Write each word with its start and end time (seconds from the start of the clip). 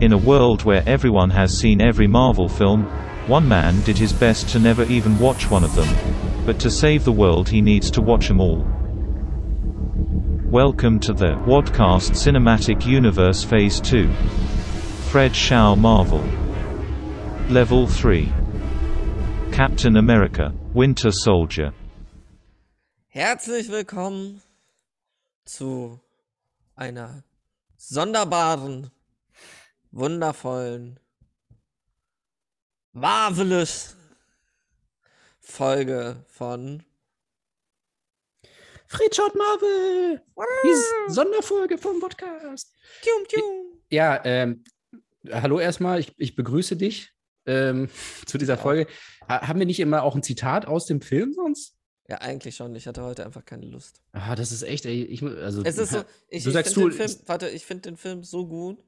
In 0.00 0.12
a 0.12 0.18
world 0.18 0.64
where 0.64 0.82
everyone 0.88 1.30
has 1.30 1.56
seen 1.56 1.80
every 1.80 2.08
Marvel 2.08 2.48
film, 2.48 2.82
one 3.28 3.46
man 3.46 3.80
did 3.82 3.96
his 3.96 4.12
best 4.12 4.48
to 4.48 4.58
never 4.58 4.82
even 4.84 5.16
watch 5.20 5.48
one 5.48 5.62
of 5.62 5.76
them. 5.76 5.86
But 6.44 6.58
to 6.60 6.70
save 6.70 7.04
the 7.04 7.12
world 7.12 7.48
he 7.48 7.60
needs 7.60 7.92
to 7.92 8.02
watch 8.02 8.26
them 8.26 8.40
all. 8.40 8.66
Welcome 10.50 10.98
to 10.98 11.12
the 11.12 11.36
Wadcast 11.46 12.10
Cinematic 12.16 12.84
Universe 12.84 13.44
Phase 13.44 13.80
2. 13.80 14.12
Fred 15.10 15.34
Shaw 15.34 15.76
Marvel. 15.76 16.24
Level 17.48 17.86
3. 17.86 18.32
Captain 19.52 19.96
America, 19.96 20.52
Winter 20.74 21.12
Soldier. 21.12 21.72
Herzlich 23.14 23.68
willkommen 23.68 24.42
zu 25.44 26.00
einer 26.76 27.22
sonderbaren, 27.76 28.90
wundervollen, 29.94 30.98
marvelous 32.92 33.96
Folge 35.38 36.24
von 36.26 36.82
Fred 38.88 39.14
schaut 39.14 39.34
Marvel! 39.34 40.20
Die 40.64 41.12
Sonderfolge 41.12 41.78
vom 41.78 42.00
Podcast. 42.00 42.72
Tjum, 43.02 43.26
tjum. 43.28 43.82
Ja, 43.90 44.20
ähm, 44.24 44.64
hallo 45.30 45.58
erstmal, 45.58 46.00
ich, 46.00 46.12
ich 46.18 46.34
begrüße 46.34 46.76
dich 46.76 47.12
ähm, 47.46 47.88
zu 48.26 48.36
dieser 48.36 48.58
Folge. 48.58 48.90
Ha 49.28 49.46
haben 49.46 49.58
wir 49.58 49.66
nicht 49.66 49.80
immer 49.80 50.02
auch 50.02 50.16
ein 50.16 50.22
Zitat 50.22 50.66
aus 50.66 50.86
dem 50.86 51.00
Film 51.00 51.32
sonst? 51.34 51.76
Ja, 52.08 52.18
eigentlich 52.18 52.56
schon. 52.56 52.74
Ich 52.74 52.86
hatte 52.86 53.02
heute 53.02 53.24
einfach 53.24 53.44
keine 53.44 53.66
Lust. 53.66 54.02
Ah, 54.12 54.34
das 54.34 54.52
ist 54.52 54.62
echt, 54.62 54.86
ey, 54.86 55.04
ich, 55.04 55.22
also, 55.22 55.62
Es 55.62 55.78
ist 55.78 55.92
so, 55.92 56.04
ich, 56.28 56.42
du 56.42 56.50
ich 56.50 56.54
sagst 56.54 56.74
finde 56.74 56.90
du, 56.90 56.96
den 56.96 57.08
Film, 57.08 57.22
warte, 57.26 57.48
ich 57.48 57.64
finde 57.64 57.82
den 57.82 57.96
Film 57.96 58.24
so 58.24 58.46
gut. 58.46 58.82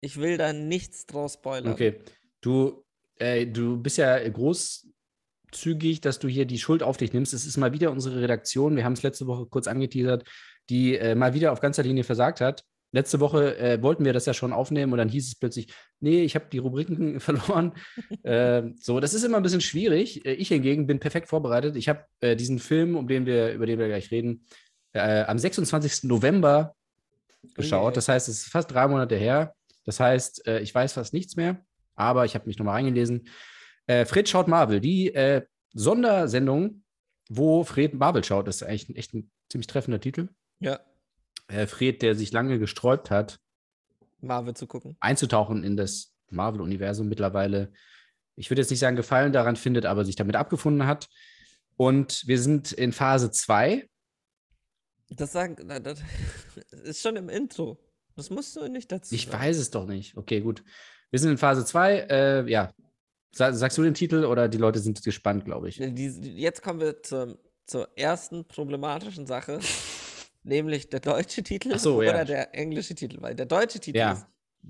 Ich 0.00 0.18
will 0.18 0.36
da 0.38 0.52
nichts 0.52 1.06
draus 1.06 1.34
spoilern. 1.34 1.72
okay, 1.72 2.00
du, 2.40 2.84
äh, 3.16 3.46
du 3.46 3.76
bist 3.76 3.98
ja 3.98 4.16
großzügig, 4.28 6.00
dass 6.00 6.18
du 6.18 6.28
hier 6.28 6.46
die 6.46 6.58
Schuld 6.58 6.82
auf 6.82 6.96
dich 6.96 7.12
nimmst. 7.12 7.34
Es 7.34 7.46
ist 7.46 7.56
mal 7.56 7.72
wieder 7.72 7.90
unsere 7.90 8.20
Redaktion, 8.20 8.76
wir 8.76 8.84
haben 8.84 8.94
es 8.94 9.02
letzte 9.02 9.26
Woche 9.26 9.46
kurz 9.46 9.66
angeteasert, 9.66 10.24
die 10.70 10.96
äh, 10.96 11.14
mal 11.14 11.34
wieder 11.34 11.52
auf 11.52 11.60
ganzer 11.60 11.82
Linie 11.82 12.04
versagt 12.04 12.40
hat. 12.40 12.64
Letzte 12.92 13.20
Woche 13.20 13.56
äh, 13.56 13.80
wollten 13.82 14.04
wir 14.04 14.12
das 14.12 14.26
ja 14.26 14.34
schon 14.34 14.52
aufnehmen 14.52 14.90
und 14.92 14.98
dann 14.98 15.08
hieß 15.08 15.28
es 15.28 15.34
plötzlich, 15.36 15.68
nee, 16.00 16.22
ich 16.24 16.34
habe 16.34 16.46
die 16.50 16.58
Rubriken 16.58 17.20
verloren. 17.20 17.72
äh, 18.24 18.62
so, 18.80 18.98
das 18.98 19.14
ist 19.14 19.22
immer 19.22 19.36
ein 19.36 19.44
bisschen 19.44 19.60
schwierig. 19.60 20.24
Äh, 20.26 20.32
Ich 20.34 20.48
hingegen 20.48 20.86
bin 20.88 20.98
perfekt 20.98 21.28
vorbereitet. 21.28 21.76
Ich 21.76 21.88
habe 21.88 22.04
äh, 22.20 22.34
diesen 22.34 22.58
Film, 22.58 22.96
um 22.96 23.06
den 23.06 23.26
wir, 23.26 23.52
über 23.52 23.66
den 23.66 23.78
wir 23.78 23.86
gleich 23.86 24.10
reden, 24.10 24.44
äh, 24.92 25.22
am 25.22 25.38
26. 25.38 26.04
November 26.04 26.74
geschaut. 27.54 27.88
Ui. 27.90 27.94
Das 27.94 28.08
heißt, 28.08 28.28
es 28.28 28.38
ist 28.42 28.48
fast 28.50 28.72
drei 28.72 28.88
Monate 28.88 29.14
her. 29.14 29.54
Das 29.90 29.98
heißt, 29.98 30.46
äh, 30.46 30.60
ich 30.60 30.72
weiß 30.72 30.92
fast 30.92 31.12
nichts 31.12 31.34
mehr, 31.34 31.66
aber 31.96 32.24
ich 32.24 32.36
habe 32.36 32.46
mich 32.46 32.56
nochmal 32.58 32.74
reingelesen. 32.74 33.26
Äh, 33.88 34.04
Fred 34.04 34.28
schaut 34.28 34.46
Marvel, 34.46 34.78
die 34.80 35.12
äh, 35.12 35.42
Sondersendung, 35.72 36.84
wo 37.28 37.64
Fred 37.64 37.94
Marvel 37.94 38.22
schaut, 38.22 38.46
das 38.46 38.62
ist 38.62 38.62
eigentlich 38.62 38.88
ein, 38.88 38.94
echt 38.94 39.14
ein 39.14 39.32
ziemlich 39.48 39.66
treffender 39.66 40.00
Titel. 40.00 40.28
Ja, 40.60 40.78
Äh, 41.48 41.66
Fred, 41.66 42.02
der 42.02 42.14
sich 42.14 42.30
lange 42.30 42.60
gesträubt 42.60 43.10
hat, 43.10 43.40
Marvel 44.20 44.54
zu 44.54 44.68
gucken. 44.68 44.96
einzutauchen 45.00 45.64
in 45.64 45.76
das 45.76 46.14
Marvel-Universum 46.28 47.08
mittlerweile, 47.08 47.72
ich 48.36 48.48
würde 48.48 48.62
jetzt 48.62 48.70
nicht 48.70 48.78
sagen, 48.78 48.94
Gefallen 48.94 49.32
daran 49.32 49.56
findet, 49.56 49.86
aber 49.86 50.04
sich 50.04 50.14
damit 50.14 50.36
abgefunden 50.36 50.86
hat. 50.86 51.08
Und 51.76 52.22
wir 52.28 52.38
sind 52.38 52.70
in 52.70 52.92
Phase 52.92 53.32
2. 53.32 53.88
Das 55.08 55.32
sagen, 55.32 55.56
das 55.82 56.00
ist 56.84 57.02
schon 57.02 57.16
im 57.16 57.28
Intro. 57.28 57.76
Das 58.20 58.30
musst 58.30 58.54
du 58.56 58.68
nicht 58.68 58.92
dazu 58.92 59.14
Ich 59.14 59.26
sagen. 59.26 59.42
weiß 59.42 59.56
es 59.58 59.70
doch 59.70 59.86
nicht. 59.86 60.16
Okay, 60.16 60.40
gut. 60.40 60.62
Wir 61.10 61.18
sind 61.18 61.30
in 61.30 61.38
Phase 61.38 61.64
2. 61.64 61.94
Äh, 62.10 62.50
ja. 62.50 62.72
Sa 63.32 63.52
sagst 63.52 63.78
du 63.78 63.82
den 63.82 63.94
Titel 63.94 64.24
oder 64.24 64.48
die 64.48 64.58
Leute 64.58 64.78
sind 64.80 65.02
gespannt, 65.02 65.44
glaube 65.44 65.68
ich? 65.68 65.76
Die, 65.76 66.06
jetzt 66.36 66.62
kommen 66.62 66.80
wir 66.80 67.02
zur, 67.02 67.38
zur 67.64 67.88
ersten 67.96 68.44
problematischen 68.44 69.26
Sache, 69.26 69.60
nämlich 70.42 70.88
der 70.88 71.00
deutsche 71.00 71.42
Titel 71.42 71.78
so, 71.78 71.96
oder 71.98 72.18
ja. 72.18 72.24
der 72.24 72.54
englische 72.54 72.94
Titel. 72.94 73.22
Weil 73.22 73.34
der 73.34 73.46
deutsche 73.46 73.80
Titel 73.80 73.98
Ja. 73.98 74.12
ist 74.12 74.26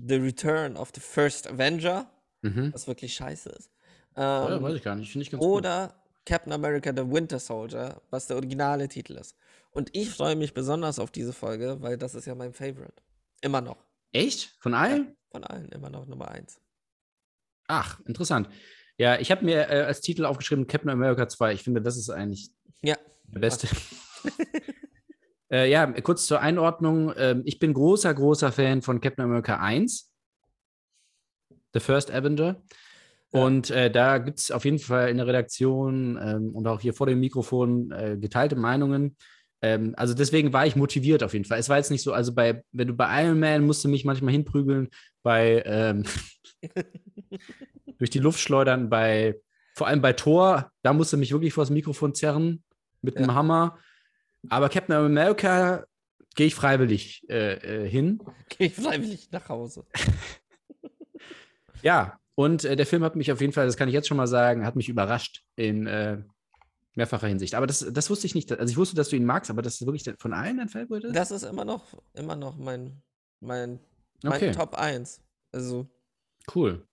The 0.07 0.15
Return 0.15 0.77
of 0.77 0.91
the 0.95 1.01
First 1.01 1.49
Avenger, 1.49 2.09
Mhm. 2.43 2.71
was 2.73 2.87
wirklich 2.87 3.13
scheiße 3.13 3.49
ist. 3.49 3.69
Oh, 4.15 4.19
ja, 4.21 4.55
Ähm, 4.55 4.63
weiß 4.63 4.75
ich 4.75 4.83
gar 4.83 4.95
nicht. 4.95 5.11
Finde 5.11 5.23
ich 5.23 5.31
ganz 5.31 5.43
oder 5.43 5.93
Captain 6.25 6.53
America 6.53 6.91
The 6.95 7.07
Winter 7.11 7.39
Soldier, 7.39 8.01
was 8.09 8.27
der 8.27 8.35
originale 8.37 8.87
Titel 8.87 9.13
ist. 9.13 9.35
Und 9.71 9.89
ich 9.95 10.09
freue 10.09 10.35
mich 10.35 10.53
besonders 10.53 10.97
auf 10.99 11.11
diese 11.11 11.33
Folge, 11.33 11.77
weil 11.81 11.97
das 11.97 12.13
ist 12.15 12.25
ja 12.25 12.35
mein 12.35 12.53
Favorite. 12.53 12.93
Immer 13.41 13.61
noch. 13.61 13.77
Echt? 14.11 14.55
Von 14.59 14.73
allen? 14.73 15.15
Von 15.31 15.43
allen 15.43 15.69
immer 15.69 15.89
noch 15.89 16.05
Nummer 16.07 16.29
eins. 16.29 16.59
Ach, 17.67 17.99
interessant. 18.05 18.49
Ja, 18.97 19.19
ich 19.19 19.31
habe 19.31 19.45
mir 19.45 19.69
äh, 19.69 19.83
als 19.83 20.01
Titel 20.01 20.25
aufgeschrieben 20.25 20.67
Captain 20.67 20.89
America 20.89 21.27
2. 21.27 21.53
Ich 21.53 21.63
finde, 21.63 21.81
das 21.81 21.97
ist 21.97 22.09
eigentlich 22.09 22.51
Ja. 22.81 22.97
der 23.23 23.39
beste. 23.39 23.67
äh, 25.51 25.69
ja, 25.69 25.87
kurz 26.01 26.25
zur 26.27 26.41
Einordnung. 26.41 27.13
Ähm, 27.17 27.41
ich 27.45 27.59
bin 27.59 27.73
großer, 27.73 28.13
großer 28.13 28.51
Fan 28.51 28.81
von 28.81 29.01
Captain 29.01 29.25
America 29.25 29.57
1. 29.59 30.11
The 31.73 31.79
First 31.79 32.11
Avenger. 32.11 32.61
Ja. 33.31 33.43
Und 33.43 33.71
äh, 33.71 33.89
da 33.89 34.17
gibt 34.17 34.39
es 34.39 34.51
auf 34.51 34.65
jeden 34.65 34.79
Fall 34.79 35.09
in 35.09 35.17
der 35.17 35.27
Redaktion 35.27 36.19
ähm, 36.21 36.53
und 36.53 36.67
auch 36.67 36.81
hier 36.81 36.93
vor 36.93 37.07
dem 37.07 37.21
Mikrofon 37.21 37.91
äh, 37.91 38.17
geteilte 38.19 38.57
Meinungen. 38.57 39.15
Ähm, 39.61 39.93
also 39.97 40.13
deswegen 40.13 40.53
war 40.53 40.65
ich 40.65 40.75
motiviert 40.75 41.23
auf 41.23 41.33
jeden 41.33 41.45
Fall. 41.45 41.59
Es 41.59 41.69
war 41.69 41.77
jetzt 41.77 41.91
nicht 41.91 42.01
so, 42.01 42.13
also 42.13 42.33
bei, 42.33 42.63
wenn 42.71 42.87
du 42.87 42.93
bei 42.93 43.23
Iron 43.23 43.39
Man 43.39 43.65
musst 43.65 43.83
du 43.83 43.89
mich 43.89 44.05
manchmal 44.05 44.31
hinprügeln, 44.31 44.89
bei 45.23 45.61
ähm, 45.65 46.03
durch 47.99 48.09
die 48.09 48.19
Luft 48.19 48.39
schleudern, 48.39 48.89
bei 48.89 49.35
vor 49.75 49.87
allem 49.87 50.01
bei 50.01 50.13
Thor, 50.13 50.71
da 50.81 50.93
musst 50.93 51.13
du 51.13 51.17
mich 51.17 51.31
wirklich 51.31 51.53
vor 51.53 51.63
das 51.63 51.69
Mikrofon 51.71 52.13
zerren 52.13 52.63
mit 53.01 53.17
einem 53.17 53.29
Ja. 53.29 53.35
Hammer. 53.35 53.77
Aber 54.49 54.69
Captain 54.69 54.95
America 54.95 55.85
gehe 56.35 56.47
ich 56.47 56.55
freiwillig 56.55 57.23
äh, 57.29 57.83
äh, 57.83 57.89
hin. 57.89 58.19
Gehe 58.49 58.67
ich 58.67 58.75
freiwillig 58.75 59.29
nach 59.31 59.47
Hause. 59.49 59.85
Ja, 61.83 62.19
und 62.35 62.63
äh, 62.63 62.75
der 62.75 62.85
Film 62.85 63.03
hat 63.03 63.15
mich 63.15 63.31
auf 63.31 63.41
jeden 63.41 63.53
Fall, 63.53 63.65
das 63.65 63.77
kann 63.77 63.87
ich 63.87 63.93
jetzt 63.93 64.07
schon 64.07 64.17
mal 64.17 64.27
sagen, 64.27 64.65
hat 64.65 64.75
mich 64.75 64.89
überrascht 64.89 65.43
in 65.55 65.87
äh, 65.87 66.19
mehrfacher 66.95 67.27
Hinsicht. 67.27 67.55
Aber 67.55 67.67
das, 67.67 67.85
das 67.91 68.09
wusste 68.09 68.27
ich 68.27 68.35
nicht. 68.35 68.51
Also 68.51 68.71
ich 68.71 68.77
wusste, 68.77 68.95
dass 68.95 69.09
du 69.09 69.15
ihn 69.15 69.25
magst, 69.25 69.49
aber 69.49 69.61
das 69.61 69.75
ist 69.75 69.85
wirklich 69.85 70.11
von 70.19 70.33
allen 70.33 70.57
dein 70.57 70.69
Favorit 70.69 71.05
ist? 71.05 71.15
Das 71.15 71.31
ist 71.31 71.43
immer 71.43 71.65
noch, 71.65 71.85
immer 72.13 72.35
noch 72.35 72.57
mein, 72.57 73.01
mein, 73.39 73.79
mein 74.23 74.33
Okay. 74.33 74.51
Top 74.51 74.75
1. 74.75 75.21
Also, 75.51 75.87
Cool. 76.53 76.85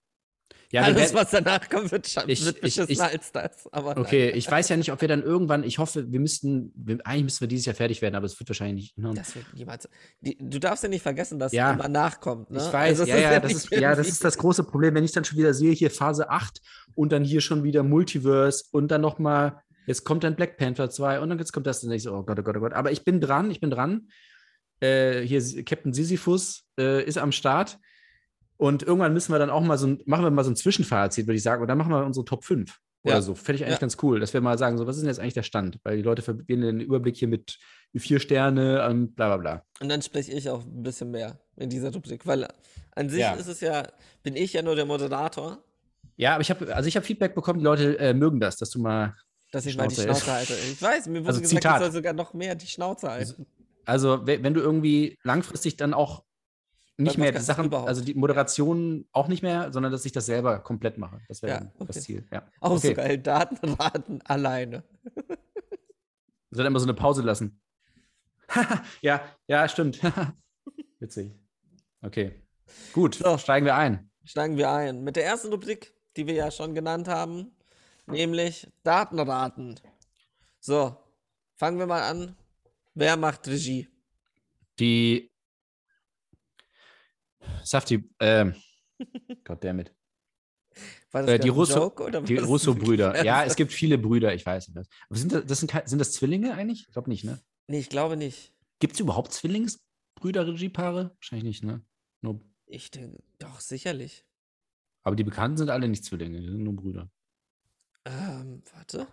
Ja, 0.70 0.82
alles, 0.82 1.14
was 1.14 1.31
danach 1.31 1.69
kommt, 1.70 1.91
wird, 1.92 2.06
Ich- 2.06 2.44
wird 2.44 2.56
ich- 2.56 2.60
beschissener 2.60 2.88
ich- 2.91 3.00
als 3.00 3.32
das. 3.32 3.66
Aber 3.72 3.97
okay, 3.97 4.28
nein. 4.28 4.38
ich 4.38 4.50
weiß 4.50 4.69
ja 4.69 4.76
nicht, 4.76 4.92
ob 4.92 5.00
wir 5.00 5.08
dann 5.08 5.22
irgendwann, 5.22 5.62
ich 5.64 5.78
hoffe, 5.78 6.10
wir 6.12 6.20
müssten, 6.20 6.72
wir, 6.75 6.98
eigentlich 7.06 7.25
müssen 7.25 7.41
wir 7.41 7.48
dieses 7.48 7.64
Jahr 7.66 7.75
fertig 7.75 8.03
werden, 8.03 8.14
aber 8.14 8.26
es 8.26 8.38
wird 8.38 8.48
wahrscheinlich 8.50 8.75
nicht. 8.84 8.94
hinhauen. 8.94 9.14
Das 9.14 9.34
wird 9.34 9.47
niemals. 9.54 9.88
Die, 10.20 10.37
du 10.38 10.58
darfst 10.60 10.82
ja 10.82 10.91
nicht 10.91 11.03
vergessen, 11.03 11.38
dass 11.38 11.53
Ja. 11.53 11.72
immer 11.72 11.88
nachkommt. 11.88 12.50
Ne? 12.50 12.58
Ich 12.58 12.70
weiß, 12.72 13.00
Also, 13.00 13.10
ja, 13.10 13.19
ja, 13.19 13.41
das 13.41 13.53
ist, 13.53 13.70
ja, 13.70 13.94
das 13.94 14.08
ist 14.08 14.22
das 14.25 14.37
große 14.37 14.64
Problem, 14.64 14.94
wenn 14.94 15.04
ich 15.04 15.12
dann 15.12 15.25
schon 15.25 15.38
wieder 15.38 15.54
sehe, 15.54 15.72
hier 15.72 15.91
Phase 15.91 16.28
8 16.28 16.60
und 16.94 17.12
dann 17.12 17.25
hier 17.25 17.41
schon 17.41 17.64
wieder 17.64 17.82
Multiverse 17.82 18.64
und 18.70 18.88
dann 18.88 19.00
nochmal, 19.00 19.62
jetzt 19.88 20.04
kommt 20.04 20.22
dann 20.22 20.37
Black 20.37 20.56
Panther 20.56 20.88
2 20.91 21.19
und 21.21 21.28
dann 21.31 21.38
jetzt 21.38 21.53
kommt 21.53 21.66
das 21.66 21.82
und 21.82 21.91
ich 21.91 22.03
so, 22.04 22.15
oh 22.15 22.22
Gott, 22.22 22.38
oh 22.38 22.43
Gott, 22.43 22.56
oh 22.56 22.60
Gott. 22.60 22.72
Aber 22.75 22.93
ich 22.93 23.04
bin 23.04 23.21
dran, 23.21 23.50
ich 23.50 23.60
bin 23.60 23.71
dran. 23.71 24.09
Äh, 24.81 25.22
hier 25.22 25.41
Captain 25.65 25.93
Sisyphus 25.93 26.65
äh, 26.78 27.03
ist 27.04 27.19
am 27.19 27.32
Start. 27.32 27.78
Und 28.56 28.82
irgendwann 28.82 29.12
müssen 29.12 29.32
wir 29.32 29.38
dann 29.38 29.50
auch 29.50 29.62
mal 29.62 29.78
so 29.78 29.87
ein, 29.87 30.03
machen 30.06 30.25
wir 30.25 30.31
mal 30.31 30.44
so 30.44 30.50
ein 30.50 30.56
Zwischenfazit, 30.56 31.26
würde 31.26 31.37
ich 31.37 31.43
sagen. 31.43 31.62
Und 31.62 31.69
dann 31.69 31.78
machen 31.78 31.91
wir 31.93 32.04
unsere 32.04 32.25
Top 32.25 32.44
5 32.44 32.78
oder 33.04 33.15
Ja. 33.16 33.21
so. 33.22 33.34
Fände 33.34 33.56
ich 33.56 33.65
eigentlich 33.65 33.76
Ja. 33.76 33.81
ganz 33.81 33.97
cool, 34.03 34.21
dass 34.21 34.32
wir 34.34 34.41
mal 34.41 34.59
sagen, 34.59 34.78
so, 34.78 34.87
was 34.87 34.97
ist 34.97 35.03
denn 35.03 35.09
jetzt 35.10 35.21
eigentlich 35.21 35.34
der 35.34 35.43
Stand? 35.44 35.78
Weil 35.84 35.97
die 35.97 36.03
Leute 36.03 36.22
verbinden 36.22 36.62
den 36.62 36.81
Überblick 36.81 37.16
hier 37.16 37.28
mit 37.28 37.59
vier 37.97 38.20
Sterne 38.20 38.87
und 38.88 39.15
bla 39.16 39.28
bla 39.28 39.37
bla. 39.37 39.65
Und 39.81 39.88
dann 39.88 40.03
spreche 40.03 40.32
ich 40.32 40.49
auch 40.50 40.65
ein 40.65 40.82
bisschen 40.82 41.10
mehr 41.10 41.38
in 41.56 41.70
dieser 41.70 41.93
Rubrik, 41.93 42.26
weil 42.26 42.47
an 42.94 43.08
sich 43.08 43.20
Ja. 43.20 43.35
ist 43.35 43.46
es 43.49 43.61
ja, 43.61 43.88
bin 44.23 44.37
ich 44.37 44.52
ja 44.52 44.62
nur 44.62 44.76
der 44.76 44.85
Moderator, 44.87 45.62
Ja, 46.17 46.35
aber 46.35 46.40
ich 46.43 46.50
habe, 46.50 46.75
also 46.75 46.88
ich 46.88 46.96
habe 46.96 47.06
Feedback 47.06 47.35
bekommen, 47.37 47.61
die 47.61 47.64
Leute 47.64 47.96
äh, 48.00 48.12
mögen 48.12 48.40
das, 48.40 48.56
dass 48.56 48.70
du 48.70 48.81
mal 48.81 49.14
dass 49.53 49.67
ich 49.67 49.77
mal 49.77 49.89
die 49.89 49.95
Schnauze 49.95 50.21
Schnauze 50.25 50.33
halte. 50.33 50.55
Ich 50.55 50.81
weiß, 50.83 51.06
mir 51.06 51.21
wurde 51.21 51.29
Also 51.29 51.41
gesagt, 51.41 51.62
Zitat. 51.62 51.77
ich 51.81 51.85
soll 51.87 51.93
sogar 51.93 52.12
noch 52.12 52.35
mehr 52.35 52.55
die 52.55 52.67
Schnauze 52.67 53.11
halten. 53.11 53.47
Also, 53.85 54.27
we- 54.27 54.43
wenn 54.43 54.55
du 54.55 54.61
irgendwie 54.61 55.19
langfristig 55.23 55.77
dann 55.77 55.95
auch 55.95 56.25
nicht 56.99 57.17
mehr 57.17 57.31
die 57.33 57.39
Sachen, 57.39 57.67
überhaupt. 57.67 57.89
also 57.89 58.05
die 58.05 58.15
Moderation 58.15 59.06
auch 59.12 59.29
nicht 59.29 59.43
mehr, 59.43 59.73
sondern 59.73 59.93
dass 59.93 60.05
ich 60.05 60.12
das 60.12 60.27
selber 60.27 60.59
komplett 60.59 60.99
mache. 60.99 61.21
Das 61.29 61.43
wäre 61.43 61.61
Ja, 61.61 61.73
okay. 61.77 61.85
das 61.87 62.03
Ziel. 62.03 62.27
Ja. 62.33 62.47
Auch 62.61 62.73
okay. 62.73 62.89
so 62.89 62.95
geil, 62.95 63.19
Datenraten 63.19 64.21
alleine. 64.27 64.83
Ich 66.50 66.56
soll 66.56 66.67
immer 66.67 66.81
so 66.81 66.87
eine 66.87 66.95
Pause 66.95 67.23
lassen. 67.23 67.61
ja, 69.00 69.23
ja, 69.47 69.69
stimmt. 69.69 70.00
Witzig. 70.99 71.33
Okay. 72.03 72.43
Gut, 72.93 73.15
So. 73.17 73.39
steigen 73.39 73.65
wir 73.67 73.77
ein. 73.77 74.11
Steigen 74.25 74.56
wir 74.56 74.71
ein 74.71 75.03
mit 75.05 75.17
der 75.17 75.25
ersten 75.25 75.49
Rubrik, 75.53 75.95
die 76.17 76.27
wir 76.27 76.35
ja 76.35 76.50
schon 76.50 76.75
genannt 76.75 77.06
haben, 77.09 77.56
nämlich 78.10 78.69
Datenraten. 78.82 79.78
So, 80.60 80.96
fangen 81.56 81.78
wir 81.78 81.87
mal 81.87 82.02
an. 82.02 82.37
Wer 82.94 83.16
macht 83.16 83.46
Regie? 83.49 83.88
Die 84.78 85.31
Safti, 87.64 88.08
ähm, 88.20 88.55
goddammit. 89.44 89.94
War 91.10 91.22
das 91.22 91.31
Äh, 91.31 91.38
die 91.38 91.49
Russo- 91.49 91.87
Russo-Brüder. 91.88 93.08
wirklich 93.08 93.25
Ja, 93.25 93.44
es 93.44 93.56
gibt 93.56 93.72
viele 93.72 93.99
Brüder, 93.99 94.34
ich 94.34 94.44
weiß 94.44 94.72
das. 94.75 94.88
Aber 95.08 95.19
sind 95.19 95.32
das, 95.32 95.46
das 95.46 95.61
sind, 95.61 95.72
sind 95.87 95.99
das 95.99 96.12
Zwillinge 96.12 96.54
eigentlich? 96.54 96.84
Ich 96.87 96.93
glaube 96.93 97.08
nicht, 97.08 97.25
ne? 97.25 97.40
Nee, 97.66 97.78
ich 97.81 97.88
glaube 97.88 98.16
nicht. 98.16 98.52
Gibt 98.78 98.94
es 98.94 99.00
überhaupt 99.00 99.32
Zwillingsbrüder-Regiepaare? 99.32 101.14
Wahrscheinlich 101.16 101.44
nicht, 101.44 101.64
ne? 101.64 101.84
Nur, 102.20 102.40
Ich 102.66 102.90
denke, 102.90 103.22
doch, 103.38 103.61
sicherlich. 103.61 104.25
aber 105.02 105.16
die 105.16 105.25
Bekannten 105.25 105.56
sind 105.56 105.70
alle 105.70 105.88
nicht 105.88 106.04
Zwillinge, 106.04 106.40
die 106.40 106.46
sind 106.49 106.62
nur 106.62 106.76
Brüder. 106.76 107.11
Ähm, 108.08 108.62
warte. 108.75 109.06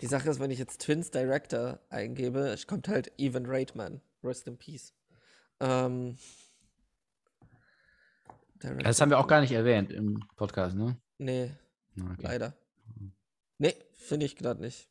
Die 0.00 0.06
Sache 0.06 0.28
ist, 0.28 0.40
wenn 0.40 0.50
ich 0.50 0.58
jetzt 0.58 0.80
Twins 0.80 1.10
Director 1.12 1.78
eingebe, 1.90 2.48
es 2.48 2.66
kommt 2.66 2.88
halt 2.88 3.12
Evan 3.18 3.46
Reitman. 3.46 4.00
Rest 4.22 4.48
in 4.48 4.58
Peace. 4.58 4.92
Ähm, 5.60 6.18
Das 8.58 9.00
haben 9.00 9.10
wir 9.10 9.18
auch 9.18 9.28
gar 9.28 9.40
nicht 9.40 9.52
erwähnt 9.52 9.92
im 9.92 10.18
Podcast, 10.36 10.74
ne? 10.74 11.00
Nee, 11.18 11.54
Okay. 11.96 12.22
leider. 12.22 12.56
Nee, 13.58 13.76
finde 13.94 14.26
ich 14.26 14.34
gerade 14.36 14.60
nicht. 14.60 14.88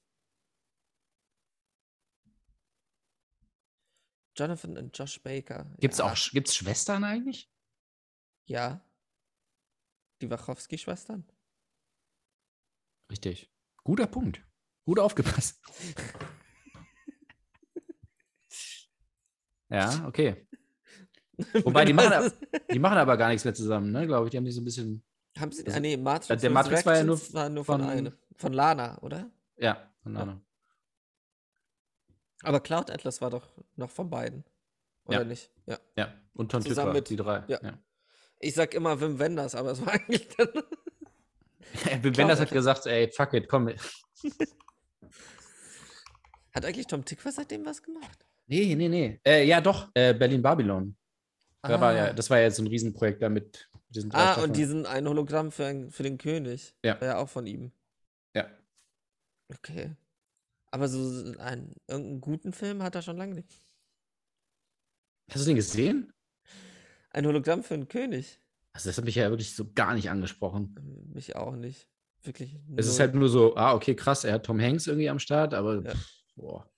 Jonathan 4.38 4.78
und 4.78 4.98
Josh 4.98 5.22
Baker. 5.22 5.66
Gibt 5.80 5.94
es 5.94 5.98
ja, 6.00 6.06
auch 6.06 6.16
Sch- 6.16 6.32
gibt's 6.32 6.56
Schwestern 6.56 7.04
eigentlich? 7.04 7.52
Ja. 8.46 8.82
Die 10.24 10.30
Wachowski-Schwestern. 10.30 11.26
Richtig. 13.12 13.52
Guter 13.84 14.08
Punkt. 14.08 14.42
Gut 14.86 14.98
aufgepasst. 14.98 15.60
ja, 19.70 20.06
okay. 20.08 20.48
Wobei, 21.66 21.84
die 21.84 21.92
machen, 21.94 22.32
die 22.72 22.80
machen 22.80 22.98
aber 22.98 23.18
gar 23.18 23.28
nichts 23.30 23.44
mehr 23.44 23.54
zusammen, 23.54 23.92
ne? 23.92 24.08
Glaube 24.08 24.28
ich. 24.28 24.32
Die 24.32 24.38
haben 24.38 24.46
sich 24.46 24.56
so 24.56 24.62
ein 24.62 24.66
bisschen. 24.66 25.04
Haben 25.38 25.52
sie, 25.52 25.66
Also, 25.66 25.78
ah, 25.78 25.82
nee, 25.82 25.98
Matrix, 25.98 26.42
der 26.42 26.50
Matrix 26.52 26.86
war 26.86 26.96
ja 26.96 27.04
nur 27.04 27.20
war 27.34 27.50
nur 27.50 27.66
von, 27.66 27.82
von-. 27.82 28.18
Von 28.36 28.54
Lana, 28.54 28.98
oder? 29.02 29.30
Ja, 29.58 29.92
Ja. 30.06 30.12
Ahnung. 30.22 30.42
Aber 32.44 32.60
Cloud 32.62 32.90
Atlas 32.92 33.20
war 33.22 33.30
doch 33.30 33.52
noch 33.76 33.90
von 33.90 34.10
beiden. 34.10 34.46
Oder 35.06 35.20
Ja. 35.20 35.24
nicht? 35.26 35.52
Ja. 35.66 35.78
Ja. 35.98 36.14
Und 36.34 36.52
Tom 36.52 36.62
Zusammen 36.62 36.92
Tücker, 36.92 36.94
mit- 36.94 37.10
die 37.10 37.16
drei. 37.18 37.44
ja. 37.48 37.60
ja. 37.62 37.78
Ich 38.44 38.56
sag 38.56 38.74
immer 38.74 39.00
Wim 39.00 39.20
Wenders, 39.20 39.56
aber 39.56 39.72
es 39.72 39.86
war 39.86 39.94
eigentlich 39.94 40.28
dann. 40.36 40.50
Wim 42.02 42.18
Wenders 42.18 42.40
hat 42.40 42.52
gesagt, 42.52 42.86
ey, 42.86 43.10
fuck 43.12 43.34
it, 43.34 43.48
komm. 43.48 43.70
Hat 46.54 46.66
eigentlich 46.66 46.86
Tom 46.86 47.04
Tickwer 47.04 47.32
seitdem 47.32 47.66
was 47.66 47.82
gemacht? 47.82 48.28
Nee, 48.46 48.76
nee, 48.76 48.88
nee. 48.88 49.20
Äh, 49.26 49.46
ja, 49.46 49.60
doch, 49.60 49.90
äh, 49.96 50.14
Berlin 50.14 50.44
Babylon. 50.44 50.96
Da 51.64 51.82
war 51.82 51.96
ja, 51.96 52.14
das 52.14 52.30
war 52.30 52.38
ja 52.38 52.44
jetzt 52.44 52.58
so 52.58 52.64
ein 52.64 52.68
Riesenprojekt 52.68 53.24
da 53.24 53.30
mit 53.30 53.70
diesen 53.90 54.12
ah, 54.14 54.34
Staffeln. 54.34 54.50
und 54.50 54.58
diesen 54.58 54.86
ein 54.86 55.08
Hologramm 55.08 55.52
für, 55.52 55.66
ein, 55.66 55.90
für 55.90 56.04
den 56.04 56.18
König. 56.18 56.76
Ja. 56.84 57.00
War 57.00 57.08
ja 57.08 57.18
auch 57.18 57.30
von 57.30 57.48
ihm. 57.48 57.72
Ja. 58.36 58.48
Okay. 59.50 59.96
Aber 60.72 60.90
so 60.90 61.00
einen, 61.40 61.74
irgendeinen 61.88 62.22
guten 62.22 62.54
Film 62.54 62.84
hat 62.84 62.96
er 62.96 63.02
schon 63.02 63.18
lange 63.18 63.36
nicht. 63.36 63.62
Hast 65.32 65.44
du 65.44 65.48
den 65.48 65.56
gesehen? 65.56 66.12
Ein 67.14 67.26
Hologramm 67.28 67.64
für 67.64 67.76
einen 67.76 67.88
König? 67.88 68.40
Also, 68.74 68.90
das 68.90 68.98
hat 68.98 69.06
mich 69.06 69.16
ja 69.16 69.30
wirklich 69.30 69.56
so 69.56 69.72
gar 69.74 69.94
nicht 69.94 70.10
angesprochen. 70.10 70.76
Ähm, 70.78 71.14
Mich 71.14 71.36
auch 71.36 71.56
nicht. 71.56 71.88
Wirklich. 72.24 72.58
Es 72.76 72.88
ist 72.88 73.00
halt 73.00 73.14
nur 73.16 73.30
so, 73.30 73.56
ah, 73.56 73.74
okay, 73.74 73.96
krass, 73.96 74.24
er 74.24 74.34
hat 74.34 74.46
Tom 74.46 74.60
Hanks 74.60 74.88
irgendwie 74.88 75.10
am 75.10 75.20
Start, 75.20 75.54
aber 75.54 75.84
Ja. 75.84 75.92
pff, 75.92 76.10
boah. 76.36 76.70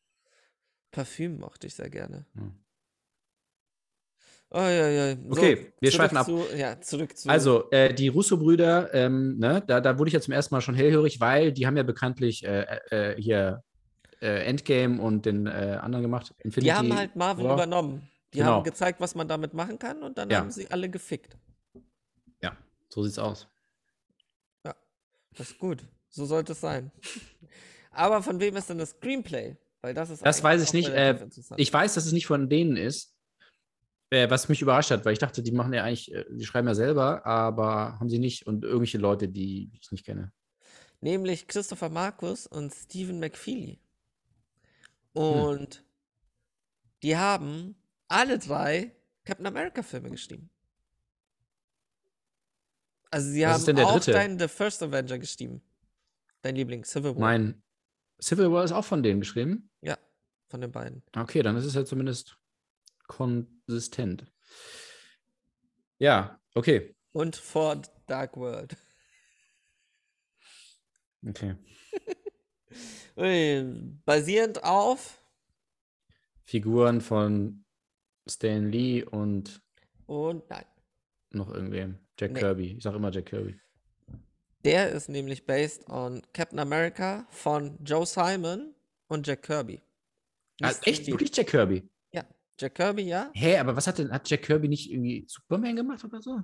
Parfüm 0.91 1.39
mochte 1.39 1.67
ich 1.67 1.75
sehr 1.75 1.89
gerne. 1.89 2.25
Hm. 2.35 2.53
Oh, 4.49 4.59
ja, 4.59 4.87
ja. 4.89 5.15
So, 5.15 5.31
Okay, 5.31 5.73
wir 5.79 5.91
schweifen 5.91 6.17
ab. 6.17 6.25
Zu, 6.25 6.45
ja, 6.55 6.79
zurück 6.79 7.17
zu. 7.17 7.29
Also, 7.29 7.69
äh, 7.71 7.93
die 7.93 8.07
Russo-Brüder, 8.07 8.93
ähm, 8.93 9.37
ne, 9.37 9.63
da, 9.65 9.81
da 9.81 9.97
wurde 9.97 10.09
ich 10.09 10.13
ja 10.13 10.21
zum 10.21 10.33
ersten 10.33 10.53
Mal 10.55 10.61
schon 10.61 10.75
hellhörig, 10.75 11.19
weil 11.19 11.51
die 11.51 11.67
haben 11.67 11.77
ja 11.77 11.83
bekanntlich 11.83 12.45
äh, 12.45 12.79
äh, 12.89 13.21
hier 13.21 13.63
äh, 14.21 14.45
Endgame 14.45 15.01
und 15.01 15.25
den 15.25 15.47
äh, 15.47 15.77
anderen 15.81 16.03
gemacht. 16.03 16.33
Infinity 16.39 16.71
die 16.71 16.71
haben 16.73 16.95
halt 16.95 17.15
Marvel 17.15 17.45
War. 17.45 17.53
übernommen. 17.53 18.07
Die 18.35 18.39
Genau. 18.41 18.57
haben 18.57 18.63
gezeigt, 18.63 18.99
was 18.99 19.15
man 19.15 19.27
damit 19.27 19.53
machen 19.53 19.79
kann 19.79 20.03
und 20.03 20.17
dann 20.17 20.29
Ja. 20.29 20.39
haben 20.39 20.51
sie 20.51 20.69
alle 20.69 20.89
gefickt. 20.89 21.37
Ja, 22.41 22.57
so 22.89 23.03
sieht's 23.03 23.17
aus. 23.17 23.47
Das 25.37 25.49
ist 25.51 25.59
gut. 25.59 25.83
So 26.09 26.25
sollte 26.25 26.53
es 26.53 26.61
sein. 26.61 26.91
Aber 27.91 28.23
von 28.23 28.39
wem 28.39 28.55
ist 28.55 28.69
denn 28.69 28.77
das 28.77 28.91
Screenplay? 28.91 29.57
Weil 29.81 29.93
das 29.93 30.09
ist 30.09 30.25
Das 30.25 30.41
weiß 30.41 30.63
ich 30.63 30.73
nicht. 30.73 30.89
Äh, 30.89 31.27
ich 31.57 31.71
weiß, 31.71 31.93
dass 31.93 32.05
es 32.05 32.13
nicht 32.13 32.25
von 32.25 32.49
denen 32.49 32.77
ist. 32.77 33.13
Äh, 34.11 34.29
was 34.29 34.49
mich 34.49 34.61
überrascht 34.61 34.91
hat, 34.91 35.03
weil 35.03 35.13
ich 35.13 35.19
dachte, 35.19 35.41
die 35.43 35.51
machen 35.51 35.73
ja 35.73 35.83
eigentlich, 35.83 36.13
äh, 36.13 36.25
die 36.29 36.45
schreiben 36.45 36.67
ja 36.67 36.75
selber, 36.75 37.25
aber 37.25 37.99
haben 37.99 38.09
sie 38.09 38.19
nicht 38.19 38.47
und 38.47 38.63
irgendwelche 38.63 38.97
Leute, 38.97 39.27
die 39.27 39.71
ich 39.73 39.91
nicht 39.91 40.05
kenne. 40.05 40.31
Nämlich 41.01 41.47
Christopher 41.47 41.89
Markus 41.89 42.47
und 42.47 42.73
Stephen 42.73 43.19
McFeely. 43.19 43.79
Hm. 45.15 45.21
Und 45.23 45.83
die 47.03 47.17
haben 47.17 47.75
alle 48.07 48.39
drei 48.39 48.95
Captain 49.23 49.45
America-Filme 49.45 50.09
geschrieben. 50.11 50.49
Also 53.11 53.29
sie 53.29 53.43
Was 53.45 53.67
haben 53.67 53.79
auch 53.79 53.93
dritte? 53.93 54.11
deinen 54.11 54.39
The 54.39 54.47
First 54.47 54.83
Avenger 54.83 55.17
geschrieben. 55.19 55.61
Dein 56.41 56.55
Liebling, 56.55 56.83
Civil 56.83 57.15
War. 57.15 57.21
Mein 57.21 57.63
Civil 58.21 58.51
War 58.51 58.63
ist 58.63 58.71
auch 58.71 58.85
von 58.85 59.01
denen 59.03 59.21
geschrieben. 59.21 59.69
Ja, 59.81 59.97
von 60.47 60.61
den 60.61 60.71
beiden. 60.71 61.03
Okay, 61.15 61.41
dann 61.41 61.55
ist 61.55 61.65
es 61.65 61.73
ja 61.73 61.85
zumindest 61.85 62.37
konsistent. 63.07 64.31
Ja, 65.97 66.39
okay. 66.53 66.95
Und 67.13 67.35
For 67.35 67.81
Dark 68.07 68.37
World. 68.37 68.75
Okay. 71.27 71.55
Basierend 74.05 74.63
auf 74.63 75.19
Figuren 76.43 77.01
von 77.01 77.64
Stan 78.27 78.71
Lee 78.71 79.03
und 79.03 79.61
und 80.07 80.49
nein. 80.49 80.65
noch 81.31 81.49
irgendwem. 81.51 81.99
Jack 82.19 82.31
Nee. 82.33 82.39
Kirby. 82.39 82.65
Ich 82.77 82.83
sage 82.83 82.95
immer 82.97 83.11
Jack 83.11 83.25
Kirby. 83.27 83.59
Der 84.63 84.89
ist 84.91 85.09
nämlich 85.09 85.45
based 85.45 85.87
on 85.89 86.21
Captain 86.33 86.59
America 86.59 87.27
von 87.29 87.77
Joe 87.83 88.05
Simon 88.05 88.73
und 89.07 89.27
Jack 89.27 89.43
Kirby. 89.43 89.81
Ah, 90.61 90.71
echt? 90.83 91.05
Wirklich 91.07 91.35
Jack 91.35 91.47
Kirby? 91.47 91.87
Ja, 92.11 92.23
Jack 92.59 92.75
Kirby, 92.75 93.03
ja. 93.03 93.29
Hä, 93.33 93.57
aber 93.57 93.75
was 93.75 93.85
hat 93.87 93.97
denn, 93.99 94.11
hat 94.11 94.27
Jack 94.29 94.43
Kirby 94.43 94.67
nicht 94.69 94.89
irgendwie 94.89 95.25
Superman 95.27 95.75
gemacht 95.75 96.03
oder 96.03 96.21
so? 96.21 96.39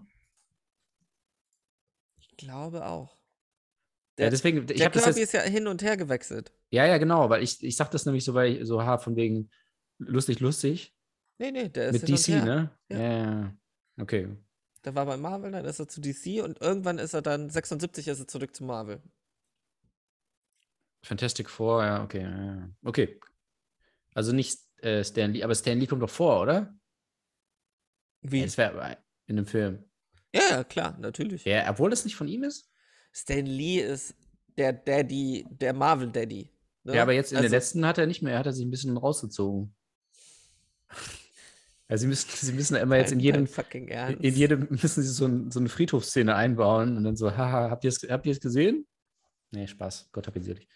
Ich 2.19 2.35
glaube 2.37 2.85
auch. 2.85 3.15
Ja, 4.19 4.25
Der- 4.25 4.29
deswegen, 4.31 4.65
ich 4.69 4.77
Jack 4.79 4.93
habe 4.95 4.99
Kirby 5.03 5.19
jetzt, 5.21 5.33
ist 5.33 5.33
ja 5.33 5.41
hin 5.41 5.67
und 5.67 5.81
her 5.81 5.97
gewechselt. 5.97 6.51
ja, 6.69 6.85
ja, 6.85 6.97
genau, 6.97 7.29
weil 7.29 7.41
ich, 7.43 7.63
ich 7.63 7.75
sag 7.75 7.89
das 7.91 8.05
nämlich 8.05 8.23
so, 8.25 8.33
weil 8.33 8.57
ich 8.57 8.67
so, 8.67 8.83
ha, 8.83 8.97
von 8.97 9.15
wegen 9.15 9.49
lustig, 9.97 10.39
lustig, 10.41 10.93
Nee, 11.41 11.49
nee, 11.51 11.69
der 11.69 11.89
ist 11.89 12.07
mit 12.07 12.07
DC, 12.07 12.27
ne? 12.45 12.69
Ja. 12.91 12.99
Ja. 12.99 13.55
Okay. 13.99 14.27
Der 14.85 14.93
war 14.93 15.07
bei 15.07 15.17
Marvel, 15.17 15.51
dann 15.51 15.65
ist 15.65 15.79
er 15.79 15.87
zu 15.87 15.99
DC 15.99 16.43
und 16.43 16.61
irgendwann 16.61 16.99
ist 16.99 17.15
er 17.15 17.23
dann, 17.23 17.49
76 17.49 18.07
ist 18.07 18.19
er 18.19 18.27
zurück 18.27 18.55
zu 18.55 18.63
Marvel. 18.63 19.01
Fantastic 21.03 21.49
Four, 21.49 21.83
ja, 21.83 22.03
okay. 22.03 22.21
Ja. 22.21 22.69
Okay. 22.83 23.19
Also 24.13 24.33
nicht 24.33 24.59
äh, 24.83 25.03
Stan 25.03 25.31
Lee, 25.33 25.43
aber 25.43 25.55
Stan 25.55 25.79
Lee 25.79 25.87
kommt 25.87 26.03
doch 26.03 26.11
vor, 26.11 26.41
oder? 26.41 26.77
Wie? 28.21 28.43
Das 28.43 28.57
wäre 28.59 28.99
in 29.25 29.37
dem 29.37 29.47
Film. 29.47 29.83
Ja, 30.35 30.63
klar, 30.63 30.95
natürlich. 30.99 31.43
Ja, 31.45 31.67
obwohl 31.71 31.89
das 31.89 32.05
nicht 32.05 32.15
von 32.15 32.27
ihm 32.27 32.43
ist? 32.43 32.69
Stan 33.11 33.47
Lee 33.47 33.79
ist 33.79 34.13
der 34.57 34.73
Daddy, 34.73 35.43
der 35.49 35.73
Marvel 35.73 36.11
Daddy. 36.11 36.51
ne? 36.83 36.95
Ja, 36.95 37.01
aber 37.01 37.13
jetzt 37.13 37.31
in 37.31 37.37
der 37.37 37.45
Also, 37.45 37.55
letzten 37.55 37.83
hat 37.87 37.97
er 37.97 38.05
nicht 38.05 38.21
mehr, 38.21 38.37
hat 38.37 38.45
er 38.45 38.53
sich 38.53 38.63
ein 38.63 38.69
bisschen 38.69 38.95
rausgezogen. 38.95 39.75
Also 41.91 42.03
sie 42.03 42.07
müssen, 42.07 42.29
sie 42.31 42.53
müssen 42.53 42.75
immer 42.77 42.95
jetzt 42.95 43.11
in 43.11 43.19
jedem, 43.19 43.49
in 44.21 44.33
jedem 44.33 44.65
müssen 44.69 45.03
sie 45.03 45.09
so, 45.09 45.25
ein, 45.25 45.51
so 45.51 45.59
eine 45.59 45.67
Friedhofsszene 45.67 46.33
einbauen 46.33 46.95
und 46.95 47.03
dann 47.03 47.17
so, 47.17 47.35
haha, 47.35 47.69
habt 47.69 47.83
ihr 47.83 47.89
es 47.89 48.01
habt 48.09 48.23
gesehen? 48.23 48.87
Nee, 49.51 49.67
Spaß. 49.67 50.07
Gott 50.13 50.25
hab 50.25 50.37
ihn 50.37 50.43
selig. 50.43 50.69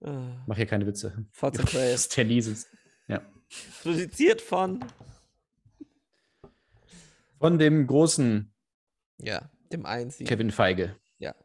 Ah, 0.00 0.42
Mach 0.48 0.56
hier 0.56 0.66
keine 0.66 0.88
Witze. 0.88 1.24
Forza. 1.30 1.64
Stan 1.96 2.26
Lee 2.26 2.40
sitzt. 2.40 2.66
Ja. 3.06 3.22
Produziert 3.84 4.40
von, 4.40 4.84
Von 7.38 7.60
dem 7.60 7.86
großen 7.86 8.52
ja, 9.18 9.52
dem 9.70 9.86
einzigen. 9.86 10.28
Kevin 10.28 10.50
Feige. 10.50 10.96
Ja. 11.18 11.36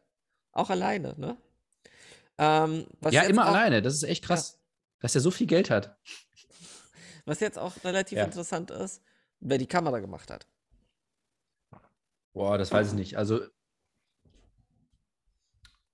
Auch 0.50 0.70
alleine, 0.70 1.14
ne? 1.16 1.36
Ähm, 2.38 2.86
ja, 3.08 3.22
immer 3.22 3.46
alleine. 3.46 3.82
Das 3.82 3.94
ist 3.94 4.02
echt 4.02 4.24
krass, 4.24 4.58
dass 4.98 5.14
er 5.14 5.20
so 5.20 5.30
viel 5.30 5.46
Geld 5.46 5.70
hat. 5.70 5.96
Was 7.28 7.40
jetzt 7.40 7.58
auch 7.58 7.74
relativ 7.84 8.16
Ja. 8.18 8.24
interessant 8.24 8.70
ist, 8.70 9.02
wer 9.40 9.58
die 9.58 9.66
Kamera 9.66 9.98
gemacht 10.00 10.30
hat. 10.30 10.46
Boah, 12.32 12.56
das 12.56 12.72
weiß 12.72 12.88
ich 12.88 12.94
nicht. 12.94 13.18
Also, 13.18 13.40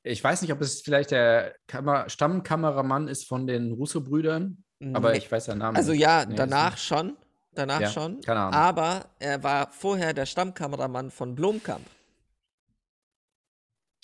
ich 0.05 0.23
weiß 0.23 0.43
nicht, 0.43 0.53
ob 0.53 0.61
es 0.61 0.83
vielleicht 0.83 1.11
der 1.11 1.57
Kamer 1.67 2.09
Stammkameramann 2.09 3.09
ist 3.09 3.27
von 3.27 3.47
den 3.47 3.73
Russo-Brüdern, 3.73 4.63
aber 4.93 5.11
Nee. 5.13 5.19
ich 5.19 5.33
weiß 5.33 5.47
seinen 5.47 5.59
Namen 5.59 5.77
Also 5.77 5.93
ja, 5.93 6.25
Nee, 6.25 6.37
danach 6.37 6.77
schon, 6.77 7.17
danach 7.53 7.81
Ja, 7.81 7.91
schon. 7.91 8.21
keine 8.21 8.41
Ahnung. 8.41 8.55
Aber 8.55 9.11
er 9.19 9.43
war 9.43 9.73
vorher 9.73 10.13
der 10.13 10.27
Stammkameramann 10.27 11.11
von 11.11 11.35
Blomkamp. 11.35 11.85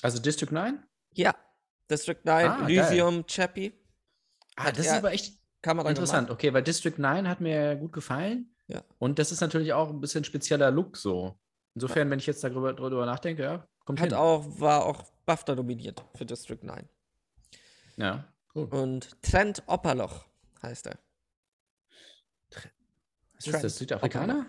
Also 0.02 0.18
District 0.18 0.50
9? 0.50 0.82
Ja. 1.12 1.34
District 1.90 2.20
9, 2.24 2.46
Ah, 2.46 2.58
geil. 2.60 2.68
Lysium, 2.68 3.26
Chappie. 3.26 3.72
Ah, 4.56 4.72
das 4.72 4.86
ist 4.86 4.92
aber 4.92 5.12
echt 5.12 5.39
Kamera 5.62 5.88
interessant. 5.90 6.28
gemacht. 6.28 6.38
Okay, 6.38 6.52
weil 6.54 6.62
District 6.62 6.96
9 6.96 7.28
hat 7.28 7.40
mir 7.40 7.76
gut 7.76 7.92
gefallen. 7.92 8.54
Ja. 8.66 8.82
Und 8.98 9.18
das 9.18 9.32
ist 9.32 9.40
natürlich 9.40 9.72
auch 9.72 9.90
ein 9.90 10.00
bisschen 10.00 10.24
spezieller 10.24 10.70
Look 10.70 10.96
so. 10.96 11.38
Insofern, 11.74 12.10
wenn 12.10 12.18
ich 12.18 12.26
jetzt 12.26 12.42
darüber, 12.42 12.72
darüber 12.72 13.06
nachdenke, 13.06 13.42
ja, 13.42 13.68
kommt 13.84 14.00
Hat 14.00 14.10
hin. 14.10 14.18
auch, 14.18 14.60
war 14.60 14.84
auch 14.84 15.04
BAFTA 15.26 15.54
nominiert 15.54 16.04
für 16.14 16.24
District 16.24 16.58
9. 16.62 16.88
Ja, 17.96 18.24
gut. 18.52 18.72
Und 18.72 19.22
Trent 19.22 19.62
Opperloch 19.66 20.24
heißt 20.62 20.86
er. 20.86 20.98
Was 23.34 23.46
ist 23.46 23.64
das? 23.64 23.76
Südafrikaner? 23.76 24.46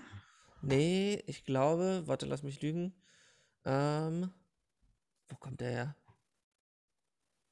Nee, 0.62 1.24
ich 1.27 1.46
glaube, 1.46 2.03
warte, 2.06 2.25
lass 2.25 2.44
mich 2.44 2.62
lügen. 2.62 2.94
Ähm, 3.65 4.32
wo 5.30 5.36
kommt 5.38 5.62
der 5.62 5.72
her? 5.72 5.96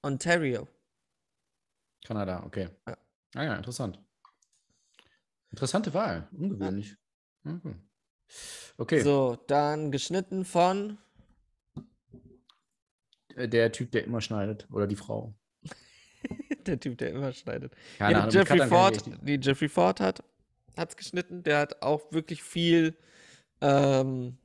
Ontario. 0.02 0.68
Kanada, 2.06 2.44
okay. 2.46 2.70
Ja. 2.88 2.98
Ah 3.36 3.44
ja, 3.44 3.56
interessant. 3.56 4.02
Interessante 5.52 5.94
Wahl. 5.94 6.28
Ungewöhnlich. 6.32 6.96
Ja. 7.44 7.60
Okay, 8.78 9.02
So, 9.02 9.38
dann 9.48 9.92
geschnitten 9.92 10.46
von 10.46 10.98
äh, 13.36 13.48
der 13.48 13.72
Typ, 13.72 13.92
der 13.92 14.04
immer 14.04 14.22
schneidet. 14.22 14.68
Oder 14.72 14.88
die 14.88 14.96
Frau. 14.96 15.34
der 16.66 16.80
Typ, 16.80 16.98
der 16.98 17.12
immer 17.12 17.32
schneidet. 17.34 17.74
Keine 17.98 18.12
Ja, 18.14 18.20
Ahnung. 18.22 18.34
Jeffrey 18.34 18.68
Ford, 18.68 19.04
die 19.22 19.40
Jeffrey 19.42 19.70
Ford 19.70 20.00
hat 20.00 20.24
hat's 20.78 20.96
geschnitten. 20.96 21.44
Der 21.44 21.60
hat 21.60 21.82
auch 21.82 22.12
wirklich 22.12 22.44
viel. 22.44 22.96
Ähm, 23.62 24.38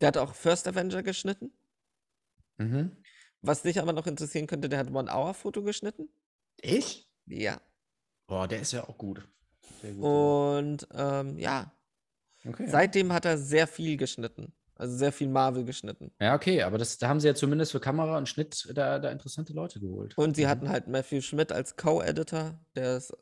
der 0.00 0.08
hat 0.08 0.16
auch 0.16 0.34
First 0.34 0.68
Avenger 0.68 1.02
geschnitten. 1.02 1.52
Mhm. 2.58 2.96
Was 3.40 3.62
dich 3.62 3.80
aber 3.80 3.92
noch 3.92 4.06
interessieren 4.06 4.46
könnte, 4.46 4.68
der 4.68 4.80
hat 4.80 4.90
One-Hour-Foto 4.90 5.62
geschnitten. 5.62 6.08
Ich? 6.60 7.08
Ja. 7.26 7.60
Boah, 8.28 8.46
der 8.46 8.60
ist 8.60 8.72
ja 8.72 8.88
auch 8.88 8.96
gut. 8.96 9.26
Sehr 9.82 9.92
gut. 9.94 10.04
Und 10.04 10.88
ähm, 10.94 11.38
ja, 11.38 11.72
okay. 12.46 12.66
seitdem 12.68 13.12
hat 13.12 13.24
er 13.24 13.38
sehr 13.38 13.66
viel 13.66 13.96
geschnitten. 13.96 14.52
Also 14.76 14.96
sehr 14.96 15.10
viel 15.12 15.26
Marvel 15.28 15.64
geschnitten. 15.64 16.12
Ja, 16.20 16.36
okay, 16.36 16.62
aber 16.62 16.78
das, 16.78 16.98
da 16.98 17.08
haben 17.08 17.18
sie 17.18 17.26
ja 17.26 17.34
zumindest 17.34 17.72
für 17.72 17.80
Kamera 17.80 18.16
und 18.16 18.28
Schnitt 18.28 18.68
da, 18.74 19.00
da 19.00 19.10
interessante 19.10 19.52
Leute 19.52 19.80
geholt. 19.80 20.16
Und 20.16 20.36
sie 20.36 20.44
Mhm. 20.44 20.48
hatten 20.48 20.68
halt 20.68 20.86
Matthew 20.86 21.20
Schmidt 21.22 21.50
als 21.50 21.74
Co-Editor. 21.76 22.60
Der 22.76 22.96
ist 22.98 23.12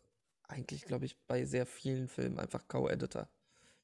eigentlich, 0.49 0.83
glaube 0.85 1.07
ich, 1.07 1.17
bei 1.27 1.47
sehr 1.47 1.65
vielen 1.65 2.09
Filmen 2.09 2.39
einfach 2.39 2.69
Co-Editor. 2.69 3.29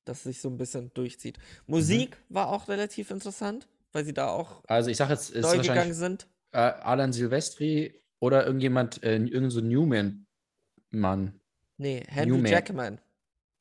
Das 0.05 0.25
sich 0.25 0.41
so 0.43 0.51
ein 0.51 0.59
bisschen 0.59 0.93
durchzieht. 0.93 1.39
Musik 1.67 2.19
war 2.29 2.49
auch 2.49 2.69
relativ 2.69 3.11
interessant, 3.11 3.69
weil 3.93 4.05
sie 4.05 4.13
da 4.13 4.29
auch 4.29 4.63
Also 4.67 4.91
ich 4.91 4.97
sage 4.99 5.13
jetzt, 5.15 5.31
ist 5.31 5.43
neu 5.43 5.53
gegangen 5.53 5.69
wahrscheinlich 5.69 5.97
sind. 5.97 6.27
äh, 6.51 6.59
Alan 6.59 7.13
Silvestri 7.15 8.03
oder 8.21 8.45
irgendjemand, 8.45 9.03
äh, 9.03 9.17
irgend 9.17 9.53
so 9.53 9.61
Newman-Mann. 10.93 11.41
Nee, 11.79 12.05
Henry 12.09 12.37
Newman. 12.37 12.53
Jackman. 12.53 13.01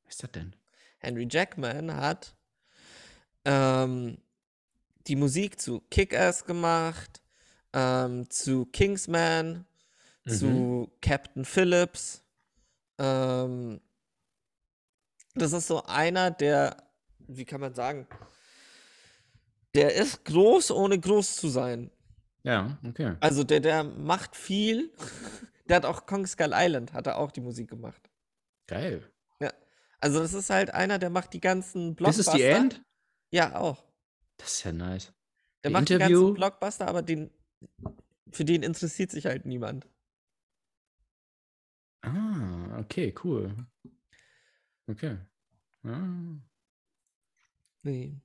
Was 0.05 0.15
ist 0.15 0.23
das 0.23 0.31
denn? 0.31 0.55
Henry 0.99 1.27
Jackman 1.29 1.95
hat 1.95 2.35
ähm, 3.45 4.17
die 5.07 5.15
Musik 5.15 5.59
zu 5.59 5.81
Kick-Ass 5.89 6.45
gemacht, 6.45 7.21
ähm, 7.73 8.29
zu 8.29 8.65
Kingsman, 8.67 9.65
Mhm. 10.23 10.29
zu 10.29 10.91
Captain 11.01 11.43
Phillips. 11.45 12.21
Ähm, 12.99 13.81
das 15.33 15.53
ist 15.53 15.65
so 15.65 15.83
einer, 15.85 16.29
der, 16.29 16.77
wie 17.27 17.45
kann 17.45 17.59
man 17.61 17.73
sagen, 17.73 18.05
der 19.73 19.95
ist 19.95 20.23
groß, 20.25 20.69
ohne 20.71 20.99
groß 20.99 21.37
zu 21.37 21.47
sein. 21.49 21.89
Ja, 22.43 22.77
okay. 22.87 23.15
Also 23.19 23.43
der, 23.43 23.61
der 23.61 23.83
macht 23.83 24.35
viel. 24.35 24.91
Der 25.71 25.77
hat 25.77 25.85
auch 25.85 26.05
Kong 26.05 26.27
Skull 26.27 26.51
Island, 26.53 26.91
hat 26.91 27.07
er 27.07 27.17
auch 27.17 27.31
die 27.31 27.39
Musik 27.39 27.69
gemacht. 27.69 28.11
Geil. 28.67 29.09
Ja. 29.39 29.53
Also 30.01 30.19
das 30.19 30.33
ist 30.33 30.49
halt 30.49 30.73
einer, 30.73 30.99
der 30.99 31.09
macht 31.09 31.31
die 31.31 31.39
ganzen 31.39 31.95
This 31.95 32.17
is 32.17 32.25
Blockbuster. 32.25 32.37
the 32.37 32.43
end? 32.43 32.83
Ja, 33.31 33.55
auch. 33.55 33.81
Das 34.35 34.51
ist 34.51 34.63
ja 34.65 34.73
nice. 34.73 35.13
Der 35.63 35.69
The 35.69 35.73
macht 35.73 35.87
die 35.87 35.93
Interview? 35.93 36.19
ganzen 36.23 36.33
Blockbuster, 36.33 36.87
aber 36.89 37.01
den, 37.01 37.31
für 38.33 38.43
den 38.43 38.63
interessiert 38.63 39.11
sich 39.11 39.27
halt 39.27 39.45
niemand. 39.45 39.87
Ah, 42.01 42.79
okay, 42.79 43.15
cool. 43.23 43.55
Okay. 44.87 45.19
Ah. 45.83 46.35
Nee. 47.83 48.19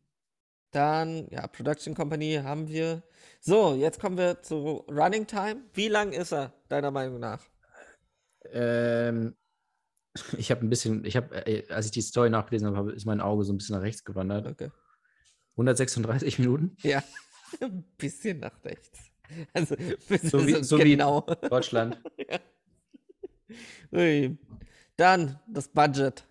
Dann, 0.77 1.27
ja, 1.31 1.47
Production 1.47 1.95
Company 1.95 2.35
haben 2.43 2.69
wir. 2.69 3.03
So, 3.41 3.75
jetzt 3.75 3.99
kommen 3.99 4.19
wir 4.19 4.43
zu 4.43 4.85
Running 4.91 5.27
Time. 5.27 5.63
Wie 5.73 5.89
lang 5.89 6.13
ist 6.13 6.33
er, 6.35 6.53
deiner 6.69 6.91
Meinung 6.91 7.19
nach? 7.19 7.43
Ähm, 8.53 9.35
ich 10.37 10.51
habe 10.51 10.67
ein 10.67 10.69
bisschen, 10.69 11.03
ich 11.07 11.17
habe, 11.17 11.47
äh, 11.47 11.67
als 11.73 11.87
ich 11.87 11.93
die 11.93 12.03
Story 12.03 12.29
nachgelesen 12.29 12.77
habe, 12.77 12.93
ist 12.93 13.07
mein 13.07 13.23
Auge 13.23 13.45
so 13.45 13.55
ein 13.55 13.57
bisschen 13.57 13.75
nach 13.77 13.83
rechts 13.83 14.05
gewandert. 14.05 14.47
Okay. 14.47 14.71
136 15.53 16.39
Minuten. 16.41 16.77
Ja, 16.83 17.03
ein 17.63 17.83
bisschen 17.97 18.41
nach 18.41 18.63
rechts. 18.63 18.99
Also, 19.55 19.77
So 20.25 20.47
wie- 20.47 20.53
so 20.57 20.63
so 20.63 20.79
wie- 20.79 20.91
genau. 20.91 21.23
Deutschland. 21.49 22.03
Ui. 23.95 24.37
Dann 24.97 25.41
das 25.49 25.69
Budget. 25.69 26.27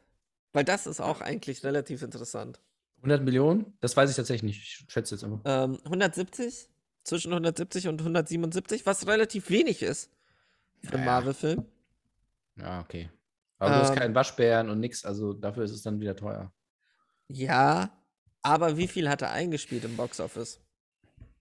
Weil 0.53 0.65
das 0.65 0.85
ist 0.85 1.01
auch 1.01 1.21
eigentlich 1.21 1.63
relativ 1.63 2.03
interessant. 2.03 2.61
100 3.05 3.23
Millionen? 3.23 3.77
Das 3.81 3.95
weiß 3.95 4.09
ich 4.09 4.15
tatsächlich 4.15 4.43
nicht. 4.43 4.61
Ich 4.61 4.85
schätze 4.91 5.15
jetzt 5.15 5.23
einfach. 5.23 5.41
Ähm, 5.45 5.79
170, 5.85 6.69
zwischen 7.03 7.31
170 7.31 7.87
und 7.87 8.01
177, 8.01 8.85
was 8.85 9.07
relativ 9.07 9.49
wenig 9.49 9.81
ist 9.83 10.11
für 10.83 10.93
einen 10.95 11.05
Naja. 11.05 11.11
Marvel-Film. 11.19 11.65
Ja, 12.57 12.81
okay. 12.81 13.09
Aber 13.59 13.75
du 13.75 13.81
hast 13.81 13.89
Ähm. 13.91 13.95
keinen 13.95 14.15
Waschbären 14.15 14.69
und 14.69 14.79
nix, 14.79 15.05
also 15.05 15.33
dafür 15.33 15.63
ist 15.63 15.71
es 15.71 15.81
dann 15.83 15.99
wieder 15.99 16.15
teuer. 16.15 16.51
Ja, 17.27 17.91
aber 18.41 18.77
wie 18.77 18.87
viel 18.87 19.09
hat 19.09 19.21
er 19.21 19.31
eingespielt 19.31 19.83
im 19.85 19.95
Boxoffice? 19.95 20.59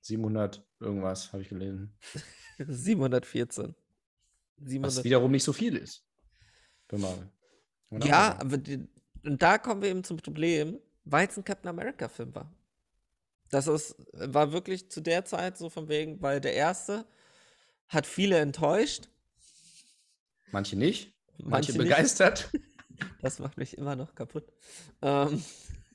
700 0.00 0.62
irgendwas, 0.80 1.32
habe 1.32 1.42
ich 1.42 1.48
gelesen. 1.48 1.96
714. 2.58 3.74
Was 4.58 4.68
700. 4.70 5.04
wiederum 5.04 5.30
nicht 5.32 5.44
so 5.44 5.52
viel 5.52 5.76
ist. 5.76 6.04
Für 6.88 6.98
Marvel. 6.98 7.30
Ja, 8.02 8.38
aber 8.38 8.58
die, 8.58 8.86
und 9.24 9.40
da 9.42 9.58
kommen 9.58 9.82
wir 9.82 9.88
eben 9.88 10.04
zum 10.04 10.18
Problem, 10.18 10.78
weil 11.04 11.28
es 11.28 11.36
ein 11.36 11.44
Captain 11.44 11.68
America-Film 11.68 12.34
war. 12.34 12.52
Das 13.50 13.66
ist, 13.66 13.96
war 14.12 14.52
wirklich 14.52 14.90
zu 14.90 15.00
der 15.00 15.24
Zeit 15.24 15.56
so 15.56 15.70
von 15.70 15.88
wegen, 15.88 16.20
weil 16.22 16.40
der 16.40 16.54
erste 16.54 17.06
hat 17.88 18.06
viele 18.06 18.38
enttäuscht. 18.38 19.08
Manche 20.50 20.76
nicht. 20.76 21.12
Manche, 21.38 21.48
Manche 21.50 21.72
nicht. 21.72 21.78
begeistert. 21.78 22.50
Das 23.20 23.40
macht 23.40 23.58
mich 23.58 23.76
immer 23.76 23.96
noch 23.96 24.14
kaputt. 24.14 24.52
Ähm, 25.02 25.42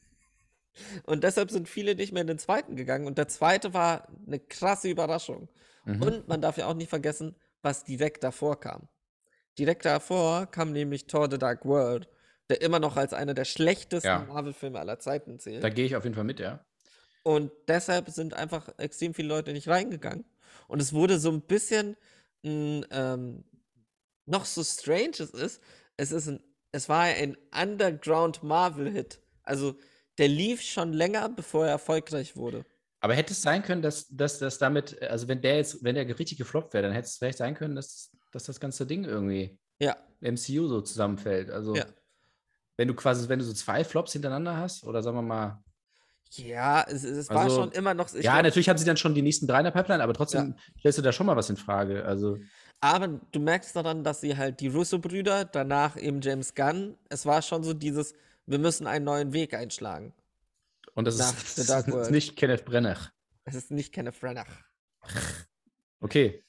und 1.03 1.23
deshalb 1.23 1.49
sind 1.49 1.69
viele 1.69 1.95
nicht 1.95 2.11
mehr 2.11 2.21
in 2.21 2.27
den 2.27 2.39
zweiten 2.39 2.75
gegangen. 2.75 3.07
Und 3.07 3.17
der 3.17 3.29
zweite 3.29 3.73
war 3.73 4.09
eine 4.27 4.37
krasse 4.37 4.89
Überraschung. 4.89 5.47
Mhm. 5.85 6.01
Und 6.01 6.27
man 6.27 6.41
darf 6.41 6.57
ja 6.57 6.67
auch 6.67 6.73
nicht 6.73 6.89
vergessen, 6.89 7.35
was 7.61 7.85
direkt 7.85 8.23
davor 8.23 8.59
kam. 8.59 8.89
Direkt 9.57 9.85
davor 9.85 10.47
kam 10.47 10.73
nämlich 10.73 11.07
Thor 11.07 11.29
The 11.31 11.37
Dark 11.37 11.65
World, 11.65 12.09
der 12.49 12.61
immer 12.61 12.79
noch 12.79 12.97
als 12.97 13.13
einer 13.13 13.33
der 13.33 13.45
schlechtesten 13.45 14.07
Ja. 14.07 14.25
Marvel-Filme 14.27 14.79
aller 14.79 14.99
Zeiten 14.99 15.39
zählt. 15.39 15.63
Da 15.63 15.69
gehe 15.69 15.85
ich 15.85 15.95
auf 15.95 16.03
jeden 16.03 16.15
Fall 16.15 16.23
mit, 16.23 16.39
ja. 16.39 16.65
Und 17.23 17.51
deshalb 17.67 18.09
sind 18.09 18.33
einfach 18.33 18.69
extrem 18.77 19.13
viele 19.13 19.27
Leute 19.27 19.53
nicht 19.53 19.67
reingegangen. 19.67 20.25
Und 20.67 20.81
es 20.81 20.93
wurde 20.93 21.19
so 21.19 21.29
ein 21.31 21.41
bisschen 21.41 21.95
ein, 22.43 22.85
ähm, 22.91 23.43
noch 24.25 24.45
so 24.45 24.63
strange 24.63 25.11
es 25.19 25.31
ist, 25.31 25.61
es 25.97 26.11
ist 26.11 26.27
ein, 26.27 26.39
es 26.71 26.87
war 26.87 27.01
ein 27.03 27.37
Underground 27.59 28.43
Marvel-Hit. 28.43 29.21
Also 29.43 29.75
der 30.17 30.27
lief 30.27 30.61
schon 30.61 30.93
länger, 30.93 31.29
bevor 31.29 31.65
er 31.65 31.71
erfolgreich 31.71 32.35
wurde. 32.35 32.65
Aber 33.01 33.13
hätte 33.15 33.33
es 33.33 33.41
sein 33.41 33.63
können, 33.63 33.81
dass, 33.81 34.07
dass 34.09 34.39
das 34.39 34.57
damit, 34.57 35.01
also 35.01 35.27
wenn 35.27 35.41
der 35.41 35.57
jetzt, 35.57 35.83
wenn 35.83 35.95
der 35.95 36.07
richtig 36.19 36.37
gefloppt 36.37 36.73
wäre, 36.73 36.83
dann 36.83 36.91
hätte 36.91 37.05
es 37.07 37.17
vielleicht 37.17 37.37
sein 37.37 37.55
können, 37.55 37.75
dass, 37.75 38.11
dass 38.31 38.43
das 38.43 38.59
ganze 38.59 38.85
Ding 38.85 39.05
irgendwie 39.05 39.57
Ja, 39.79 39.95
MCU 40.21 40.67
so 40.67 40.81
zusammenfällt. 40.81 41.49
Also 41.49 41.75
Ja. 41.75 41.85
Wenn 42.79 42.87
du 42.87 42.93
quasi, 42.93 43.27
wenn 43.27 43.39
du 43.39 43.43
so 43.45 43.51
zwei 43.51 43.83
Flops 43.83 44.13
hintereinander 44.13 44.55
hast, 44.55 44.85
oder 44.85 45.03
sagen 45.03 45.17
wir 45.17 45.21
mal, 45.21 45.61
ja, 46.31 46.81
es, 46.87 47.03
es 47.03 47.17
es 47.17 47.29
war 47.29 47.39
Also, 47.41 47.57
schon 47.63 47.71
immer 47.73 47.93
noch. 47.93 48.09
ja, 48.13 48.21
glaub- 48.21 48.43
natürlich 48.43 48.69
haben 48.69 48.77
sie 48.77 48.85
dann 48.85 48.95
schon 48.95 49.13
die 49.13 49.21
nächsten 49.21 49.47
drei 49.47 49.57
in 49.57 49.65
der 49.65 49.71
Pipeline, 49.71 50.01
aber 50.01 50.13
trotzdem 50.13 50.55
stellst 50.79 50.97
du 50.97 51.01
da 51.01 51.11
schon 51.11 51.25
mal 51.25 51.35
was 51.35 51.49
in 51.49 51.57
Frage. 51.57 52.05
Also, 52.05 52.37
Aber 52.79 53.07
du 53.09 53.39
merkst 53.41 53.75
daran, 53.75 54.05
dass 54.05 54.21
sie 54.21 54.37
halt 54.37 54.61
die 54.61 54.69
Russo-Brüder, 54.69 55.43
danach 55.43 55.97
eben 55.97 56.21
James 56.21 56.55
Gunn, 56.55 56.95
es 57.09 57.25
war 57.25 57.41
schon 57.41 57.63
so 57.63 57.73
dieses, 57.73 58.13
wir 58.45 58.59
müssen 58.59 58.87
einen 58.87 59.03
neuen 59.03 59.33
Weg 59.33 59.53
einschlagen. 59.53 60.13
und 60.93 61.03
das 61.05 61.17
Nach 61.17 61.35
ist, 61.35 61.57
das 61.69 61.85
ist 61.85 62.11
nicht 62.11 62.37
Kenneth 62.37 62.63
Brenner. 62.63 62.95
Es 63.43 63.55
ist 63.55 63.71
nicht 63.71 63.91
Kenneth 63.91 64.17
Branagh. 64.21 64.47
Okay. 65.99 66.45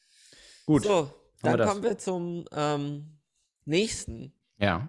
Gut. 0.64 0.84
So, 0.84 1.12
dann 1.42 1.58
kommen 1.66 1.82
wir 1.82 1.98
zum 1.98 2.44
ähm, 2.52 3.18
nächsten. 3.64 4.32
Ja. 4.58 4.88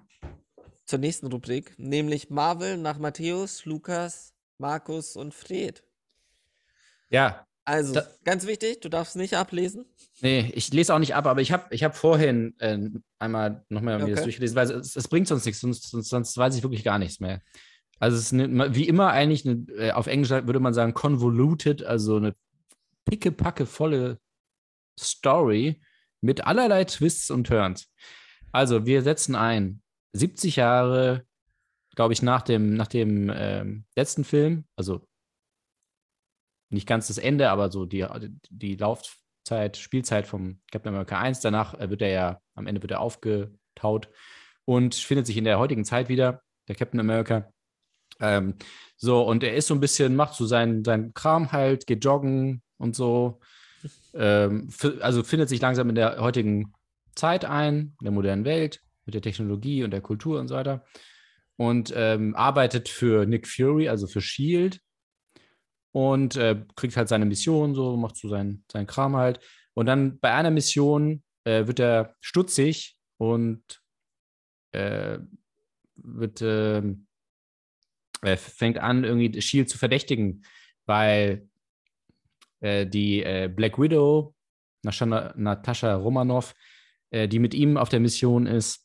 Zur 0.91 0.99
nächsten 0.99 1.27
Rubrik, 1.27 1.73
nämlich 1.77 2.29
Marvel 2.29 2.77
nach 2.77 2.99
Matthäus, 2.99 3.63
Lukas, 3.65 4.33
Markus 4.57 5.15
und 5.15 5.33
Fred. 5.33 5.83
Ja, 7.09 7.45
Also, 7.63 7.93
Da- 7.93 8.07
ganz 8.25 8.45
wichtig, 8.47 8.81
du 8.81 8.89
darfst 8.89 9.15
nicht 9.15 9.35
ablesen. 9.35 9.85
nee, 10.21 10.51
ich 10.53 10.73
lese 10.73 10.93
auch 10.93 10.99
nicht 10.99 11.15
ab, 11.15 11.27
aber 11.27 11.39
ich 11.41 11.51
habe 11.53 11.73
ich 11.73 11.83
hab 11.83 11.95
vorhin 11.95 12.55
äh, 12.59 12.77
einmal 13.19 13.63
nochmal 13.69 13.99
mir 13.99 14.09
das 14.09 14.19
Okay. 14.19 14.23
durchgelesen, 14.23 14.55
weil 14.55 14.71
es, 14.71 14.95
es 14.95 15.07
bringt 15.07 15.27
sonst 15.27 15.45
nichts, 15.45 15.61
sonst, 15.61 15.89
sonst, 15.89 16.09
sonst 16.09 16.35
weiß 16.37 16.55
ich 16.57 16.63
wirklich 16.63 16.83
gar 16.83 16.99
nichts 16.99 17.19
mehr. 17.19 17.41
Also 17.99 18.17
es 18.17 18.23
ist 18.25 18.33
eine, 18.33 18.75
wie 18.75 18.87
immer 18.87 19.11
eigentlich, 19.11 19.47
eine, 19.47 19.63
äh, 19.77 19.91
auf 19.91 20.07
Englisch 20.07 20.31
würde 20.31 20.59
man 20.59 20.73
sagen 20.73 20.93
convoluted, 20.93 21.83
also 21.83 22.17
eine 22.17 22.35
pickepacke 23.05 23.65
volle 23.65 24.19
Story 24.99 25.79
mit 26.19 26.45
allerlei 26.45 26.83
Twists 26.83 27.29
und 27.31 27.45
Turns. 27.47 27.87
Also 28.51 28.85
wir 28.85 29.03
setzen 29.03 29.35
ein, 29.35 29.80
70 30.13 30.57
Jahre, 30.57 31.25
glaube 31.95 32.13
ich, 32.13 32.21
nach 32.21 32.41
dem, 32.41 32.75
nach 32.75 32.87
dem 32.87 33.31
ähm, 33.33 33.85
letzten 33.95 34.23
Film, 34.23 34.65
also 34.75 35.05
nicht 36.69 36.87
ganz 36.87 37.07
das 37.07 37.17
Ende, 37.17 37.49
aber 37.49 37.71
so 37.71 37.85
die, 37.85 38.05
die 38.49 38.75
Laufzeit, 38.75 39.77
Spielzeit 39.77 40.27
vom 40.27 40.61
Captain 40.71 40.93
America 40.93 41.19
1. 41.19 41.41
Danach 41.41 41.73
äh, 41.79 41.89
wird 41.89 42.01
er 42.01 42.09
ja, 42.09 42.41
am 42.55 42.67
Ende 42.67 42.81
wird 42.81 42.91
er 42.91 43.01
aufgetaut 43.01 44.09
und 44.65 44.95
findet 44.95 45.27
sich 45.27 45.37
in 45.37 45.43
der 45.43 45.59
heutigen 45.59 45.85
Zeit 45.85 46.09
wieder, 46.09 46.41
der 46.67 46.75
Captain 46.75 46.99
America. 46.99 47.51
Ähm, 48.19 48.55
so, 48.95 49.21
und 49.23 49.43
er 49.43 49.55
ist 49.55 49.67
so 49.67 49.73
ein 49.73 49.79
bisschen, 49.79 50.15
macht 50.15 50.35
so 50.35 50.45
seinen, 50.45 50.83
seinen 50.85 51.13
Kram 51.13 51.51
halt, 51.51 51.87
geht 51.87 52.05
joggen 52.05 52.61
und 52.77 52.95
so. 52.95 53.39
Ähm, 54.13 54.69
also 55.01 55.23
findet 55.23 55.49
sich 55.49 55.59
langsam 55.59 55.89
in 55.89 55.95
der 55.95 56.19
heutigen 56.19 56.73
Zeit 57.15 57.45
ein, 57.45 57.95
in 57.99 58.03
der 58.03 58.11
modernen 58.11 58.45
Welt, 58.45 58.81
mit 59.11 59.15
der 59.15 59.31
Technologie 59.31 59.83
und 59.83 59.91
der 59.91 60.01
Kultur 60.01 60.39
und 60.39 60.47
so 60.47 60.55
weiter. 60.55 60.85
Und 61.57 61.93
ähm, 61.95 62.35
arbeitet 62.35 62.89
für 62.89 63.25
Nick 63.25 63.47
Fury, 63.47 63.89
also 63.89 64.07
für 64.07 64.21
Shield, 64.21 64.79
und 65.91 66.37
äh, 66.37 66.63
kriegt 66.75 66.95
halt 66.95 67.09
seine 67.09 67.25
Mission, 67.25 67.75
so 67.75 67.97
macht 67.97 68.15
so 68.15 68.29
seinen, 68.29 68.63
seinen 68.71 68.87
Kram 68.87 69.17
halt. 69.17 69.39
Und 69.73 69.85
dann 69.85 70.19
bei 70.19 70.33
einer 70.33 70.51
Mission 70.51 71.23
äh, 71.43 71.67
wird 71.67 71.79
er 71.79 72.15
stutzig 72.21 72.95
und 73.17 73.61
äh, 74.71 75.19
wird 75.95 76.41
ähm, 76.41 77.07
fängt 78.37 78.77
an, 78.77 79.03
irgendwie 79.03 79.41
Shield 79.41 79.69
zu 79.69 79.77
verdächtigen, 79.77 80.45
weil 80.85 81.49
äh, 82.61 82.87
die 82.87 83.23
äh, 83.23 83.51
Black 83.53 83.77
Widow, 83.77 84.33
Natascha, 84.83 85.33
Natascha 85.35 85.95
Romanoff, 85.95 86.53
äh, 87.09 87.27
die 87.27 87.39
mit 87.39 87.53
ihm 87.53 87.77
auf 87.77 87.89
der 87.89 87.99
Mission 87.99 88.47
ist, 88.47 88.80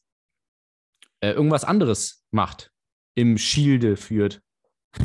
äh, 1.21 1.31
irgendwas 1.33 1.65
anderes 1.65 2.25
macht, 2.31 2.71
im 3.15 3.39
Schilde 3.39 3.97
führt. 3.97 4.43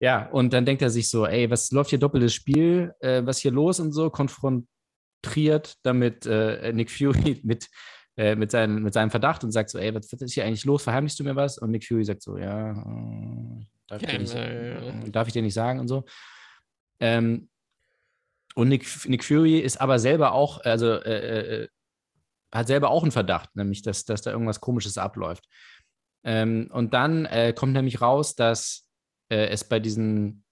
ja, 0.00 0.28
und 0.30 0.52
dann 0.52 0.64
denkt 0.64 0.82
er 0.82 0.90
sich 0.90 1.08
so, 1.08 1.26
ey, 1.26 1.50
was 1.50 1.70
läuft 1.70 1.90
hier 1.90 1.98
doppeltes 1.98 2.34
Spiel, 2.34 2.94
äh, 3.00 3.24
was 3.24 3.38
hier 3.38 3.52
los 3.52 3.80
und 3.80 3.92
so, 3.92 4.10
konfrontiert 4.10 5.76
damit 5.82 6.26
äh, 6.26 6.72
Nick 6.72 6.90
Fury 6.90 7.40
mit, 7.44 7.68
äh, 8.16 8.34
mit, 8.34 8.50
seinen, 8.50 8.82
mit 8.82 8.94
seinem 8.94 9.10
Verdacht 9.10 9.44
und 9.44 9.52
sagt 9.52 9.70
so, 9.70 9.78
ey, 9.78 9.94
was, 9.94 10.12
was 10.12 10.20
ist 10.20 10.34
hier 10.34 10.44
eigentlich 10.44 10.64
los, 10.64 10.82
verheimlichst 10.82 11.18
du 11.18 11.24
mir 11.24 11.36
was? 11.36 11.58
Und 11.58 11.70
Nick 11.70 11.86
Fury 11.86 12.04
sagt 12.04 12.22
so, 12.22 12.36
ja, 12.36 12.72
äh, 12.72 13.66
darf, 13.86 14.02
ich 14.02 14.08
dir 14.08 14.18
nicht, 14.18 14.34
Äh, 14.34 15.10
darf 15.10 15.26
ich 15.28 15.32
dir 15.32 15.42
nicht 15.42 15.54
sagen 15.54 15.80
und 15.80 15.88
so. 15.88 16.04
Ähm, 17.00 17.48
und 18.56 18.68
Nick, 18.68 18.86
Nick 19.06 19.22
Fury 19.22 19.58
ist 19.58 19.80
aber 19.80 19.98
selber 19.98 20.32
auch, 20.32 20.60
also 20.64 20.92
äh, 20.92 21.64
äh, 21.64 21.68
hat 22.56 22.66
selber 22.66 22.90
auch 22.90 23.02
einen 23.02 23.12
Verdacht, 23.12 23.54
nämlich, 23.56 23.82
dass, 23.82 24.04
dass 24.04 24.22
da 24.22 24.30
irgendwas 24.30 24.60
Komisches 24.60 24.98
abläuft. 24.98 25.46
Ähm, 26.24 26.68
und 26.72 26.94
dann 26.94 27.24
äh, 27.26 27.52
kommt 27.54 27.72
nämlich 27.72 28.00
raus, 28.00 28.34
dass 28.34 28.88
äh, 29.30 29.48
es 29.48 29.64
bei 29.64 29.80
diesen 29.80 30.44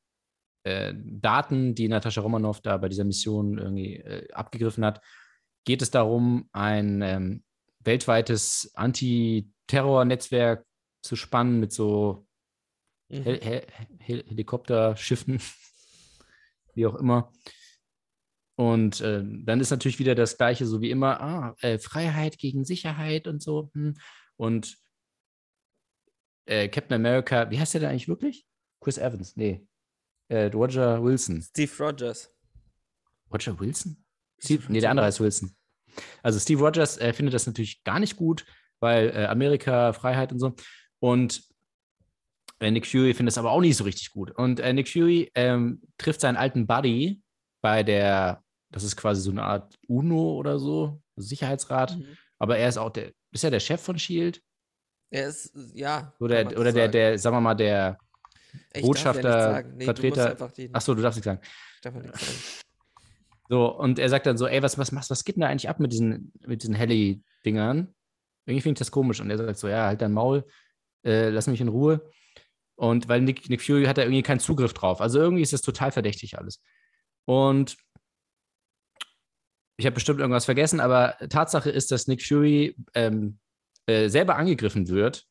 äh, 0.65 0.95
Daten, 0.97 1.75
die 1.75 1.89
Natascha 1.89 2.21
Romanoff 2.21 2.61
da 2.61 2.77
bei 2.77 2.89
dieser 2.89 3.05
Mission 3.05 3.59
irgendwie 3.59 3.97
äh, 3.97 4.33
abgegriffen 4.33 4.85
hat, 4.85 5.01
geht 5.65 5.83
es 5.83 5.91
darum, 5.91 6.49
ein 6.53 7.03
ähm, 7.03 7.45
weltweites 7.81 8.71
Antiterror-Netzwerk 8.75 10.65
zu 11.03 11.17
spannen 11.17 11.61
mit 11.61 11.73
so 11.73 12.27
Mhm. 13.09 13.23
Hel 13.23 13.41
Hel 13.41 13.67
Hel 13.99 14.25
Helikopterschiffen, 14.29 15.41
wie 16.75 16.87
auch 16.87 16.95
immer. 16.97 17.33
Und 18.57 19.01
äh, 19.01 19.23
dann 19.25 19.61
ist 19.61 19.71
natürlich 19.71 19.99
wieder 19.99 20.15
das 20.15 20.37
Gleiche, 20.37 20.67
so 20.67 20.81
wie 20.81 20.91
immer, 20.91 21.21
ah, 21.21 21.57
äh, 21.61 21.79
Freiheit 21.79 22.39
gegen 22.39 22.65
Sicherheit 22.65 23.27
und 23.27 23.43
so. 23.43 23.71
Hm. 23.75 23.95
Und 24.37 24.77
äh, 26.47 26.69
Captain 26.69 26.95
America, 26.95 27.51
wie 27.51 27.59
heißt 27.59 27.75
der 27.75 27.81
da 27.83 27.89
eigentlich 27.89 28.09
wirklich? 28.09 28.47
Chris 28.81 28.99
Evans, 28.99 29.37
nee. 29.37 29.67
Äh, 30.29 30.47
Roger 30.47 31.03
Wilson. 31.03 31.43
Steve 31.43 31.73
Rogers. 31.79 32.31
Roger 33.33 33.59
Wilson? 33.59 34.05
Steve, 34.39 34.65
nee, 34.69 34.81
der 34.81 34.91
andere 34.91 35.07
heißt 35.07 35.21
Wilson. 35.21 35.55
Also 36.23 36.39
Steve 36.39 36.61
Rogers 36.61 36.99
äh, 36.99 37.13
findet 37.13 37.35
das 37.35 37.47
natürlich 37.47 37.83
gar 37.83 37.99
nicht 37.99 38.17
gut, 38.17 38.45
weil 38.81 39.11
äh, 39.11 39.27
Amerika, 39.27 39.93
Freiheit 39.93 40.33
und 40.33 40.39
so. 40.39 40.55
Und 41.01 41.43
Nick 42.61 42.87
Fury 42.87 43.15
findet 43.15 43.33
es 43.33 43.39
aber 43.39 43.51
auch 43.51 43.61
nicht 43.61 43.77
so 43.77 43.85
richtig 43.85 44.11
gut. 44.11 44.31
Und 44.31 44.59
Nick 44.59 44.89
Fury 44.89 45.31
ähm, 45.35 45.83
trifft 45.99 46.21
seinen 46.21 46.37
alten 46.37 46.67
Buddy 46.67 47.21
bei 47.61 47.83
der, 47.83 48.44
das 48.75 48.83
ist 48.83 48.97
quasi 48.97 49.21
so 49.21 49.31
eine 49.31 49.45
Art 49.45 49.79
UNO 49.87 50.35
oder 50.35 50.59
so, 50.59 51.01
Sicherheitsrat. 51.15 51.97
Mhm. 51.97 52.17
Aber 52.41 52.59
er 52.59 52.69
ist 52.69 52.77
auch 52.77 52.91
der, 52.91 53.13
ist 53.31 53.45
ja 53.45 53.51
der 53.51 53.61
Chef 53.61 53.81
von 53.81 54.01
Shield? 54.01 54.43
Er 55.11 55.29
ist, 55.29 55.57
ja. 55.75 56.13
Oder, 56.19 56.45
oder 56.59 56.73
der, 56.73 56.73
sagen. 56.73 56.93
der, 56.93 57.19
sagen 57.21 57.37
wir 57.37 57.41
mal, 57.41 57.55
der, 57.55 57.97
Ich 58.75 58.83
Botschafter, 58.83 59.53
ja 59.53 59.63
nichts. 59.63 59.77
Nee, 59.77 59.85
Vertreter- 59.85 60.31
einfach 60.33 60.51
die, 60.51 60.71
ach 60.73 60.81
so, 60.81 60.93
du 60.93 61.03
darfst 61.03 61.19
nicht 61.19 61.25
sagen. 61.25 61.39
ich 61.43 61.81
darf 61.83 61.95
ja 61.95 62.01
nichts 62.03 62.21
sagen. 62.21 62.39
So, 63.51 63.67
und 63.79 63.99
er 63.99 64.09
sagt 64.09 64.25
dann 64.25 64.39
so, 64.39 64.47
ey, 64.47 64.63
was, 64.63 64.79
was 64.79 64.91
machst 64.91 65.11
was 65.11 65.23
geht 65.23 65.37
denn 65.37 65.43
da 65.43 65.49
eigentlich 65.49 65.69
ab 65.69 65.79
mit 65.79 65.93
diesen, 65.93 66.33
mit 66.47 66.63
diesen 66.63 66.75
Heli-Dingern? 66.75 67.95
Irgendwie 68.47 68.63
finde 68.63 68.77
ich 68.77 68.79
das 68.79 68.91
komisch. 68.91 69.21
Und 69.21 69.31
er 69.31 69.37
sagt 69.37 69.59
so, 69.59 69.69
ja, 69.69 69.85
halt 69.85 70.01
dein 70.01 70.15
Maul, 70.15 70.47
äh, 71.05 71.29
lass 71.29 71.47
mich 71.47 71.61
in 71.61 71.69
Ruhe. 71.69 72.11
Und 72.75 73.07
weil 73.11 73.21
Nick, 73.21 73.51
Nick 73.51 73.61
Fury 73.61 73.85
hat 73.85 73.99
da 73.99 74.03
irgendwie 74.03 74.23
keinen 74.23 74.41
Zugriff 74.41 74.73
drauf. 74.73 75.03
Also 75.03 75.21
irgendwie 75.21 75.43
ist 75.43 75.53
das 75.53 75.61
total 75.61 75.93
verdächtig 75.93 76.39
alles. 76.39 76.63
Und 77.27 77.77
ich 79.77 79.87
habe 79.87 79.95
bestimmt 79.95 80.21
irgendwas 80.21 80.45
vergessen, 80.45 80.81
aber 80.81 81.17
Tatsache 81.29 81.71
ist, 81.71 81.91
dass 81.91 82.07
Nick 82.07 82.23
Fury 82.23 82.77
ähm, 82.95 83.39
äh, 83.87 84.09
selber 84.09 84.37
angegriffen 84.37 84.89
wird, 84.89 85.27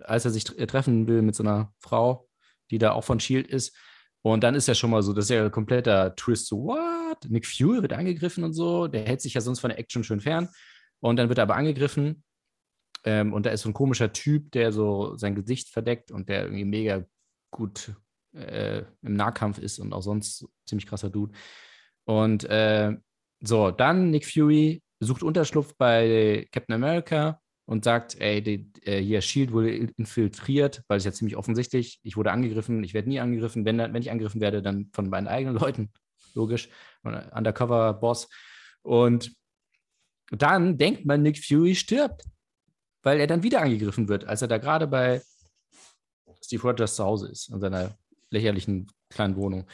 als 0.00 0.24
er 0.24 0.30
sich 0.30 0.58
äh, 0.58 0.66
treffen 0.66 1.08
will 1.08 1.22
mit 1.22 1.34
so 1.34 1.42
einer 1.42 1.72
Frau, 1.78 2.28
die 2.70 2.78
da 2.78 2.92
auch 2.92 3.04
von 3.04 3.20
Shield 3.20 3.46
ist. 3.46 3.76
Und 4.22 4.42
dann 4.42 4.54
ist 4.54 4.68
ja 4.68 4.74
schon 4.74 4.90
mal 4.90 5.02
so, 5.02 5.12
das 5.12 5.26
ist 5.26 5.30
ja 5.30 5.44
ein 5.44 5.50
kompletter 5.50 6.14
Twist, 6.16 6.48
so, 6.48 6.64
what? 6.64 7.18
Nick 7.28 7.46
Fury 7.46 7.82
wird 7.82 7.92
angegriffen 7.92 8.44
und 8.44 8.52
so, 8.52 8.88
der 8.88 9.04
hält 9.06 9.20
sich 9.20 9.34
ja 9.34 9.40
sonst 9.40 9.60
von 9.60 9.70
der 9.70 9.78
Action 9.78 10.04
schön 10.04 10.20
fern. 10.20 10.48
Und 11.00 11.16
dann 11.16 11.28
wird 11.28 11.38
er 11.38 11.42
aber 11.42 11.56
angegriffen. 11.56 12.24
Ähm, 13.04 13.32
und 13.32 13.46
da 13.46 13.50
ist 13.50 13.62
so 13.62 13.68
ein 13.68 13.74
komischer 13.74 14.12
Typ, 14.12 14.50
der 14.50 14.72
so 14.72 15.16
sein 15.16 15.36
Gesicht 15.36 15.68
verdeckt 15.68 16.10
und 16.10 16.28
der 16.28 16.42
irgendwie 16.42 16.64
mega 16.64 17.04
gut 17.52 17.94
äh, 18.34 18.82
im 19.02 19.14
Nahkampf 19.14 19.58
ist 19.58 19.78
und 19.78 19.92
auch 19.92 20.02
sonst 20.02 20.46
ziemlich 20.66 20.86
krasser 20.86 21.08
Dude. 21.08 21.32
Und 22.04 22.44
äh, 22.44 22.96
so, 23.40 23.70
dann 23.70 24.10
Nick 24.10 24.26
Fury 24.26 24.82
sucht 25.00 25.22
Unterschlupf 25.22 25.74
bei 25.76 26.48
Captain 26.52 26.74
America 26.74 27.40
und 27.66 27.84
sagt, 27.84 28.20
ey, 28.20 28.42
die, 28.42 28.70
äh, 28.82 29.00
hier 29.00 29.20
Shield 29.20 29.52
wurde 29.52 29.70
infiltriert, 29.70 30.82
weil 30.88 30.98
es 30.98 31.04
ja 31.04 31.12
ziemlich 31.12 31.36
offensichtlich, 31.36 31.98
ich 32.02 32.16
wurde 32.16 32.30
angegriffen, 32.30 32.82
ich 32.84 32.94
werde 32.94 33.08
nie 33.08 33.20
angegriffen, 33.20 33.64
wenn, 33.64 33.78
wenn 33.78 33.96
ich 33.96 34.10
angegriffen 34.10 34.40
werde, 34.40 34.62
dann 34.62 34.88
von 34.92 35.08
meinen 35.08 35.26
eigenen 35.26 35.56
Leuten, 35.60 35.90
logisch, 36.34 36.68
äh, 37.04 37.22
Undercover-Boss. 37.32 38.28
Und 38.82 39.32
dann 40.30 40.78
denkt 40.78 41.04
man, 41.06 41.22
Nick 41.22 41.44
Fury 41.44 41.74
stirbt, 41.74 42.24
weil 43.02 43.20
er 43.20 43.26
dann 43.26 43.42
wieder 43.42 43.62
angegriffen 43.62 44.08
wird, 44.08 44.24
als 44.24 44.42
er 44.42 44.48
da 44.48 44.58
gerade 44.58 44.86
bei 44.86 45.22
Steve 46.42 46.62
Rogers 46.62 46.96
zu 46.96 47.04
Hause 47.04 47.28
ist, 47.28 47.50
in 47.50 47.60
seiner 47.60 47.96
lächerlichen 48.30 48.86
kleinen 49.10 49.36
Wohnung. 49.36 49.66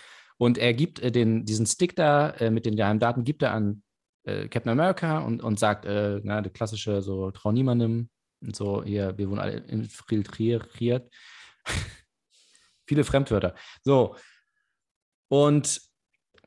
Und 0.42 0.58
er 0.58 0.74
gibt 0.74 0.98
äh, 0.98 1.12
den, 1.12 1.44
diesen 1.44 1.66
Stick 1.66 1.94
da 1.94 2.30
äh, 2.30 2.50
mit 2.50 2.66
den 2.66 2.74
geheimen 2.74 2.98
Daten, 2.98 3.22
gibt 3.22 3.42
er 3.42 3.52
an 3.52 3.84
äh, 4.24 4.48
Captain 4.48 4.72
America 4.72 5.20
und, 5.20 5.40
und 5.40 5.60
sagt, 5.60 5.84
äh, 5.84 6.20
na, 6.24 6.40
der 6.40 6.50
klassische, 6.50 7.00
so, 7.00 7.30
trau 7.30 7.52
niemandem 7.52 8.10
und 8.40 8.56
so, 8.56 8.82
hier, 8.82 9.16
wir 9.16 9.30
wurden 9.30 9.38
alle 9.38 9.58
infiltriert. 9.58 11.08
Viele 12.88 13.04
Fremdwörter. 13.04 13.54
So. 13.84 14.16
Und 15.28 15.80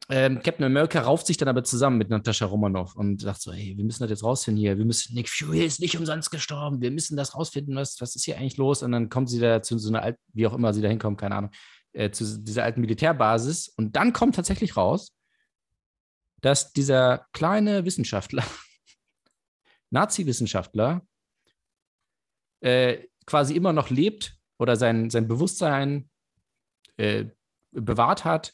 ähm, 0.10 0.41
Captain 0.43 0.65
America 0.65 0.99
rauft 0.99 1.25
sich 1.25 1.38
dann 1.38 1.47
aber 1.47 1.63
zusammen 1.63 1.97
mit 1.97 2.10
Natascha 2.10 2.47
Romanoff 2.47 2.97
und 2.97 3.21
sagt 3.21 3.43
so, 3.43 3.53
hey, 3.53 3.77
wir 3.77 3.86
müssen 3.86 4.03
das 4.03 4.10
jetzt 4.10 4.25
rausfinden 4.25 4.60
hier. 4.60 4.77
Wir 4.77 4.84
müssen, 4.84 5.15
Nick 5.15 5.29
Fury 5.29 5.63
ist 5.63 5.79
nicht 5.79 5.97
umsonst 5.97 6.31
gestorben. 6.31 6.81
Wir 6.81 6.91
müssen 6.91 7.15
das 7.15 7.34
rausfinden, 7.34 7.77
was, 7.77 8.01
was 8.01 8.17
ist 8.17 8.25
hier 8.25 8.36
eigentlich 8.38 8.58
los? 8.58 8.84
Und 8.84 8.91
dann 8.91 9.08
kommt 9.08 9.29
sie 9.29 9.39
da 9.39 9.62
zu 9.62 9.77
so 9.77 9.88
einer 9.88 10.03
alten, 10.03 10.19
wie 10.34 10.47
auch 10.47 10.53
immer 10.53 10.73
sie 10.73 10.81
da 10.81 10.89
hinkommt, 10.89 11.17
keine 11.17 11.36
Ahnung, 11.36 11.51
äh, 11.95 12.12
zu 12.12 12.39
dieser 12.39 12.63
alten 12.63 12.81
Militärbasis. 12.81 13.69
Und 13.69 13.95
dann 13.95 14.13
kommt 14.13 14.36
tatsächlich 14.36 14.77
raus, 14.77 15.15
dass 16.41 16.73
dieser 16.73 17.25
kleine 17.31 17.86
Wissenschaftler, 17.86 18.43
Nazi-Wissenschaftler, 19.89 21.05
äh, 22.62 23.08
quasi 23.25 23.55
immer 23.55 23.73
noch 23.73 23.89
lebt 23.89 24.38
oder 24.60 24.75
sein, 24.75 25.10
sein 25.10 25.27
Bewusstsein 25.27 26.10
äh, 26.97 27.25
bewahrt 27.71 28.25
hat 28.25 28.53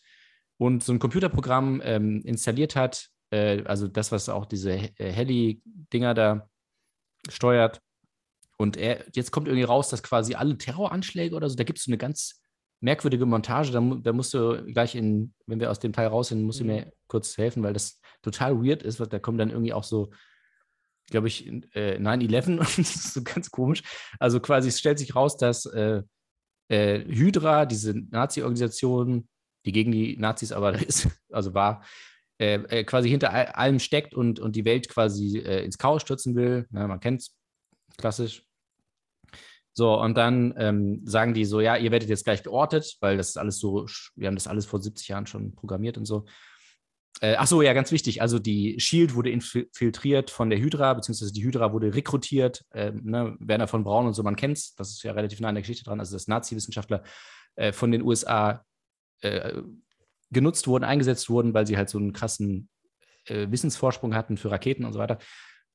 und 0.57 0.83
so 0.83 0.93
ein 0.93 0.99
Computerprogramm 0.99 1.81
ähm, 1.83 2.21
installiert 2.23 2.75
hat, 2.75 3.09
äh, 3.31 3.63
also 3.63 3.87
das, 3.87 4.11
was 4.11 4.29
auch 4.29 4.45
diese 4.45 4.71
äh, 4.71 5.11
Heli-Dinger 5.11 6.13
da 6.13 6.49
steuert. 7.29 7.81
Und 8.57 8.77
er, 8.77 9.05
jetzt 9.13 9.31
kommt 9.31 9.47
irgendwie 9.47 9.63
raus, 9.63 9.89
dass 9.89 10.03
quasi 10.03 10.35
alle 10.35 10.57
Terroranschläge 10.57 11.35
oder 11.35 11.49
so, 11.49 11.55
da 11.55 11.63
gibt 11.63 11.79
es 11.79 11.85
so 11.85 11.89
eine 11.89 11.97
ganz 11.97 12.40
merkwürdige 12.81 13.25
Montage, 13.25 13.71
da, 13.71 13.79
da, 13.79 14.11
musst 14.13 14.33
du 14.33 14.63
gleich 14.65 14.95
in, 14.95 15.33
wenn 15.45 15.59
wir 15.59 15.71
aus 15.71 15.79
dem 15.79 15.93
Teil 15.93 16.07
raus 16.07 16.29
sind, 16.29 16.43
musst 16.43 16.59
du 16.59 16.65
mir 16.65 16.85
mhm. 16.85 16.91
kurz 17.07 17.37
helfen, 17.37 17.63
weil 17.63 17.73
das 17.73 18.01
total 18.21 18.63
weird 18.63 18.83
ist, 18.83 18.99
weil 18.99 19.07
da 19.07 19.19
kommen 19.19 19.37
dann 19.37 19.51
irgendwie 19.51 19.73
auch 19.73 19.83
so, 19.83 20.11
glaube 21.09 21.27
ich, 21.27 21.47
äh, 21.75 21.97
9-11 21.97 22.45
und 22.47 22.59
das 22.59 22.77
ist 22.77 23.13
so 23.13 23.23
ganz 23.23 23.51
komisch. 23.51 23.83
Also 24.19 24.39
quasi 24.39 24.69
es 24.69 24.79
stellt 24.79 24.99
sich 24.99 25.15
raus, 25.15 25.37
dass 25.37 25.65
äh, 25.65 26.01
äh, 26.69 26.99
Hydra, 27.05 27.65
diese 27.65 27.93
Nazi-Organisation, 27.93 29.27
die 29.65 29.71
gegen 29.71 29.91
die 29.91 30.17
Nazis 30.17 30.51
aber 30.51 30.73
ist, 30.87 31.07
also 31.29 31.53
war, 31.53 31.83
äh, 32.39 32.55
äh, 32.55 32.83
quasi 32.83 33.09
hinter 33.09 33.55
allem 33.57 33.77
steckt 33.77 34.15
und, 34.15 34.39
und 34.39 34.55
die 34.55 34.65
Welt 34.65 34.89
quasi 34.89 35.37
äh, 35.37 35.63
ins 35.63 35.77
Chaos 35.77 36.01
stürzen 36.01 36.35
will. 36.35 36.67
Ja, 36.71 36.87
man 36.87 36.99
kennt 36.99 37.21
es, 37.21 37.35
klassisch. 37.97 38.43
So, 39.73 39.99
und 39.99 40.17
dann 40.17 40.53
ähm, 40.57 41.01
sagen 41.05 41.33
die 41.33 41.45
so, 41.45 41.61
ja, 41.61 41.77
ihr 41.77 41.91
werdet 41.91 42.09
jetzt 42.09 42.25
gleich 42.25 42.43
geortet, 42.43 42.97
weil 42.99 43.17
das 43.17 43.29
ist 43.29 43.37
alles 43.37 43.57
so, 43.57 43.85
wir 44.15 44.27
haben 44.27 44.35
das 44.35 44.47
alles 44.47 44.65
vor 44.65 44.81
70 44.81 45.07
Jahren 45.07 45.27
schon 45.27 45.55
programmiert 45.55 45.97
und 45.97 46.05
so. 46.05 46.25
Äh, 47.21 47.35
ach 47.37 47.47
so, 47.47 47.61
ja, 47.61 47.73
ganz 47.73 47.91
wichtig. 47.91 48.21
Also 48.21 48.39
die 48.39 48.79
Shield 48.79 49.15
wurde 49.15 49.29
infiltriert 49.29 50.29
von 50.29 50.49
der 50.49 50.59
Hydra, 50.59 50.93
beziehungsweise 50.93 51.31
die 51.31 51.43
Hydra 51.43 51.71
wurde 51.71 51.93
rekrutiert. 51.93 52.65
Äh, 52.71 52.91
ne, 52.93 53.35
Werner 53.39 53.67
von 53.67 53.83
Braun 53.83 54.07
und 54.07 54.13
so, 54.13 54.23
man 54.23 54.35
kennt 54.35 54.57
es, 54.57 54.75
das 54.75 54.91
ist 54.91 55.03
ja 55.03 55.11
relativ 55.11 55.39
nah 55.39 55.49
an 55.49 55.55
der 55.55 55.61
Geschichte 55.61 55.83
dran. 55.83 55.99
Also, 55.99 56.15
dass 56.15 56.27
Nazi-Wissenschaftler 56.27 57.03
äh, 57.55 57.71
von 57.71 57.91
den 57.91 58.01
USA 58.01 58.65
äh, 59.21 59.61
genutzt 60.31 60.67
wurden, 60.67 60.83
eingesetzt 60.83 61.29
wurden, 61.29 61.53
weil 61.53 61.67
sie 61.67 61.77
halt 61.77 61.89
so 61.89 61.97
einen 61.97 62.13
krassen 62.13 62.69
äh, 63.25 63.47
Wissensvorsprung 63.51 64.15
hatten 64.15 64.37
für 64.37 64.49
Raketen 64.49 64.85
und 64.85 64.93
so 64.93 64.99
weiter. 64.99 65.19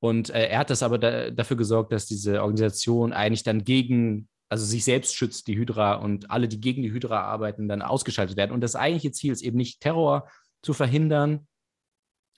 Und 0.00 0.30
äh, 0.30 0.48
er 0.48 0.60
hat 0.60 0.70
das 0.70 0.82
aber 0.82 0.98
da, 0.98 1.30
dafür 1.30 1.56
gesorgt, 1.56 1.92
dass 1.92 2.06
diese 2.06 2.42
Organisation 2.42 3.12
eigentlich 3.12 3.42
dann 3.42 3.64
gegen, 3.64 4.28
also 4.48 4.64
sich 4.64 4.84
selbst 4.84 5.14
schützt, 5.14 5.46
die 5.46 5.56
Hydra 5.56 5.94
und 5.94 6.30
alle, 6.30 6.48
die 6.48 6.60
gegen 6.60 6.82
die 6.82 6.92
Hydra 6.92 7.22
arbeiten, 7.22 7.68
dann 7.68 7.82
ausgeschaltet 7.82 8.36
werden. 8.36 8.52
Und 8.52 8.60
das 8.60 8.76
eigentliche 8.76 9.12
Ziel 9.12 9.32
ist 9.32 9.42
eben 9.42 9.56
nicht 9.56 9.80
Terror 9.80 10.28
zu 10.62 10.74
verhindern, 10.74 11.46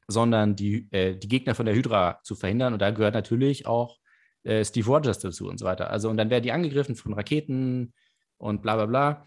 sondern 0.06 0.56
die, 0.56 0.88
äh, 0.92 1.16
die 1.16 1.28
Gegner 1.28 1.54
von 1.54 1.66
der 1.66 1.74
Hydra 1.74 2.20
zu 2.22 2.34
verhindern. 2.34 2.72
Und 2.72 2.80
da 2.80 2.90
gehört 2.90 3.14
natürlich 3.14 3.66
auch 3.66 3.98
äh, 4.44 4.64
Steve 4.64 4.86
Rogers 4.86 5.18
dazu 5.18 5.48
und 5.48 5.58
so 5.58 5.66
weiter. 5.66 5.90
Also, 5.90 6.08
und 6.08 6.16
dann 6.16 6.30
werden 6.30 6.44
die 6.44 6.52
angegriffen 6.52 6.96
von 6.96 7.12
Raketen 7.12 7.92
und 8.38 8.62
bla 8.62 8.76
bla 8.76 8.86
bla. 8.86 9.26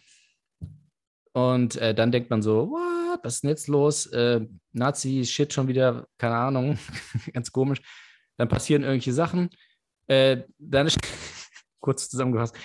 Und 1.34 1.76
äh, 1.78 1.94
dann 1.94 2.12
denkt 2.12 2.30
man 2.30 2.41
so, 2.41 2.72
what, 2.72 3.20
was 3.24 3.36
ist 3.36 3.44
denn 3.44 3.50
jetzt 3.52 3.67
los? 3.67 4.08
Äh, 4.08 4.41
Nazi-Shit 4.74 5.54
schon 5.54 5.67
wieder, 5.67 6.08
keine 6.17 6.36
Ahnung, 6.36 6.78
ganz 7.34 7.52
komisch. 7.52 7.82
Dann 8.38 8.48
passieren 8.48 8.84
irgendwelche 8.84 9.13
Sachen. 9.13 9.50
Äh, 10.08 10.44
dann, 10.58 10.89
kurz 11.80 12.10
zusammengefasst, 12.10 12.56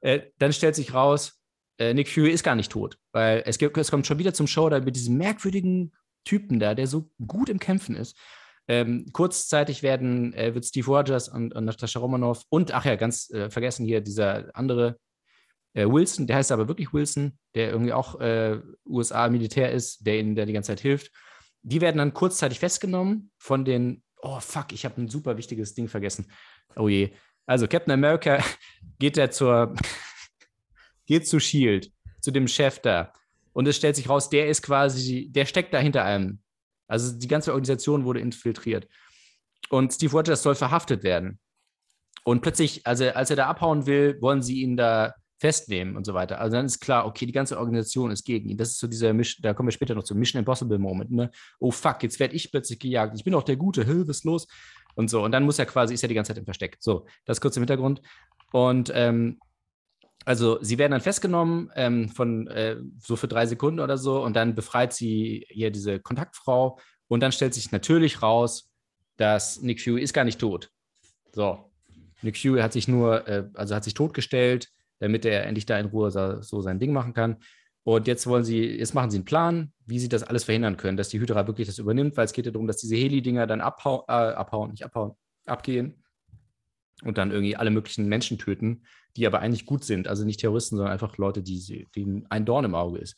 äh, 0.00 0.20
dann 0.38 0.52
stellt 0.52 0.74
sich 0.74 0.94
raus, 0.94 1.40
äh, 1.78 1.94
Nick 1.94 2.08
Fury 2.08 2.30
ist 2.30 2.44
gar 2.44 2.56
nicht 2.56 2.70
tot, 2.70 2.98
weil 3.12 3.42
es, 3.46 3.58
gibt, 3.58 3.76
es 3.76 3.90
kommt 3.90 4.06
schon 4.06 4.18
wieder 4.18 4.34
zum 4.34 4.46
Show 4.46 4.68
da 4.68 4.80
mit 4.80 4.96
diesem 4.96 5.16
merkwürdigen 5.16 5.92
Typen 6.24 6.60
da, 6.60 6.74
der 6.74 6.86
so 6.86 7.10
gut 7.26 7.48
im 7.48 7.58
Kämpfen 7.58 7.96
ist. 7.96 8.16
Ähm, 8.68 9.06
kurzzeitig 9.12 9.82
werden, 9.82 10.32
äh, 10.34 10.54
wird 10.54 10.64
Steve 10.64 10.86
Rogers 10.86 11.28
und, 11.28 11.54
und 11.54 11.64
Natascha 11.64 11.98
Romanoff 11.98 12.44
und, 12.50 12.72
ach 12.72 12.84
ja, 12.84 12.96
ganz 12.96 13.30
äh, 13.30 13.50
vergessen 13.50 13.84
hier, 13.84 14.00
dieser 14.00 14.54
andere 14.54 14.98
äh, 15.72 15.86
Wilson, 15.86 16.26
der 16.26 16.36
heißt 16.36 16.52
aber 16.52 16.68
wirklich 16.68 16.92
Wilson, 16.92 17.38
der 17.54 17.70
irgendwie 17.70 17.92
auch 17.92 18.20
äh, 18.20 18.60
USA-Militär 18.86 19.72
ist, 19.72 20.06
der 20.06 20.20
ihnen 20.20 20.36
da 20.36 20.44
die 20.44 20.52
ganze 20.52 20.68
Zeit 20.68 20.80
hilft. 20.80 21.10
Die 21.62 21.80
werden 21.80 21.98
dann 21.98 22.14
kurzzeitig 22.14 22.58
festgenommen 22.58 23.30
von 23.38 23.64
den, 23.64 24.02
oh 24.22 24.40
fuck, 24.40 24.72
ich 24.72 24.84
habe 24.84 25.00
ein 25.00 25.08
super 25.08 25.36
wichtiges 25.36 25.74
Ding 25.74 25.88
vergessen. 25.88 26.26
Oh 26.76 26.88
je. 26.88 27.10
Also 27.46 27.66
Captain 27.66 27.92
America 27.92 28.42
geht 28.98 29.16
da 29.16 29.30
zur, 29.30 29.74
geht 31.06 31.26
zu 31.26 31.40
Shield, 31.40 31.92
zu 32.20 32.30
dem 32.30 32.48
Chef 32.48 32.78
da. 32.80 33.12
Und 33.52 33.66
es 33.66 33.76
stellt 33.76 33.96
sich 33.96 34.08
raus, 34.08 34.30
der 34.30 34.48
ist 34.48 34.62
quasi, 34.62 35.28
der 35.30 35.46
steckt 35.46 35.74
da 35.74 35.78
hinter 35.78 36.04
allem. 36.04 36.40
Also 36.86 37.18
die 37.18 37.28
ganze 37.28 37.52
Organisation 37.52 38.04
wurde 38.04 38.20
infiltriert. 38.20 38.88
Und 39.68 39.92
Steve 39.92 40.12
Rogers 40.12 40.42
soll 40.42 40.54
verhaftet 40.54 41.02
werden. 41.02 41.38
Und 42.24 42.42
plötzlich, 42.42 42.86
also 42.86 43.08
als 43.08 43.30
er 43.30 43.36
da 43.36 43.46
abhauen 43.46 43.86
will, 43.86 44.20
wollen 44.20 44.42
sie 44.42 44.62
ihn 44.62 44.76
da 44.76 45.14
festnehmen 45.40 45.96
und 45.96 46.04
so 46.04 46.12
weiter. 46.12 46.38
Also 46.38 46.56
dann 46.56 46.66
ist 46.66 46.80
klar, 46.80 47.06
okay, 47.06 47.24
die 47.24 47.32
ganze 47.32 47.58
Organisation 47.58 48.10
ist 48.10 48.24
gegen 48.24 48.50
ihn. 48.50 48.58
Das 48.58 48.70
ist 48.70 48.78
so 48.78 48.86
dieser 48.86 49.14
Mission, 49.14 49.42
da 49.42 49.54
kommen 49.54 49.68
wir 49.68 49.72
später 49.72 49.94
noch 49.94 50.04
zum 50.04 50.18
Mission 50.18 50.38
Impossible 50.38 50.78
Moment, 50.78 51.10
ne? 51.10 51.30
Oh 51.58 51.70
fuck, 51.70 52.02
jetzt 52.02 52.20
werde 52.20 52.36
ich 52.36 52.50
plötzlich 52.50 52.78
gejagt. 52.78 53.16
Ich 53.16 53.24
bin 53.24 53.32
doch 53.32 53.42
der 53.42 53.56
Gute, 53.56 53.84
Hilfe, 53.84 54.08
was 54.08 54.18
ist 54.18 54.24
los? 54.24 54.46
Und 54.94 55.08
so. 55.08 55.24
Und 55.24 55.32
dann 55.32 55.44
muss 55.44 55.58
er 55.58 55.64
quasi, 55.64 55.94
ist 55.94 56.02
er 56.02 56.08
die 56.08 56.14
ganze 56.14 56.30
Zeit 56.30 56.38
im 56.38 56.44
Versteck. 56.44 56.76
So, 56.80 57.06
das 57.24 57.40
kurz 57.40 57.56
im 57.56 57.62
Hintergrund. 57.62 58.02
Und 58.52 58.92
ähm, 58.94 59.38
also 60.26 60.58
sie 60.60 60.76
werden 60.76 60.92
dann 60.92 61.00
festgenommen 61.00 61.70
ähm, 61.74 62.10
von 62.10 62.46
äh, 62.48 62.76
so 62.98 63.16
für 63.16 63.28
drei 63.28 63.46
Sekunden 63.46 63.80
oder 63.80 63.96
so 63.96 64.22
und 64.22 64.36
dann 64.36 64.54
befreit 64.54 64.92
sie 64.92 65.46
hier 65.48 65.70
diese 65.70 66.00
Kontaktfrau 66.00 66.78
und 67.08 67.20
dann 67.20 67.32
stellt 67.32 67.54
sich 67.54 67.72
natürlich 67.72 68.20
raus, 68.22 68.70
dass 69.16 69.62
Nick 69.62 69.80
Fury 69.80 70.02
ist 70.02 70.12
gar 70.12 70.24
nicht 70.24 70.38
tot. 70.38 70.70
So, 71.32 71.72
Nick 72.20 72.36
Fury 72.36 72.60
hat 72.60 72.74
sich 72.74 72.88
nur, 72.88 73.26
äh, 73.26 73.48
also 73.54 73.74
hat 73.74 73.84
sich 73.84 73.94
totgestellt, 73.94 74.68
damit 75.00 75.24
er 75.24 75.46
endlich 75.46 75.66
da 75.66 75.78
in 75.78 75.86
Ruhe 75.86 76.10
so 76.10 76.60
sein 76.60 76.78
Ding 76.78 76.92
machen 76.92 77.12
kann. 77.12 77.38
Und 77.82 78.06
jetzt 78.06 78.26
wollen 78.26 78.44
sie, 78.44 78.64
jetzt 78.64 78.94
machen 78.94 79.10
sie 79.10 79.16
einen 79.16 79.24
Plan, 79.24 79.72
wie 79.86 79.98
sie 79.98 80.08
das 80.08 80.22
alles 80.22 80.44
verhindern 80.44 80.76
können, 80.76 80.96
dass 80.96 81.08
die 81.08 81.18
Hydra 81.18 81.46
wirklich 81.46 81.66
das 81.66 81.78
übernimmt, 81.78 82.16
weil 82.16 82.26
es 82.26 82.32
geht 82.32 82.46
ja 82.46 82.52
darum, 82.52 82.66
dass 82.66 82.76
diese 82.76 82.94
Heli-Dinger 82.94 83.46
dann 83.46 83.60
abhauen, 83.60 84.02
äh, 84.06 84.12
abhauen, 84.12 84.70
nicht 84.70 84.84
abhauen, 84.84 85.12
abgehen 85.46 86.04
und 87.02 87.18
dann 87.18 87.30
irgendwie 87.30 87.56
alle 87.56 87.70
möglichen 87.70 88.06
Menschen 88.06 88.38
töten, 88.38 88.84
die 89.16 89.26
aber 89.26 89.40
eigentlich 89.40 89.66
gut 89.66 89.84
sind. 89.84 90.08
Also 90.08 90.24
nicht 90.24 90.40
Terroristen, 90.40 90.76
sondern 90.76 90.92
einfach 90.92 91.16
Leute, 91.16 91.42
die, 91.42 91.88
denen 91.96 92.26
ein 92.28 92.44
Dorn 92.44 92.66
im 92.66 92.74
Auge 92.74 92.98
ist. 92.98 93.16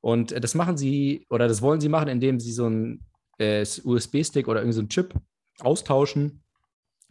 Und 0.00 0.32
das 0.32 0.54
machen 0.54 0.76
sie, 0.76 1.26
oder 1.30 1.46
das 1.46 1.62
wollen 1.62 1.80
sie 1.80 1.88
machen, 1.88 2.08
indem 2.08 2.40
sie 2.40 2.52
so 2.52 2.66
einen 2.66 3.06
äh, 3.38 3.64
USB-Stick 3.84 4.48
oder 4.48 4.60
irgendeinen 4.60 4.88
so 4.88 5.02
Chip 5.02 5.14
austauschen, 5.60 6.42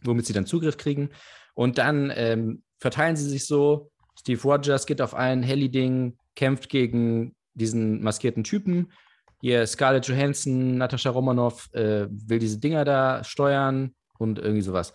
womit 0.02 0.26
sie 0.26 0.32
dann 0.32 0.46
Zugriff 0.46 0.76
kriegen. 0.76 1.10
Und 1.54 1.78
dann 1.78 2.12
ähm, 2.14 2.62
verteilen 2.78 3.16
sie 3.16 3.28
sich 3.28 3.46
so, 3.46 3.89
Steve 4.20 4.42
Rogers 4.42 4.84
geht 4.84 5.00
auf 5.00 5.14
ein 5.14 5.42
Heli-Ding, 5.42 6.18
kämpft 6.36 6.68
gegen 6.68 7.34
diesen 7.54 8.02
maskierten 8.02 8.44
Typen. 8.44 8.92
Hier 9.40 9.66
Scarlett 9.66 10.06
Johansson, 10.06 10.76
Natascha 10.76 11.10
Romanoff 11.10 11.72
äh, 11.72 12.06
will 12.10 12.38
diese 12.38 12.58
Dinger 12.58 12.84
da 12.84 13.24
steuern 13.24 13.94
und 14.18 14.38
irgendwie 14.38 14.60
sowas. 14.60 14.92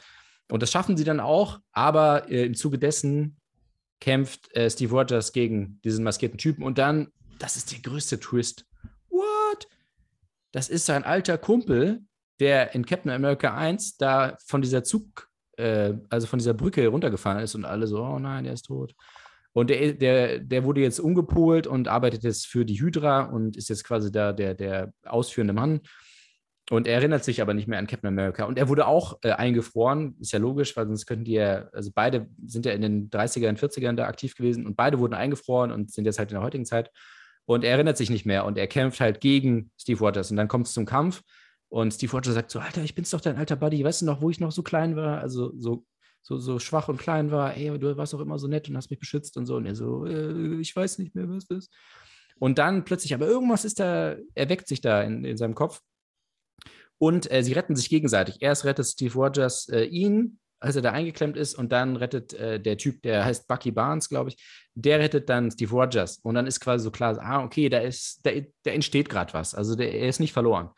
Und 0.51 0.61
das 0.61 0.71
schaffen 0.71 0.95
sie 0.95 1.03
dann 1.03 1.19
auch, 1.19 1.59
aber 1.71 2.29
äh, 2.29 2.45
im 2.45 2.53
Zuge 2.53 2.77
dessen 2.77 3.37
kämpft 3.99 4.55
äh, 4.55 4.69
Steve 4.69 4.91
Rogers 4.91 5.33
gegen 5.33 5.79
diesen 5.83 6.03
maskierten 6.03 6.37
Typen 6.37 6.63
und 6.63 6.77
dann, 6.77 7.11
das 7.39 7.55
ist 7.55 7.71
der 7.71 7.79
größte 7.79 8.19
Twist. 8.19 8.67
What? 9.09 9.67
Das 10.51 10.69
ist 10.69 10.85
sein 10.85 11.03
alter 11.03 11.39
Kumpel, 11.39 12.01
der 12.39 12.75
in 12.75 12.85
Captain 12.85 13.11
America 13.11 13.55
1 13.55 13.97
da 13.97 14.37
von 14.45 14.61
dieser 14.61 14.83
Zug, 14.83 15.29
äh, 15.57 15.93
also 16.09 16.27
von 16.27 16.39
dieser 16.39 16.53
Brücke 16.53 16.87
runtergefahren 16.87 17.43
ist 17.43 17.55
und 17.55 17.65
alle 17.65 17.87
so, 17.87 18.03
oh 18.03 18.19
nein, 18.19 18.43
der 18.43 18.53
ist 18.53 18.63
tot. 18.63 18.93
Und 19.53 19.69
der, 19.69 19.93
der, 19.93 20.39
der 20.39 20.63
wurde 20.65 20.81
jetzt 20.81 20.99
umgepolt 20.99 21.65
und 21.65 21.87
arbeitet 21.87 22.23
jetzt 22.23 22.45
für 22.45 22.65
die 22.65 22.81
Hydra 22.81 23.21
und 23.21 23.55
ist 23.55 23.69
jetzt 23.69 23.85
quasi 23.85 24.11
da 24.11 24.33
der, 24.33 24.53
der 24.53 24.93
ausführende 25.05 25.53
Mann. 25.53 25.79
Und 26.71 26.87
er 26.87 26.95
erinnert 26.95 27.23
sich 27.23 27.41
aber 27.41 27.53
nicht 27.53 27.67
mehr 27.67 27.79
an 27.79 27.87
Captain 27.87 28.07
America. 28.07 28.45
Und 28.45 28.57
er 28.57 28.67
wurde 28.69 28.87
auch 28.87 29.19
äh, 29.21 29.31
eingefroren, 29.31 30.15
ist 30.19 30.33
ja 30.33 30.39
logisch, 30.39 30.75
weil 30.75 30.87
sonst 30.87 31.05
könnten 31.05 31.23
die 31.23 31.33
ja, 31.33 31.69
also 31.71 31.91
beide 31.93 32.27
sind 32.45 32.65
ja 32.65 32.73
in 32.73 32.81
den 32.81 33.09
30ern, 33.09 33.57
40ern 33.57 33.93
da 33.93 34.07
aktiv 34.07 34.35
gewesen 34.35 34.65
und 34.65 34.75
beide 34.75 34.99
wurden 34.99 35.13
eingefroren 35.13 35.71
und 35.71 35.91
sind 35.91 36.05
jetzt 36.05 36.19
halt 36.19 36.31
in 36.31 36.35
der 36.35 36.43
heutigen 36.43 36.65
Zeit. 36.65 36.91
Und 37.45 37.63
er 37.63 37.71
erinnert 37.71 37.97
sich 37.97 38.09
nicht 38.09 38.25
mehr 38.25 38.45
und 38.45 38.57
er 38.57 38.67
kämpft 38.67 38.99
halt 38.99 39.21
gegen 39.21 39.71
Steve 39.79 39.99
Rogers. 39.99 40.31
Und 40.31 40.37
dann 40.37 40.47
kommt 40.47 40.65
es 40.67 40.73
zum 40.73 40.85
Kampf 40.85 41.21
und 41.75 41.93
Steve 41.93 42.11
Rogers 42.13 42.33
sagt 42.33 42.51
so: 42.51 42.59
Alter, 42.59 42.83
ich 42.83 42.95
bin's 42.95 43.09
doch 43.09 43.19
dein 43.19 43.35
alter 43.35 43.57
Buddy, 43.57 43.83
weißt 43.83 44.01
du 44.01 44.05
noch, 44.05 44.21
wo 44.21 44.29
ich 44.29 44.39
noch 44.39 44.53
so 44.53 44.63
klein 44.63 44.95
war? 44.95 45.19
Also 45.19 45.51
so 45.57 45.85
so, 46.21 46.39
so 46.39 46.57
schwach 46.57 46.87
und 46.87 46.97
klein 46.97 47.29
war, 47.29 47.55
ey, 47.55 47.77
du 47.77 47.97
warst 47.97 48.15
auch 48.15 48.19
immer 48.19 48.39
so 48.39 48.47
nett 48.47 48.67
und 48.67 48.75
hast 48.75 48.89
mich 48.89 48.99
beschützt 48.99 49.37
und 49.37 49.45
so. 49.45 49.57
Und 49.57 49.67
er 49.67 49.75
so, 49.75 50.07
äh, 50.07 50.59
ich 50.59 50.75
weiß 50.75 50.97
nicht 50.97 51.13
mehr, 51.13 51.29
was 51.29 51.45
das 51.45 51.65
ist. 51.65 51.73
Und 52.39 52.57
dann 52.57 52.83
plötzlich, 52.83 53.13
aber 53.13 53.27
irgendwas 53.27 53.63
ist 53.63 53.79
da, 53.79 54.15
erweckt 54.33 54.67
sich 54.67 54.81
da 54.81 55.03
in, 55.03 55.23
in 55.23 55.37
seinem 55.37 55.53
Kopf. 55.53 55.81
Und 56.97 57.31
äh, 57.31 57.43
sie 57.43 57.53
retten 57.53 57.75
sich 57.75 57.89
gegenseitig. 57.89 58.37
Erst 58.39 58.65
rettet 58.65 58.87
Steve 58.87 59.13
Rogers 59.13 59.69
äh, 59.69 59.83
ihn, 59.83 60.39
als 60.59 60.75
er 60.75 60.81
da 60.81 60.93
eingeklemmt 60.93 61.37
ist, 61.37 61.53
und 61.53 61.71
dann 61.71 61.95
rettet 61.95 62.33
äh, 62.33 62.59
der 62.59 62.79
Typ, 62.79 63.03
der 63.03 63.23
heißt 63.23 63.47
Bucky 63.47 63.69
Barnes, 63.69 64.09
glaube 64.09 64.31
ich, 64.31 64.37
der 64.73 64.97
rettet 64.97 65.29
dann 65.29 65.51
Steve 65.51 65.69
Rogers. 65.69 66.17
Und 66.23 66.33
dann 66.33 66.47
ist 66.47 66.59
quasi 66.59 66.83
so 66.83 66.89
klar, 66.89 67.19
ah, 67.19 67.43
okay, 67.43 67.69
da 67.69 67.77
ist, 67.79 68.25
da, 68.25 68.31
da 68.63 68.71
entsteht 68.71 69.09
gerade 69.09 69.31
was. 69.33 69.53
Also 69.53 69.75
der, 69.75 69.93
er 69.93 70.09
ist 70.09 70.19
nicht 70.19 70.33
verloren. 70.33 70.71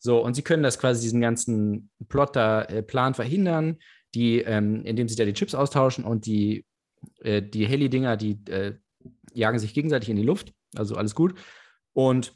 So, 0.00 0.22
und 0.22 0.34
sie 0.34 0.42
können 0.42 0.62
das 0.62 0.78
quasi 0.78 1.02
diesen 1.02 1.20
ganzen 1.20 1.90
Plotter, 2.08 2.70
äh, 2.70 3.14
verhindern. 3.14 3.78
die, 4.14 4.40
ähm, 4.40 4.84
indem 4.84 5.06
sie 5.06 5.16
da 5.16 5.26
die 5.26 5.34
Chips 5.34 5.54
austauschen 5.54 6.04
und 6.04 6.24
die, 6.24 6.64
äh, 7.20 7.42
die 7.42 7.66
Heli-Dinger, 7.66 8.16
die 8.16 8.38
äh, 8.48 8.74
jagen 9.34 9.58
sich 9.58 9.74
gegenseitig 9.74 10.08
in 10.08 10.16
die 10.16 10.22
Luft. 10.22 10.54
Also 10.74 10.96
alles 10.96 11.14
gut. 11.14 11.34
Und 11.92 12.34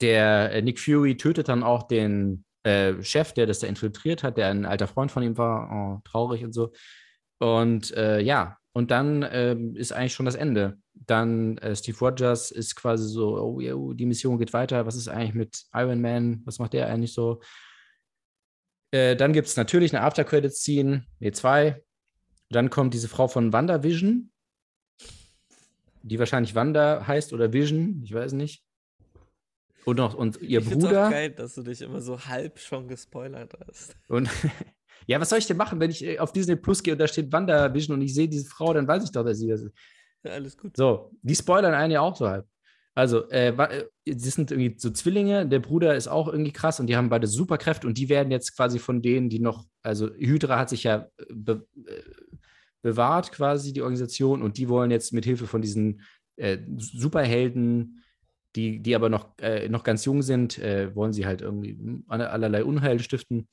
der 0.00 0.52
äh, 0.52 0.62
Nick 0.62 0.80
Fury 0.80 1.16
tötet 1.16 1.48
dann 1.48 1.62
auch 1.62 1.82
den 1.82 2.44
äh, 2.62 3.02
Chef, 3.02 3.32
der 3.32 3.46
das 3.46 3.58
da 3.58 3.66
infiltriert 3.66 4.22
hat, 4.22 4.36
der 4.38 4.48
ein 4.48 4.64
alter 4.64 4.86
Freund 4.86 5.10
von 5.10 5.22
ihm 5.22 5.36
war, 5.36 5.70
oh, 5.70 6.00
traurig 6.04 6.44
und 6.44 6.52
so. 6.52 6.72
Und 7.38 7.92
äh, 7.92 8.20
ja, 8.20 8.56
und 8.78 8.92
dann 8.92 9.26
ähm, 9.32 9.74
ist 9.74 9.90
eigentlich 9.90 10.14
schon 10.14 10.26
das 10.26 10.36
Ende. 10.36 10.78
Dann 10.94 11.58
äh, 11.58 11.74
Steve 11.74 11.98
Rogers 11.98 12.52
ist 12.52 12.76
quasi 12.76 13.08
so, 13.08 13.36
oh, 13.36 13.60
yeah, 13.60 13.74
die 13.92 14.06
Mission 14.06 14.38
geht 14.38 14.52
weiter. 14.52 14.86
Was 14.86 14.94
ist 14.94 15.08
eigentlich 15.08 15.34
mit 15.34 15.64
Iron 15.74 16.00
Man? 16.00 16.42
Was 16.44 16.60
macht 16.60 16.74
der 16.74 16.86
eigentlich 16.86 17.12
so? 17.12 17.40
Äh, 18.92 19.16
dann 19.16 19.32
gibt 19.32 19.48
es 19.48 19.56
natürlich 19.56 19.92
eine 19.92 20.04
After-Credit-Scene, 20.04 21.04
nee, 21.18 21.32
zwei. 21.32 21.82
Dann 22.50 22.70
kommt 22.70 22.94
diese 22.94 23.08
Frau 23.08 23.26
von 23.26 23.52
WandaVision, 23.52 24.30
die 26.02 26.18
wahrscheinlich 26.20 26.54
Wanda 26.54 27.04
heißt 27.04 27.32
oder 27.32 27.52
Vision, 27.52 28.00
ich 28.04 28.14
weiß 28.14 28.34
nicht. 28.34 28.62
Und 29.86 29.96
noch 29.96 30.14
und 30.14 30.40
ihr 30.40 30.60
ich 30.60 30.70
Bruder. 30.70 31.08
Auch 31.08 31.10
geil, 31.10 31.30
dass 31.30 31.56
du 31.56 31.62
dich 31.62 31.80
immer 31.80 32.00
so 32.00 32.26
halb 32.26 32.60
schon 32.60 32.86
gespoilert 32.86 33.58
hast. 33.66 33.96
Und 34.06 34.30
ja, 35.06 35.20
was 35.20 35.30
soll 35.30 35.38
ich 35.38 35.46
denn 35.46 35.56
machen, 35.56 35.80
wenn 35.80 35.90
ich 35.90 36.04
äh, 36.04 36.18
auf 36.18 36.32
Disney 36.32 36.56
Plus 36.56 36.82
gehe 36.82 36.94
und 36.94 36.98
da 36.98 37.06
steht 37.08 37.32
WandaVision 37.32 37.96
und 37.96 38.02
ich 38.02 38.14
sehe 38.14 38.28
diese 38.28 38.48
Frau, 38.48 38.72
dann 38.72 38.86
weiß 38.88 39.04
ich 39.04 39.12
doch, 39.12 39.24
dass 39.24 39.38
sie 39.38 39.48
das 39.48 39.62
ist. 39.62 39.74
Ja, 40.24 40.32
alles 40.32 40.56
gut. 40.56 40.76
So, 40.76 41.12
die 41.22 41.34
spoilern 41.34 41.74
einen 41.74 41.92
ja 41.92 42.00
auch 42.00 42.16
so 42.16 42.28
halb. 42.28 42.46
Also, 42.94 43.28
äh, 43.30 43.50
äh, 43.50 43.84
sie 44.04 44.30
sind 44.30 44.50
irgendwie 44.50 44.74
so 44.76 44.90
Zwillinge, 44.90 45.46
der 45.46 45.60
Bruder 45.60 45.94
ist 45.94 46.08
auch 46.08 46.26
irgendwie 46.26 46.52
krass 46.52 46.80
und 46.80 46.88
die 46.88 46.96
haben 46.96 47.08
beide 47.08 47.28
Superkräfte 47.28 47.86
und 47.86 47.96
die 47.96 48.08
werden 48.08 48.32
jetzt 48.32 48.56
quasi 48.56 48.80
von 48.80 49.02
denen, 49.02 49.28
die 49.28 49.38
noch, 49.38 49.66
also 49.82 50.08
Hydra 50.12 50.58
hat 50.58 50.68
sich 50.68 50.82
ja 50.82 51.08
äh, 51.16 51.24
be, 51.32 51.64
äh, 51.86 52.02
bewahrt 52.82 53.30
quasi, 53.30 53.72
die 53.72 53.82
Organisation, 53.82 54.42
und 54.42 54.58
die 54.58 54.68
wollen 54.68 54.90
jetzt 54.90 55.12
mit 55.12 55.24
Hilfe 55.24 55.46
von 55.46 55.62
diesen 55.62 56.02
äh, 56.36 56.58
Superhelden, 56.76 58.02
die, 58.56 58.80
die 58.80 58.96
aber 58.96 59.08
noch, 59.08 59.34
noch 59.68 59.84
ganz 59.84 60.04
jung 60.04 60.22
sind, 60.22 60.58
wollen 60.58 61.12
sie 61.12 61.26
halt 61.26 61.42
irgendwie 61.42 61.78
aller- 62.08 62.32
allerlei 62.32 62.64
Unheil 62.64 62.98
stiften. 62.98 63.46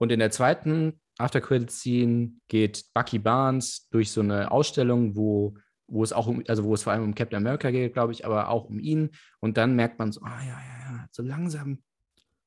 Und 0.00 0.10
in 0.10 0.18
der 0.18 0.30
zweiten 0.30 0.98
After-Credit-Scene 1.18 2.32
geht 2.48 2.86
Bucky 2.94 3.18
Barnes 3.18 3.86
durch 3.90 4.10
so 4.10 4.22
eine 4.22 4.50
Ausstellung, 4.50 5.14
wo, 5.14 5.58
wo 5.86 6.02
es 6.02 6.14
auch 6.14 6.26
um, 6.26 6.42
also 6.48 6.64
wo 6.64 6.72
es 6.72 6.82
vor 6.82 6.94
allem 6.94 7.04
um 7.04 7.14
Captain 7.14 7.36
America 7.36 7.70
geht, 7.70 7.92
glaube 7.92 8.14
ich, 8.14 8.24
aber 8.24 8.48
auch 8.48 8.64
um 8.64 8.78
ihn. 8.78 9.10
Und 9.40 9.58
dann 9.58 9.76
merkt 9.76 9.98
man 9.98 10.10
so, 10.10 10.22
ah 10.22 10.40
ja, 10.40 10.58
ja, 10.58 10.92
ja, 10.92 11.08
so 11.10 11.22
langsam, 11.22 11.82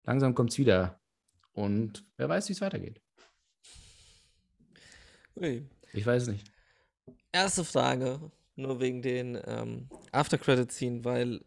langsam 0.04 0.34
kommt 0.34 0.50
es 0.50 0.58
wieder. 0.58 1.00
Und 1.52 2.04
wer 2.18 2.28
weiß, 2.28 2.50
wie 2.50 2.54
es 2.54 2.62
weitergeht. 2.62 3.00
Ui. 5.36 5.70
Ich 5.94 6.06
weiß 6.08 6.24
es 6.24 6.30
nicht. 6.30 6.52
Erste 7.32 7.63
Frage, 7.63 8.32
nur 8.56 8.80
wegen 8.80 9.04
den 9.04 9.39
ähm, 9.46 9.89
After-Credit-Scene, 10.12 11.06
weil 11.06 11.46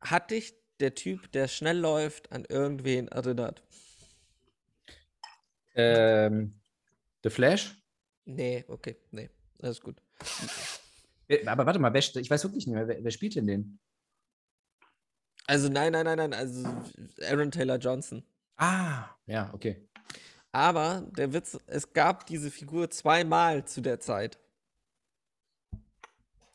hat 0.00 0.30
dich 0.30 0.54
der 0.78 0.94
Typ, 0.94 1.32
der 1.32 1.48
schnell 1.48 1.78
läuft, 1.78 2.30
an 2.30 2.44
irgendwen 2.44 3.08
erinnert? 3.08 3.64
Ähm, 5.74 6.60
The 7.22 7.30
Flash? 7.30 7.76
Nee, 8.24 8.64
okay, 8.68 8.96
nee, 9.10 9.30
alles 9.62 9.80
gut. 9.80 9.96
Aber 11.46 11.66
warte 11.66 11.78
mal, 11.78 11.92
wer, 11.92 12.00
ich 12.00 12.30
weiß 12.30 12.44
wirklich 12.44 12.66
nicht 12.66 12.74
mehr, 12.74 12.88
wer, 12.88 13.02
wer 13.02 13.10
spielt 13.10 13.36
denn 13.36 13.46
den? 13.46 13.78
Also 15.46 15.68
nein, 15.68 15.92
nein, 15.92 16.04
nein, 16.04 16.18
nein, 16.18 16.34
also 16.34 16.64
Aaron 17.22 17.50
Taylor 17.50 17.76
Johnson. 17.78 18.24
Ah, 18.56 19.08
ja, 19.26 19.52
okay. 19.52 19.88
Aber 20.52 21.06
der 21.16 21.32
Witz, 21.32 21.58
es 21.66 21.92
gab 21.92 22.26
diese 22.26 22.50
Figur 22.50 22.90
zweimal 22.90 23.64
zu 23.64 23.80
der 23.80 24.00
Zeit. 24.00 24.38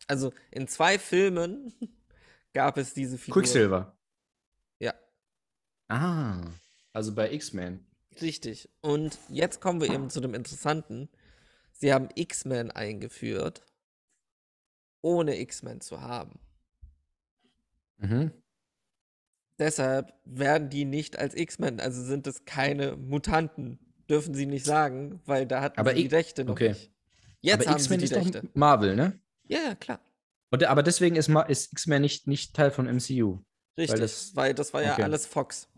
Also 0.08 0.34
in 0.52 0.68
zwei 0.68 1.00
Filmen 1.00 1.74
gab 2.54 2.78
es 2.78 2.94
diese 2.94 3.18
Figur. 3.18 3.42
Quicksilver. 3.42 3.98
Ja, 4.80 4.94
Ah, 5.88 6.42
also 6.94 7.14
bei 7.14 7.32
X-Men. 7.32 7.86
Richtig. 8.22 8.70
Und 8.82 9.18
jetzt 9.30 9.62
kommen 9.62 9.82
wir 9.82 9.90
eben 9.90 10.10
zu 10.10 10.22
dem 10.22 10.34
Interessanten. 10.34 11.10
Sie 11.72 11.94
haben 11.94 12.10
X-Men 12.16 12.72
eingeführt, 12.72 13.64
ohne 15.02 15.40
X-Men 15.40 15.82
zu 15.82 16.02
haben. 16.02 16.40
Mhm. 17.98 18.32
Deshalb 19.58 20.14
werden 20.26 20.70
die 20.70 20.86
nicht 20.86 21.18
als 21.18 21.34
X-Men, 21.36 21.80
also 21.80 22.04
sind 22.04 22.28
es 22.28 22.44
keine 22.46 22.98
Mutanten, 22.98 23.80
dürfen 24.10 24.34
sie 24.34 24.46
nicht 24.46 24.66
sagen, 24.66 25.22
weil 25.26 25.46
da 25.46 25.62
hatten 25.62 25.80
Aber 25.80 25.96
sie 25.96 26.04
die 26.04 26.16
Rechte 26.16 26.44
noch 26.44 26.54
okay. 26.54 26.70
nicht. 26.70 26.92
Jetzt 27.42 27.62
aber 27.62 27.72
haben 27.72 27.80
sie 27.80 27.94
X-Men 27.94 28.00
die 28.00 28.14
Rechte. 28.14 28.50
Marvel, 28.54 28.96
ne? 28.96 29.20
Ja, 29.48 29.60
ja, 29.60 29.76
klar. 29.76 30.02
Und, 30.50 30.64
aber 30.64 30.84
deswegen 30.84 31.16
ist, 31.16 31.30
ist 31.48 31.72
X-Men 31.72 32.02
nicht, 32.02 32.28
nicht 32.28 32.54
Teil 32.54 32.72
von 32.72 32.86
MCU. 32.86 33.40
Richtig, 33.78 33.94
weil 33.94 34.00
das- 34.00 34.34
das, 34.56 34.74
war 34.74 34.84
ja 34.84 34.94
okay. 34.94 35.04
alles 35.04 35.26
Fox. 35.26 35.70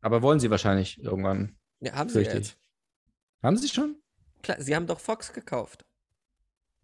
Aber 0.00 0.22
wollen 0.22 0.40
sie 0.40 0.50
wahrscheinlich 0.50 1.02
irgendwann. 1.02 1.56
Ja, 1.82 1.92
haben 1.94 2.08
sie 2.08 2.18
ja 2.18 2.22
Fürchte 2.24 2.38
jetzt. 2.38 2.50
ich. 2.52 3.42
Haben 3.42 3.56
sie 3.56 3.68
schon? 3.68 3.96
Klar, 4.42 4.60
sie 4.60 4.74
haben 4.74 4.86
doch 4.86 5.00
Fox 5.00 5.32
gekauft. 5.32 5.84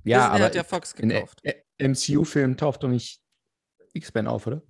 Ja, 0.04 0.18
Disney 0.18 0.34
aber 0.36 0.44
hat 0.44 0.54
ja 0.54 0.64
Fox 0.64 0.92
in 0.92 1.08
gekauft. 1.08 1.40
MCU-Filmen 1.78 2.56
taucht 2.56 2.82
doch 2.82 2.88
nicht 2.88 3.20
X-Men 3.92 4.26
auf, 4.26 4.46
oder? 4.46 4.62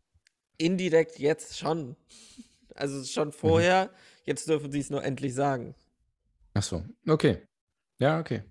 Indirekt 0.58 1.18
jetzt 1.18 1.58
schon. 1.58 1.96
Also 2.74 2.98
Mhm. 2.98 3.04
schon 3.04 3.32
vorher, 3.32 3.90
jetzt 4.24 4.48
dürfen 4.48 4.70
sie 4.70 4.80
es 4.80 4.90
nur 4.90 5.02
endlich 5.02 5.34
sagen. 5.34 5.74
Ach 6.54 6.62
so, 6.62 6.84
okay. 7.06 7.46
Ja, 7.98 8.20
okay. 8.20 8.42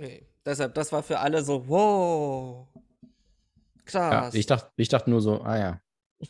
Nee. 0.00 0.26
Deshalb, 0.44 0.74
das 0.74 0.92
war 0.92 1.02
für 1.02 1.18
alle 1.20 1.42
so, 1.42 1.66
wow. 1.68 2.68
Ja, 3.90 4.10
Krass. 4.10 4.34
ich, 4.34 4.46
dachte, 4.46 4.72
ich 4.76 4.88
dachte 4.88 5.10
nur 5.10 5.20
so, 5.22 5.40
ah 5.42 5.56
ja, 5.58 5.80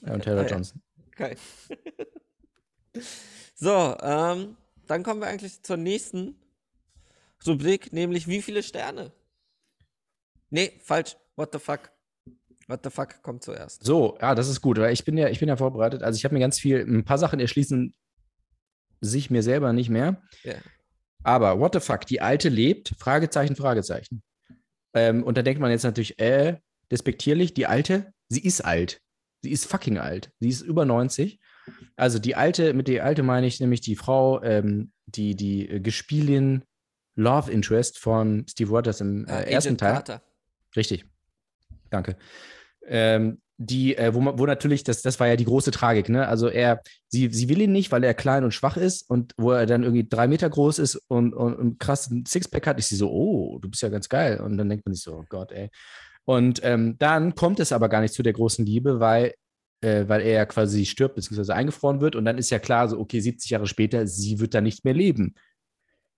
Aaron 0.05 0.21
Taylor 0.23 0.41
Ah 0.43 0.45
ja. 0.45 0.51
Johnson. 0.51 0.83
Geil. 1.13 1.37
So, 3.65 3.97
ähm, 4.03 4.59
dann 4.87 5.03
kommen 5.03 5.23
wir 5.23 5.27
eigentlich 5.27 5.63
zur 5.63 5.79
nächsten 5.79 6.37
Rubrik, 7.47 7.95
nämlich 7.95 8.29
wie 8.29 8.43
viele 8.43 8.63
Sterne? 8.63 9.11
Nee, 10.51 10.79
falsch. 10.83 11.17
What 11.37 11.55
the 11.55 11.59
fuck? 11.59 11.91
What 12.69 12.81
the 12.85 12.91
fuck 12.91 13.23
kommt 13.23 13.43
zuerst. 13.43 13.83
So, 13.83 14.19
ja, 14.21 14.35
das 14.35 14.49
ist 14.49 14.61
gut, 14.61 14.79
weil 14.79 14.93
ich 14.93 15.07
bin 15.07 15.17
ja, 15.17 15.29
ich 15.29 15.41
bin 15.41 15.49
ja 15.49 15.57
vorbereitet. 15.57 16.03
Also 16.03 16.19
ich 16.19 16.25
habe 16.27 16.35
mir 16.35 16.41
ganz 16.41 16.59
viel, 16.59 16.81
ein 16.81 17.07
paar 17.07 17.17
Sachen 17.17 17.41
erschließen 17.41 17.95
sich 19.01 19.31
mir 19.31 19.43
selber 19.43 19.73
nicht 19.73 19.89
mehr. 19.89 20.21
Ja. 20.43 20.57
Aber 21.23 21.59
what 21.59 21.73
the 21.73 21.81
fuck, 21.81 22.05
die 22.05 22.21
alte 22.21 22.51
lebt? 22.51 22.95
Fragezeichen, 22.99 23.57
Fragezeichen. 23.57 24.23
Ähm, 24.93 25.23
und 25.23 25.39
da 25.39 25.43
denkt 25.43 25.63
man 25.63 25.71
jetzt 25.71 25.85
natürlich, 25.85 26.19
äh, 26.19 26.59
despektierlich, 26.91 27.55
die 27.55 27.67
alte, 27.67 28.13
sie 28.29 28.45
ist 28.45 28.61
alt. 28.61 29.01
Sie 29.43 29.53
ist 29.53 29.65
fucking 29.65 29.97
alt. 29.97 30.33
Sie 30.39 30.51
ist 30.51 30.61
über 30.61 30.85
90. 30.85 31.41
Also 31.97 32.19
die 32.19 32.35
alte, 32.35 32.75
mit 32.75 32.89
der 32.89 33.05
alte 33.05 33.23
meine 33.23 33.47
ich 33.47 33.61
nämlich 33.61 33.81
die 33.81 33.97
Frau, 33.97 34.43
ähm, 34.43 34.93
die, 35.07 35.35
die 35.37 35.69
äh, 35.69 35.81
Gespielin 35.81 36.65
Love 37.17 37.51
Interest 37.51 37.99
von 37.99 38.45
Steve 38.49 38.71
Rogers 38.71 39.01
im 39.01 39.27
äh, 39.27 39.31
Ah, 39.31 39.41
ersten 39.43 39.79
Teil. 39.79 39.93
Carter. 39.95 40.23
Richtig. 40.77 41.05
Danke. 41.91 42.17
Ähm, 42.87 43.41
die, 43.57 43.97
äh, 43.97 44.13
wo, 44.15 44.21
man, 44.21 44.37
wo 44.39 44.47
natürlich, 44.47 44.83
das, 44.83 45.03
das 45.03 45.21
war 45.21 45.29
ja 45.29 45.37
die 45.37 45.45
große 45.45 45.71
Tragik, 45.71 46.09
ne? 46.09 46.27
Also 46.27 46.49
er, 46.49 46.83
sie, 47.09 47.29
sie 47.33 47.49
will 47.49 47.61
ihn 47.61 47.71
nicht, 47.71 47.93
weil 47.93 48.03
er 48.03 48.13
klein 48.13 48.43
und 48.43 48.53
schwach 48.53 48.77
ist 48.77 49.09
und 49.09 49.33
wo 49.37 49.53
er 49.53 49.67
dann 49.67 49.85
irgendwie 49.85 50.09
drei 50.09 50.27
Meter 50.27 50.51
groß 50.51 50.81
ist 50.81 50.97
und, 51.07 51.35
und, 51.35 51.55
und 51.55 51.79
krass 51.79 52.11
ein 52.11 52.27
Sixpack 52.27 52.67
hat, 52.67 52.79
ist 52.81 52.89
sie 52.89 52.97
so, 52.97 53.13
oh, 53.13 53.59
du 53.61 53.69
bist 53.69 53.83
ja 53.83 53.91
ganz 53.91 54.09
geil. 54.09 54.41
Und 54.41 54.59
dann 54.59 54.69
denkt 54.69 54.85
man 54.85 54.95
sich 54.95 55.05
so, 55.05 55.15
oh 55.15 55.25
Gott, 55.29 55.53
ey. 55.53 55.71
Und 56.25 56.61
ähm, 56.65 56.97
dann 56.99 57.37
kommt 57.37 57.61
es 57.61 57.71
aber 57.71 57.89
gar 57.89 58.01
nicht 58.01 58.15
zu 58.15 58.25
der 58.25 58.33
großen 58.33 58.67
Liebe, 58.67 58.99
weil, 58.99 59.35
äh, 59.85 60.09
weil 60.09 60.23
er 60.23 60.33
ja 60.33 60.47
quasi 60.47 60.87
stirbt, 60.87 61.15
beziehungsweise 61.15 61.55
eingefroren 61.55 62.01
wird. 62.01 62.17
Und 62.17 62.25
dann 62.25 62.39
ist 62.39 62.51
ja 62.51 62.59
klar, 62.59 62.89
so, 62.89 62.99
okay, 62.99 63.21
70 63.21 63.51
Jahre 63.51 63.67
später, 63.67 64.07
sie 64.07 64.41
wird 64.41 64.55
da 64.55 64.61
nicht 64.61 64.85
mehr 64.85 64.95
leben. 64.95 65.35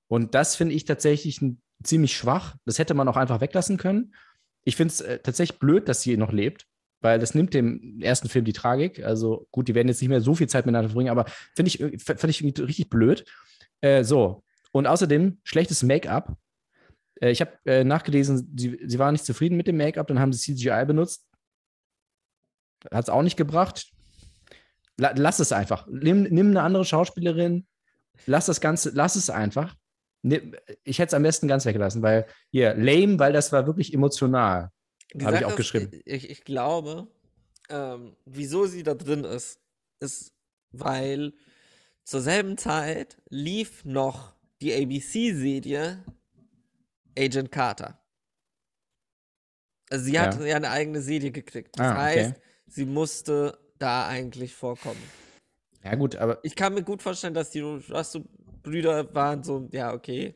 Und 0.09 0.35
das 0.35 0.55
finde 0.55 0.75
ich 0.75 0.85
tatsächlich 0.85 1.41
ziemlich 1.83 2.17
schwach. 2.17 2.55
Das 2.65 2.79
hätte 2.79 2.95
man 2.95 3.09
auch 3.09 3.17
einfach 3.17 3.41
weglassen 3.41 3.77
können. 3.77 4.15
Ich 4.65 4.77
finde 4.77 4.93
es 4.93 5.01
äh, 5.01 5.19
tatsächlich 5.19 5.59
blöd, 5.59 5.89
dass 5.89 6.03
sie 6.03 6.17
noch 6.17 6.33
lebt, 6.33 6.67
weil 7.01 7.19
das 7.19 7.35
nimmt 7.35 7.55
dem 7.55 8.01
ersten 8.01 8.29
Film 8.29 8.45
die 8.45 8.53
Tragik. 8.53 9.05
Also 9.05 9.49
gut, 9.51 9.67
die 9.69 9.75
werden 9.75 9.89
jetzt 9.89 10.01
nicht 10.01 10.11
mehr 10.11 10.21
so 10.21 10.35
viel 10.35 10.49
Zeit 10.49 10.65
miteinander 10.67 10.89
verbringen, 10.89 11.11
aber 11.11 11.27
finde 11.55 11.69
ich, 11.69 11.81
irg- 11.81 12.19
fand 12.19 12.31
ich 12.31 12.41
irgendwie 12.41 12.63
richtig 12.63 12.89
blöd. 12.89 13.25
Äh, 13.81 14.05
so. 14.05 14.45
Und 14.73 14.87
außerdem 14.87 15.39
schlechtes 15.43 15.83
Make-up. 15.83 16.37
Äh, 17.21 17.31
ich 17.31 17.41
habe 17.41 17.53
äh, 17.65 17.85
nachgelesen, 17.85 18.53
sie, 18.57 18.79
sie 18.85 18.99
waren 18.99 19.13
nicht 19.15 19.25
zufrieden 19.25 19.57
mit 19.57 19.67
dem 19.67 19.77
Make-up, 19.77 20.07
dann 20.07 20.21
haben 20.21 20.33
sie 20.33 20.55
CGI 20.55 20.85
benutzt. 20.87 21.27
Hat 22.93 23.05
es 23.05 23.09
auch 23.09 23.23
nicht 23.23 23.37
gebracht. 23.37 23.87
La 24.99 25.13
lass 25.17 25.39
es 25.41 25.53
einfach. 25.53 25.87
Nimm, 25.91 26.23
nimm 26.25 26.49
eine 26.51 26.63
andere 26.63 26.85
Schauspielerin. 26.85 27.67
Lass 28.27 28.47
das 28.47 28.61
Ganze, 28.61 28.91
lass 28.95 29.17
es 29.17 29.29
einfach. 29.31 29.77
Ich 30.23 30.99
hätte 30.99 31.09
es 31.09 31.15
am 31.15 31.23
besten 31.23 31.49
ganz 31.49 31.67
weggelassen, 31.67 32.03
weil 32.03 32.27
hier, 32.51 32.75
lame, 32.75 33.19
weil 33.19 33.33
das 33.33 33.53
war 33.53 33.67
wirklich 33.67 33.93
emotional. 33.95 34.71
Habe 35.23 35.37
ich 35.37 35.45
auch 35.45 35.51
ist, 35.51 35.57
geschrieben. 35.57 36.01
Ich, 36.05 36.29
ich 36.31 36.45
glaube, 36.45 37.07
ähm, 37.69 38.17
wieso 38.25 38.67
sie 38.67 38.83
da 38.83 38.95
drin 38.95 39.25
ist, 39.25 39.61
ist, 40.01 40.33
weil 40.73 41.33
zur 42.05 42.21
selben 42.21 42.57
Zeit 42.59 43.19
lief 43.29 43.85
noch 43.85 44.35
die 44.61 44.73
ABC-Serie 44.75 46.03
Agent 47.19 47.53
Carter. 47.53 48.01
Also 49.91 50.05
sie 50.07 50.19
hat 50.19 50.39
Ja. 50.41 50.47
ja 50.47 50.57
eine 50.57 50.71
eigene 50.71 51.01
Serie 51.01 51.31
gekriegt. 51.31 51.79
Das 51.79 51.87
Ah, 51.87 52.11
okay. 52.11 52.35
Sie 52.69 52.85
musste 52.85 53.59
da 53.79 54.07
eigentlich 54.07 54.55
vorkommen. 54.55 55.03
Ja, 55.85 55.95
gut, 55.95 56.17
aber, 56.17 56.39
Ich 56.43 56.57
kann 56.57 56.75
mir 56.75 56.83
gut 56.83 57.03
vorstellen, 57.03 57.35
dass 57.35 57.51
die 57.51 57.61
Russo-Brüder 57.61 59.15
waren 59.15 59.45
so, 59.45 59.69
ja, 59.73 59.93
okay. 59.95 60.35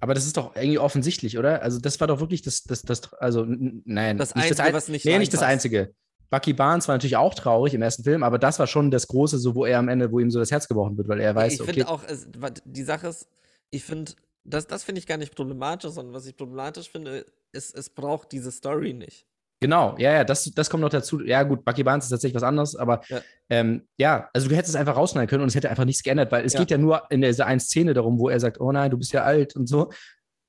aber 0.00 0.14
das 0.14 0.26
ist 0.26 0.36
doch 0.36 0.54
irgendwie 0.54 0.78
offensichtlich, 0.78 1.38
oder? 1.38 1.62
Also, 1.62 1.78
das 1.80 1.98
war 2.00 2.06
doch 2.06 2.20
wirklich 2.20 2.42
das, 2.42 2.62
das, 2.64 2.82
das 2.82 3.12
also, 3.14 3.44
nein. 3.46 4.18
Das 4.18 4.32
Einzige, 4.34 4.62
Ein- 4.62 4.74
was 4.74 4.88
nicht 4.88 5.04
Nee, 5.04 5.18
nicht 5.18 5.32
das. 5.32 5.42
Einzige. 5.42 5.94
Bucky 6.30 6.54
Barnes 6.54 6.88
war 6.88 6.94
natürlich 6.94 7.16
auch 7.16 7.34
traurig 7.34 7.74
im 7.74 7.82
ersten 7.82 8.04
Film, 8.04 8.22
aber 8.22 8.38
das 8.38 8.58
war 8.58 8.66
schon 8.66 8.90
das 8.90 9.06
Große, 9.06 9.38
so 9.38 9.54
wo 9.54 9.66
er 9.66 9.78
am 9.78 9.88
Ende, 9.88 10.10
wo 10.12 10.18
ihm 10.18 10.30
so 10.30 10.38
das 10.38 10.50
Herz 10.50 10.66
gebrochen 10.66 10.96
wird, 10.96 11.06
weil 11.08 11.20
er 11.20 11.34
weiß, 11.34 11.54
ich 11.54 11.60
okay, 11.60 11.72
finde 11.74 11.88
auch, 11.88 12.02
es, 12.04 12.26
die 12.64 12.84
Sache 12.84 13.08
ist, 13.08 13.28
ich 13.70 13.84
finde, 13.84 14.12
das, 14.44 14.66
das 14.66 14.82
finde 14.82 15.00
ich 15.00 15.06
gar 15.06 15.18
nicht 15.18 15.34
problematisch, 15.36 15.90
sondern 15.90 16.14
was 16.14 16.24
ich 16.24 16.34
problematisch 16.34 16.88
finde, 16.90 17.26
ist, 17.52 17.76
es 17.76 17.90
braucht 17.90 18.32
diese 18.32 18.50
Story 18.50 18.94
nicht. 18.94 19.26
Genau, 19.62 19.94
ja, 19.98 20.12
ja, 20.12 20.24
das, 20.24 20.44
das 20.54 20.68
kommt 20.68 20.82
noch 20.82 20.90
dazu. 20.90 21.20
Ja, 21.22 21.42
gut, 21.44 21.64
Bucky 21.64 21.82
Barnes 21.82 22.04
ist 22.04 22.10
tatsächlich 22.10 22.34
was 22.36 22.42
anderes, 22.42 22.76
aber 22.76 23.00
Ja. 23.08 23.20
ähm, 23.48 23.86
ja, 23.96 24.28
also 24.34 24.48
du 24.48 24.54
hättest 24.54 24.74
es 24.74 24.80
einfach 24.80 24.96
rausschneiden 24.96 25.28
können 25.28 25.42
und 25.42 25.48
es 25.48 25.54
hätte 25.54 25.70
einfach 25.70 25.84
nichts 25.86 26.02
geändert, 26.02 26.30
weil 26.32 26.44
es 26.44 26.52
Ja. 26.52 26.60
geht 26.60 26.70
ja 26.70 26.78
nur 26.78 27.02
in 27.10 27.22
dieser 27.22 27.46
einen 27.46 27.60
Szene 27.60 27.94
darum, 27.94 28.18
wo 28.18 28.28
er 28.28 28.38
sagt, 28.40 28.60
oh 28.60 28.70
nein, 28.72 28.90
du 28.90 28.98
bist 28.98 29.12
ja 29.12 29.22
alt 29.22 29.56
und 29.56 29.66
so. 29.68 29.90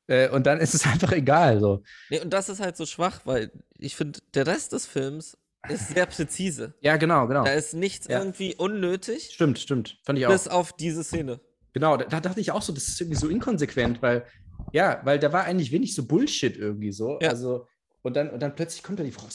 Äh, 0.08 0.28
und 0.30 0.46
dann 0.46 0.60
ist 0.60 0.74
es 0.74 0.84
einfach 0.86 1.14
egal. 1.14 1.60
So. 1.62 1.82
Nee, 2.10 2.20
und 2.20 2.34
das 2.34 2.50
ist 2.50 2.60
halt 2.60 2.76
so 2.76 2.86
schwach, 2.86 3.22
weil 3.24 3.52
ich 3.78 3.96
finde, 3.96 4.20
der 4.34 4.46
Rest 4.48 4.74
des 4.74 4.86
Films 4.86 5.38
ist 5.70 5.90
sehr 5.94 6.06
präzise. 6.08 6.74
Ja, 6.82 6.98
genau, 6.98 7.26
genau. 7.28 7.46
Da 7.46 7.52
ist 7.54 7.74
nichts 7.74 8.08
Ja. 8.10 8.20
irgendwie 8.20 8.54
unnötig, 8.56 9.32
Stimmt, 9.34 9.60
stimmt. 9.60 9.98
Fand 10.04 10.20
ich 10.20 10.28
auch. 10.28 10.32
bis 10.32 10.50
auf 10.50 10.74
diese 10.74 11.04
Szene. 11.06 11.40
Genau, 11.72 11.96
da, 11.98 12.06
da 12.06 12.20
dachte 12.20 12.42
ich 12.42 12.52
auch 12.52 12.62
so, 12.62 12.74
das 12.74 12.88
ist 12.90 13.00
irgendwie 13.00 13.18
so 13.18 13.30
inkonsequent, 13.30 14.02
weil, 14.02 14.26
ja, 14.74 15.00
weil 15.06 15.20
da 15.20 15.32
war 15.32 15.46
eigentlich 15.46 15.72
wenig 15.72 15.96
so 15.96 16.06
Bullshit 16.06 16.58
irgendwie 16.58 16.92
so. 16.92 17.18
Ja. 17.22 17.30
Also, 17.30 17.68
und 18.04 18.16
dann, 18.16 18.30
und 18.30 18.42
dann 18.42 18.56
plötzlich 18.56 18.84
kommt 18.84 19.00
da 19.00 19.04
die 19.04 19.12
Frau. 19.12 19.26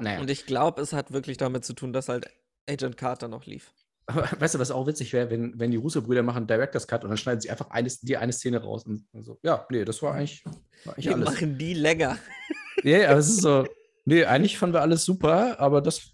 Naja. 0.00 0.20
Und 0.20 0.30
ich 0.30 0.44
glaube, 0.46 0.82
es 0.82 0.92
hat 0.92 1.12
wirklich 1.12 1.36
damit 1.36 1.64
zu 1.64 1.72
tun, 1.72 1.92
dass 1.92 2.08
halt 2.08 2.28
Agent 2.68 2.96
Carter 2.96 3.28
noch 3.28 3.46
lief. 3.46 3.72
Aber 4.06 4.28
weißt 4.38 4.54
du, 4.54 4.58
was 4.58 4.70
auch 4.70 4.86
witzig 4.86 5.12
wäre, 5.12 5.30
wenn, 5.30 5.58
wenn 5.58 5.70
die 5.70 5.76
Russo-Brüder 5.76 6.22
machen 6.22 6.46
Director's 6.46 6.86
Cut 6.86 7.02
und 7.02 7.10
dann 7.10 7.16
schneiden 7.16 7.40
sie 7.40 7.50
einfach 7.50 7.70
eine, 7.70 7.88
die 8.02 8.16
eine 8.16 8.32
Szene 8.32 8.62
raus 8.62 8.84
und 8.84 9.04
so, 9.24 9.38
ja, 9.42 9.66
nee, 9.70 9.84
das 9.84 10.00
war 10.02 10.14
eigentlich, 10.14 10.44
war 10.84 10.94
eigentlich 10.94 11.06
Wir 11.06 11.14
alles. 11.14 11.26
machen 11.26 11.58
die 11.58 11.74
länger. 11.74 12.18
Ja, 12.84 12.98
yeah, 12.98 13.10
aber 13.10 13.18
es 13.18 13.28
ist 13.28 13.40
so, 13.42 13.66
nee, 14.04 14.24
eigentlich 14.24 14.58
fanden 14.58 14.74
wir 14.74 14.82
alles 14.82 15.04
super, 15.04 15.58
aber 15.58 15.80
das, 15.80 16.12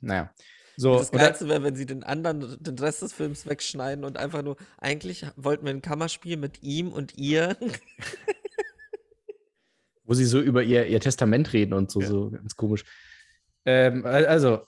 naja. 0.00 0.32
So, 0.76 0.98
Das 0.98 1.12
Geilste 1.12 1.48
wäre, 1.48 1.62
wenn 1.62 1.76
sie 1.76 1.86
den 1.86 2.02
anderen, 2.02 2.56
den 2.60 2.78
Rest 2.78 3.02
des 3.02 3.12
Films 3.12 3.46
wegschneiden 3.46 4.04
und 4.04 4.16
einfach 4.16 4.42
nur, 4.42 4.56
eigentlich 4.78 5.26
wollten 5.36 5.64
wir 5.66 5.70
ein 5.70 5.82
Kammerspiel 5.82 6.36
mit 6.36 6.62
ihm 6.62 6.92
und 6.92 7.16
ihr. 7.16 7.56
wo 10.14 10.18
sie 10.18 10.24
so 10.24 10.40
über 10.40 10.62
ihr, 10.62 10.86
ihr 10.86 11.00
Testament 11.00 11.52
reden 11.52 11.74
und 11.74 11.90
so, 11.90 12.00
Ja. 12.00 12.06
so 12.06 12.30
ganz 12.30 12.54
komisch. 12.56 12.84
Ähm, 13.66 14.04
al- 14.06 14.26
also, 14.26 14.60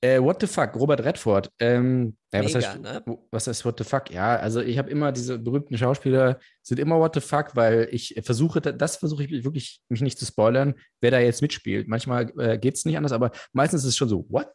äh, 0.00 0.18
what 0.20 0.40
the 0.40 0.46
fuck, 0.46 0.74
Robert 0.76 1.04
Redford. 1.04 1.50
Ähm, 1.58 2.16
ja, 2.32 2.42
was, 2.42 2.54
Mega, 2.54 2.68
heißt, 2.68 2.80
ne? 2.80 3.18
was 3.30 3.46
heißt 3.46 3.64
what 3.64 3.76
the 3.78 3.84
fuck? 3.84 4.10
Ja, 4.10 4.36
also 4.36 4.60
ich 4.60 4.78
habe 4.78 4.90
immer 4.90 5.12
diese 5.12 5.38
berühmten 5.38 5.76
Schauspieler, 5.76 6.38
sind 6.62 6.80
immer 6.80 6.98
what 6.98 7.14
the 7.14 7.20
fuck, 7.20 7.54
weil 7.54 7.88
ich 7.92 8.18
versuche, 8.24 8.60
da- 8.60 8.72
das 8.72 8.96
versuche 8.96 9.24
ich 9.24 9.44
wirklich, 9.44 9.82
mich 9.88 10.00
nicht 10.00 10.18
zu 10.18 10.24
spoilern, 10.26 10.74
wer 11.00 11.10
da 11.10 11.18
jetzt 11.20 11.42
mitspielt. 11.42 11.86
Manchmal 11.88 12.32
äh, 12.38 12.58
geht 12.58 12.74
es 12.76 12.84
nicht 12.84 12.96
anders, 12.96 13.12
aber 13.12 13.30
meistens 13.52 13.82
ist 13.82 13.88
es 13.90 13.96
schon 13.96 14.08
so, 14.08 14.24
what? 14.28 14.48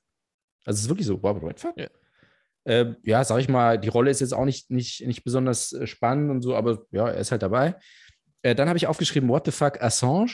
Also 0.65 0.77
es 0.80 0.84
ist 0.84 0.89
wirklich 0.89 1.08
so, 1.08 1.15
Robert 1.15 1.43
Redford? 1.43 1.77
Ja. 1.80 1.88
Ähm, 2.65 2.97
ja, 3.03 3.23
sag 3.23 3.39
ich 3.39 3.47
mal, 3.47 3.77
die 3.80 3.88
Rolle 3.88 4.12
ist 4.12 4.19
jetzt 4.19 4.34
auch 4.34 4.43
nicht, 4.43 4.69
nicht, 4.69 5.06
nicht 5.08 5.23
besonders 5.23 5.71
äh, 5.71 5.88
spannend 5.88 6.30
und 6.32 6.41
so, 6.41 6.53
aber 6.56 6.86
ja, 6.91 7.08
er 7.08 7.19
ist 7.21 7.32
halt 7.32 7.41
dabei. 7.41 7.75
Äh, 8.43 8.56
dann 8.56 8.67
habe 8.67 8.78
ich 8.78 8.88
aufgeschrieben, 8.88 9.30
what 9.30 9.45
the 9.45 9.52
fuck, 9.52 9.82
Assange? 9.82 10.32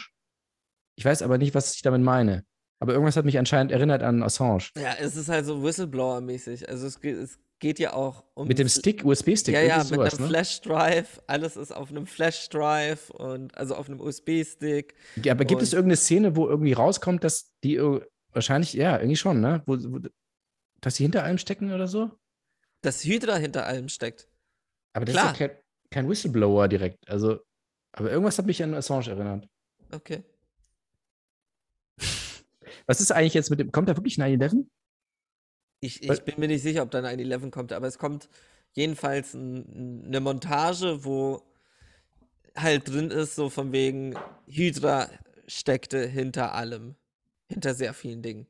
Ich 0.96 1.06
weiß 1.06 1.22
aber 1.22 1.38
nicht, 1.38 1.56
was 1.56 1.76
ich 1.76 1.82
damit 1.82 2.02
meine. 2.02 2.46
Aber 2.80 2.94
irgendwas 2.94 3.16
hat 3.16 3.26
mich 3.26 3.38
anscheinend 3.38 3.72
erinnert 3.72 4.04
an 4.04 4.24
Assange. 4.24 4.66
Ja, 4.78 4.96
es 5.00 5.16
ist 5.16 5.30
halt 5.30 5.46
so 5.46 5.64
Whistleblower-mäßig. 5.64 6.68
Also 6.68 6.86
es 6.86 7.00
geht, 7.00 7.16
es 7.16 7.40
geht 7.60 7.80
ja 7.80 7.94
auch 7.94 8.26
um. 8.34 8.48
Mit 8.48 8.60
dem 8.60 8.68
Stick, 8.68 9.06
USB-Stick, 9.06 9.56
Ja, 9.56 9.62
ja, 9.62 9.78
mit 9.78 9.88
sowas, 9.88 10.14
einem 10.16 10.24
ne? 10.24 10.28
Flash-Drive. 10.30 11.22
Alles 11.28 11.56
ist 11.56 11.72
auf 11.72 11.90
einem 11.90 12.06
Flash-Drive 12.06 13.10
und 13.10 13.58
also 13.58 13.76
auf 13.76 13.90
einem 13.90 14.02
USB-Stick. 14.02 14.96
Ja, 15.24 15.32
aber 15.32 15.46
gibt 15.46 15.62
es 15.62 15.72
irgendeine 15.72 15.96
Szene, 15.96 16.36
wo 16.36 16.48
irgendwie 16.48 16.74
rauskommt, 16.74 17.24
dass 17.24 17.54
die 17.64 17.80
wahrscheinlich, 18.34 18.74
ja, 18.74 18.98
irgendwie 18.98 19.16
schon, 19.16 19.40
ne? 19.40 19.64
Wo, 19.66 19.78
wo, 19.78 20.00
dass 20.82 20.96
sie 20.96 21.04
hinter 21.04 21.24
allem 21.24 21.38
stecken 21.38 21.72
oder 21.72 21.88
so? 21.88 22.12
Dass 22.82 23.04
Hydra 23.06 23.38
hinter 23.38 23.66
allem 23.66 23.88
steckt. 23.88 24.28
Aber 24.92 25.06
das 25.06 25.14
Klar. 25.16 25.32
ist 25.32 25.40
ja 25.40 25.48
kein, 25.48 25.58
kein 25.90 26.10
Whistleblower 26.10 26.68
direkt. 26.68 27.08
Also, 27.08 27.40
aber 27.94 28.12
irgendwas 28.12 28.38
hat 28.38 28.46
mich 28.46 28.62
an 28.62 28.74
Assange 28.74 29.10
erinnert. 29.10 29.48
Okay. 29.92 30.24
Was 32.88 33.00
ist 33.00 33.12
eigentlich 33.12 33.34
jetzt 33.34 33.50
mit 33.50 33.60
dem, 33.60 33.72
kommt 33.72 33.88
da 33.88 33.96
wirklich 33.96 34.18
9-11? 34.18 34.66
Ich, 35.80 36.04
ich 36.04 36.22
bin 36.24 36.36
mir 36.40 36.48
nicht 36.48 36.64
sicher, 36.64 36.82
ob 36.82 36.92
da 36.92 37.02
ein 37.04 37.20
11 37.20 37.52
kommt, 37.52 37.72
aber 37.74 37.88
es 37.88 37.98
kommt 37.98 38.30
jedenfalls 38.72 39.34
ein, 39.34 40.06
eine 40.08 40.20
Montage, 40.20 41.06
wo 41.06 41.44
halt 42.56 42.90
drin 42.90 43.12
ist, 43.12 43.36
so 43.36 43.50
von 43.50 43.72
wegen 43.72 44.16
Hydra 44.48 45.10
steckte 45.48 46.08
hinter 46.08 46.54
allem. 46.54 46.96
Hinter 47.48 47.74
sehr 47.76 47.94
vielen 47.94 48.22
Dingen. 48.22 48.48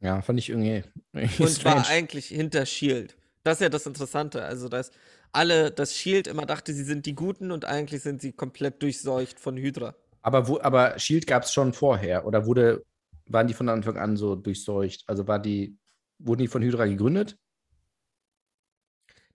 Ja, 0.00 0.20
fand 0.22 0.38
ich 0.38 0.50
irgendwie, 0.50 0.84
irgendwie 1.12 1.42
Und 1.42 1.64
war 1.64 1.84
strange. 1.84 1.88
eigentlich 1.88 2.26
hinter 2.26 2.66
Shield. 2.66 3.16
Das 3.42 3.54
ist 3.56 3.62
ja 3.62 3.68
das 3.68 3.86
Interessante. 3.86 4.44
Also, 4.44 4.68
dass 4.68 4.90
alle, 5.36 5.70
das 5.70 5.94
Shield 5.96 6.26
immer 6.26 6.46
dachte, 6.46 6.72
sie 6.74 6.82
sind 6.84 7.06
die 7.06 7.14
Guten 7.14 7.52
und 7.52 7.64
eigentlich 7.64 8.02
sind 8.02 8.20
sie 8.20 8.32
komplett 8.32 8.82
durchseucht 8.82 9.38
von 9.38 9.56
Hydra. 9.56 9.94
Aber, 10.22 10.48
wo, 10.48 10.58
aber 10.60 10.98
Shield 10.98 11.26
gab 11.26 11.44
es 11.44 11.52
schon 11.52 11.72
vorher 11.72 12.26
oder 12.26 12.46
wurde, 12.46 12.84
waren 13.26 13.46
die 13.46 13.54
von 13.54 13.68
Anfang 13.68 13.96
an 13.96 14.16
so 14.16 14.34
durchseucht? 14.34 15.04
Also 15.06 15.28
war 15.28 15.38
die, 15.38 15.76
wurden 16.18 16.40
die 16.40 16.48
von 16.48 16.62
Hydra 16.62 16.86
gegründet? 16.86 17.38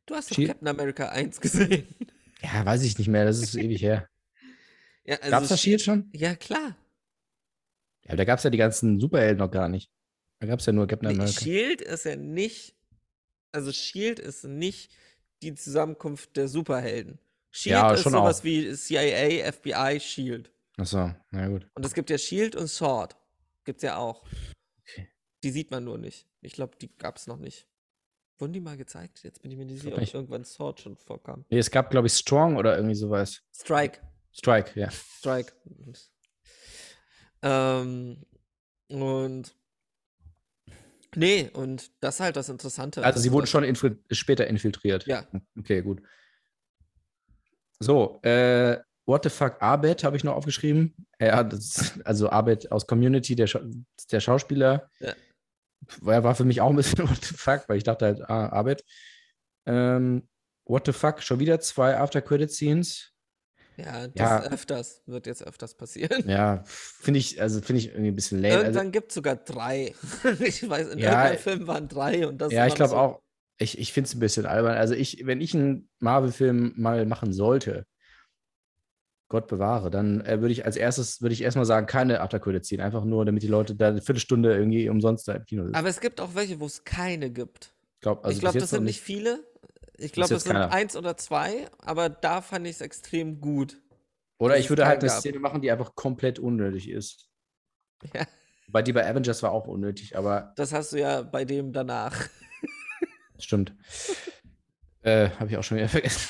Du 0.05 0.15
hast 0.15 0.31
doch 0.31 0.35
Shield- 0.35 0.49
Captain 0.49 0.67
America 0.67 1.09
1 1.09 1.39
gesehen. 1.39 1.87
Ja, 2.43 2.65
weiß 2.65 2.81
ich 2.81 2.97
nicht 2.97 3.07
mehr, 3.07 3.23
das 3.23 3.37
ist 3.37 3.53
ewig 3.55 3.81
her. 3.83 4.07
Ja, 5.05 5.15
also 5.17 5.29
Gab 5.31 5.43
es 5.43 5.49
das 5.49 5.61
Shield 5.61 5.81
schon? 5.81 6.09
Ja, 6.13 6.35
klar. 6.35 6.75
Ja, 8.07 8.15
da 8.15 8.23
gab 8.23 8.37
es 8.39 8.43
ja 8.43 8.49
die 8.51 8.57
ganzen 8.57 8.99
Superhelden 8.99 9.37
noch 9.39 9.49
gar 9.51 9.67
nicht. 9.69 9.91
Da 10.39 10.47
gab 10.47 10.59
es 10.59 10.65
ja 10.65 10.73
nur 10.73 10.87
Captain 10.87 11.09
Nee, 11.09 11.15
America. 11.15 11.39
Shield 11.41 11.81
ist 11.81 12.05
ja 12.05 12.15
nicht, 12.15 12.75
also 13.51 13.71
Shield 13.71 14.19
ist 14.19 14.43
nicht 14.43 14.91
die 15.41 15.53
Zusammenkunft 15.55 16.35
der 16.37 16.47
Superhelden. 16.47 17.19
Shield 17.51 17.73
Ja, 17.73 17.93
ist 17.93 18.03
sowas 18.03 18.39
auch. 18.39 18.43
wie 18.43 18.73
CIA, 18.73 19.51
FBI, 19.51 19.99
Shield. 19.99 20.51
Achso, 20.77 21.11
na 21.31 21.47
gut. 21.47 21.67
Und 21.73 21.85
es 21.85 21.93
gibt 21.93 22.09
ja 22.09 22.17
Shield 22.17 22.55
und 22.55 22.67
Sword. 22.67 23.17
Gibt's 23.65 23.83
ja 23.83 23.97
auch. 23.97 24.23
Okay. 24.81 25.09
Die 25.43 25.51
sieht 25.51 25.69
man 25.71 25.83
nur 25.83 25.97
nicht. 25.97 26.27
Ich 26.41 26.53
glaube, 26.53 26.77
die 26.81 26.95
gab's 26.97 27.27
noch 27.27 27.37
nicht. 27.37 27.67
Wurden 28.39 28.53
die 28.53 28.61
mal 28.61 28.77
gezeigt? 28.77 29.21
Jetzt 29.23 29.41
bin 29.41 29.51
ich 29.51 29.57
mir 29.57 29.65
nicht 29.65 29.75
Ich 29.77 29.81
sicher, 29.83 29.95
ob 29.95 29.99
nicht. 30.01 30.13
irgendwann 30.15 30.45
Sword 30.45 30.79
schon 30.79 30.95
vorkam. 30.97 31.45
Nee, 31.49 31.59
es 31.59 31.69
gab, 31.69 31.91
glaube 31.91 32.07
ich, 32.07 32.13
Strong 32.13 32.55
oder 32.57 32.75
irgendwie 32.75 32.95
sowas. 32.95 33.41
Strike. 33.53 33.99
Strike, 34.31 34.79
ja. 34.79 34.89
Strike. 34.89 35.53
Ähm, 37.43 38.25
und 38.89 39.55
nee, 41.15 41.49
und 41.53 41.91
das 41.99 42.15
ist 42.15 42.19
halt 42.21 42.35
das 42.35 42.49
Interessante. 42.49 43.03
Also 43.03 43.19
sie 43.19 43.31
wurden 43.31 43.43
das- 43.43 43.49
schon 43.49 43.63
infil 43.63 43.99
später 44.11 44.47
infiltriert. 44.47 45.05
Ja. 45.07 45.25
Okay, 45.57 45.81
gut. 45.81 46.01
So, 47.79 48.19
äh, 48.23 48.77
what 49.05 49.23
the 49.23 49.29
fuck, 49.29 49.61
Abed 49.61 50.03
habe 50.03 50.15
ich 50.17 50.23
noch 50.23 50.35
aufgeschrieben. 50.35 50.95
Ja, 51.19 51.43
das, 51.43 51.99
also 52.05 52.29
Abed 52.29 52.71
aus 52.71 52.85
Community, 52.87 53.35
der, 53.35 53.47
Scha 53.47 53.61
der 54.11 54.19
Schauspieler. 54.19 54.89
Ja. 54.99 55.13
Er 56.05 56.23
war 56.23 56.35
für 56.35 56.45
mich 56.45 56.61
auch 56.61 56.69
ein 56.69 56.75
bisschen 56.75 56.99
what 57.09 57.23
the 57.25 57.33
fuck, 57.35 57.67
weil 57.67 57.77
ich 57.77 57.83
dachte 57.83 58.05
halt, 58.05 58.21
ah, 58.29 58.49
Abed. 58.49 58.83
Ähm, 59.65 60.27
what 60.65 60.85
the 60.85 60.93
fuck, 60.93 61.21
schon 61.23 61.39
wieder 61.39 61.59
zwei 61.59 61.97
After-Credit-Scenes. 61.97 63.10
Ja, 63.83 64.07
das 64.07 64.13
Ja. 64.29 64.43
öfters, 64.51 65.01
wird 65.05 65.25
jetzt 65.27 65.43
öfters 65.45 65.75
passieren. 65.75 66.23
Ja, 66.27 66.63
finde 66.65 67.19
ich, 67.19 67.41
also 67.41 67.61
finde 67.61 67.79
ich 67.79 67.87
irgendwie 67.89 68.09
ein 68.09 68.15
bisschen 68.15 68.41
lame. 68.41 68.53
Also, 68.55 68.65
Irgendwann 68.65 68.91
gibt 68.91 69.09
es 69.11 69.15
sogar 69.15 69.35
drei. 69.35 69.93
ich 70.39 70.67
weiß, 70.69 70.89
in 70.89 70.99
Ja, 70.99 71.09
irgendeinem 71.11 71.37
Film 71.39 71.67
waren 71.67 71.87
drei 71.87 72.27
und 72.27 72.37
das 72.39 72.51
Ja, 72.53 72.67
ich 72.67 72.75
glaube 72.75 72.91
so- 72.91 72.97
auch. 72.97 73.21
Ich, 73.57 73.77
ich 73.77 73.93
finde 73.93 74.07
es 74.07 74.15
ein 74.15 74.19
bisschen 74.19 74.47
albern. 74.47 74.75
Also 74.75 74.95
ich, 74.95 75.21
wenn 75.25 75.39
ich 75.39 75.53
einen 75.53 75.87
Marvel-Film 75.99 76.73
mal 76.77 77.05
machen 77.05 77.31
sollte, 77.31 77.85
Gott 79.29 79.47
bewahre, 79.47 79.89
dann 79.91 80.21
äh, 80.25 80.41
würde 80.41 80.51
ich 80.51 80.65
als 80.65 80.75
erstes, 80.75 81.21
würde 81.21 81.33
ich 81.33 81.41
erstmal 81.41 81.65
sagen, 81.65 81.85
keine 81.87 82.19
Aftercredit 82.21 82.65
ziehen. 82.65 82.81
Einfach 82.81 83.05
nur, 83.05 83.23
damit 83.23 83.43
die 83.43 83.47
Leute 83.47 83.75
da 83.75 83.87
eine 83.89 84.01
Viertelstunde 84.01 84.53
irgendwie 84.53 84.89
umsonst 84.89 85.27
da 85.27 85.33
im 85.33 85.45
Kino 85.45 85.63
sind. 85.63 85.75
Aber 85.75 85.87
es 85.87 86.01
gibt 86.01 86.19
auch 86.19 86.35
welche, 86.35 86.59
wo 86.59 86.65
es 86.65 86.83
keine 86.83 87.29
gibt. 87.31 87.73
Ich 87.95 88.01
glaube, 88.01 88.23
also 88.25 88.35
ich 88.35 88.41
glaube, 88.41 88.59
das 88.59 88.71
sind 88.71 88.83
nicht 88.83 88.99
viele. 88.99 89.45
Ich 90.01 90.11
glaube, 90.11 90.35
es 90.35 90.43
sind 90.43 90.53
keiner. 90.53 90.71
eins 90.71 90.95
oder 90.95 91.17
zwei, 91.17 91.67
aber 91.79 92.09
da 92.09 92.41
fand 92.41 92.65
ich 92.67 92.75
es 92.75 92.81
extrem 92.81 93.39
gut. 93.39 93.81
Oder 94.37 94.57
ich 94.57 94.69
würde 94.69 94.85
halt 94.87 95.01
eine 95.01 95.09
gab. 95.09 95.19
Szene 95.19 95.39
machen, 95.39 95.61
die 95.61 95.71
einfach 95.71 95.95
komplett 95.95 96.39
unnötig 96.39 96.89
ist. 96.89 97.27
Ja, 98.15 98.25
Bei 98.67 98.81
die 98.81 98.93
bei 98.93 99.07
Avengers 99.07 99.43
war 99.43 99.51
auch 99.51 99.67
unnötig, 99.67 100.17
aber 100.17 100.53
das 100.55 100.73
hast 100.73 100.93
du 100.93 100.99
ja 100.99 101.21
bei 101.21 101.45
dem 101.45 101.71
danach. 101.71 102.15
stimmt. 103.37 103.75
Äh, 105.03 105.31
habe 105.39 105.49
ich 105.49 105.57
auch 105.57 105.63
schon 105.63 105.77
wieder 105.77 105.89
vergessen. 105.89 106.29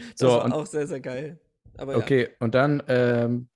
Das 0.00 0.08
so, 0.16 0.26
war 0.26 0.44
und, 0.44 0.52
auch 0.52 0.66
sehr, 0.66 0.84
sehr 0.88 0.98
geil. 0.98 1.38
Aber 1.76 1.92
ja. 1.92 1.98
okay, 1.98 2.30
und 2.40 2.52
dann, 2.52 2.82
ähm, 2.88 3.48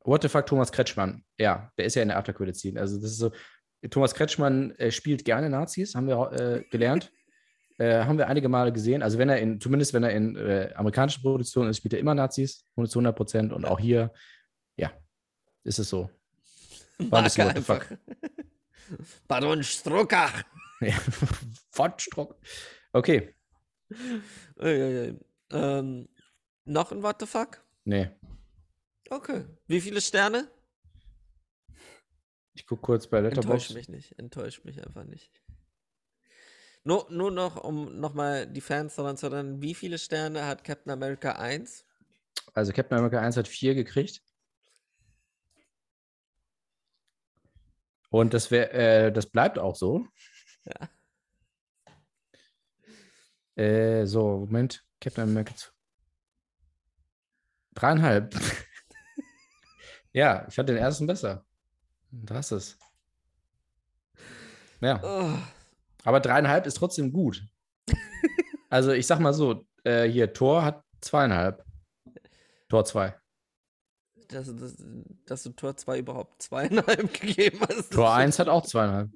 what 0.00 0.22
the 0.22 0.28
fuck, 0.28 0.46
Thomas 0.46 0.72
Kretschmann. 0.72 1.24
Ja, 1.38 1.70
der 1.78 1.84
ist 1.84 1.94
ja 1.94 2.02
in 2.02 2.08
der 2.08 2.18
Aftercredit-Scene. 2.18 2.80
Also, 2.80 2.96
das 3.00 3.12
ist 3.12 3.18
so, 3.18 3.30
Thomas 3.90 4.14
Kretschmann 4.14 4.72
äh, 4.72 4.90
spielt 4.90 5.24
gerne 5.24 5.50
Nazis, 5.50 5.94
haben 5.94 6.08
wir 6.08 6.32
äh, 6.32 6.64
gelernt. 6.68 7.12
Äh, 7.78 8.04
haben 8.04 8.18
wir 8.18 8.26
einige 8.28 8.48
Male 8.48 8.72
gesehen. 8.72 9.02
Also, 9.02 9.18
wenn 9.18 9.28
er 9.28 9.38
in, 9.40 9.60
zumindest 9.60 9.94
wenn 9.94 10.04
er 10.04 10.10
in 10.12 10.36
äh, 10.36 10.72
amerikanischen 10.74 11.22
Produktionen 11.22 11.70
ist, 11.70 11.78
spielt 11.78 11.94
er 11.94 12.00
immer 12.00 12.14
Nazis, 12.14 12.64
100 12.76 13.16
Prozent. 13.16 13.52
Und 13.52 13.64
auch 13.64 13.80
hier, 13.80 14.12
ja, 14.76 14.92
ist 15.64 15.78
es 15.78 15.88
so. 15.88 16.10
War 16.98 17.18
ein 17.20 17.24
bisschen 17.24 17.46
Mag 17.46 17.56
what 17.56 17.56
the 17.56 17.62
fuck. 17.62 17.90
einfach. 17.90 17.98
Baron 19.26 19.62
Strucker. 19.62 20.30
Ja, 20.80 20.94
Fortstruck. 21.72 22.36
Okay, 22.92 23.34
Uiuiui. 24.60 25.18
Ähm, 25.50 26.08
noch 26.64 26.92
ein 26.92 27.02
What 27.02 27.20
the 27.20 27.26
fuck? 27.26 27.64
nee. 27.84 28.10
Okay. 29.10 29.44
Wie 29.66 29.80
viele 29.80 30.00
Sterne? 30.02 30.48
Ich 32.52 32.66
gucke 32.66 32.82
kurz 32.82 33.06
bei 33.06 33.18
Enttäusch 33.18 33.36
Letterboxd. 33.36 33.74
mich 33.74 33.88
nicht. 33.88 34.18
Enttäusch 34.18 34.62
mich 34.64 34.84
einfach 34.86 35.04
nicht. 35.04 35.40
Nur, 36.88 37.06
nur 37.10 37.30
noch, 37.30 37.62
um 37.62 38.00
nochmal 38.00 38.46
die 38.46 38.62
Fans 38.62 38.94
daran 38.94 39.18
zu 39.18 39.26
erinnern, 39.26 39.60
wie 39.60 39.74
viele 39.74 39.98
Sterne 39.98 40.46
hat 40.46 40.64
Captain 40.64 40.90
America 40.90 41.32
1? 41.32 41.84
Also 42.54 42.72
Captain 42.72 42.96
America 42.96 43.20
1 43.20 43.36
hat 43.36 43.46
4 43.46 43.74
gekriegt. 43.74 44.22
Und 48.08 48.32
das, 48.32 48.50
wär, 48.50 48.72
äh, 48.72 49.12
das 49.12 49.26
bleibt 49.26 49.58
auch 49.58 49.76
so. 49.76 50.06
Ja. 50.64 50.88
Äh, 53.62 54.06
so, 54.06 54.38
Moment. 54.38 54.82
Captain 54.98 55.24
America. 55.24 55.54
z- 55.54 55.70
Dreieinhalb. 57.74 58.34
ja, 60.14 60.46
ich 60.48 60.54
fand 60.54 60.70
den 60.70 60.78
ersten 60.78 61.06
besser. 61.06 61.44
Da 62.12 62.36
hast 62.36 62.52
es. 62.52 62.78
Ja, 64.80 65.00
Oh, 65.04 65.36
aber 66.04 66.20
dreieinhalb 66.20 66.66
ist 66.66 66.76
trotzdem 66.78 67.12
gut. 67.12 67.42
also 68.70 68.92
ich 68.92 69.06
sag 69.06 69.20
mal 69.20 69.32
so, 69.32 69.64
äh, 69.84 70.04
hier, 70.04 70.32
Tor 70.32 70.64
hat 70.64 70.84
zweieinhalb. 71.00 71.64
Tor 72.68 72.84
zwei. 72.84 73.14
dass, 74.28 74.54
dass, 74.54 74.76
dass 75.24 75.42
du 75.42 75.50
Tor 75.50 75.76
2 75.76 76.00
überhaupt 76.00 76.42
zweieinhalb 76.42 77.12
gegeben 77.20 77.60
hast. 77.66 77.92
Tor 77.92 78.12
1 78.12 78.38
hat 78.38 78.48
auch 78.48 78.66
zweieinhalb. 78.66 79.10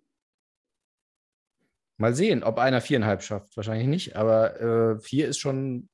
Mal 1.99 2.15
sehen, 2.15 2.43
ob 2.43 2.59
einer 2.59 2.81
viereinhalb 2.81 3.23
schafft. 3.23 3.57
Wahrscheinlich 3.57 3.87
nicht, 3.87 4.17
aber 4.17 4.61
äh, 4.61 4.99
vier 4.99 5.29
ist 5.29 5.39
schon. 5.39 5.89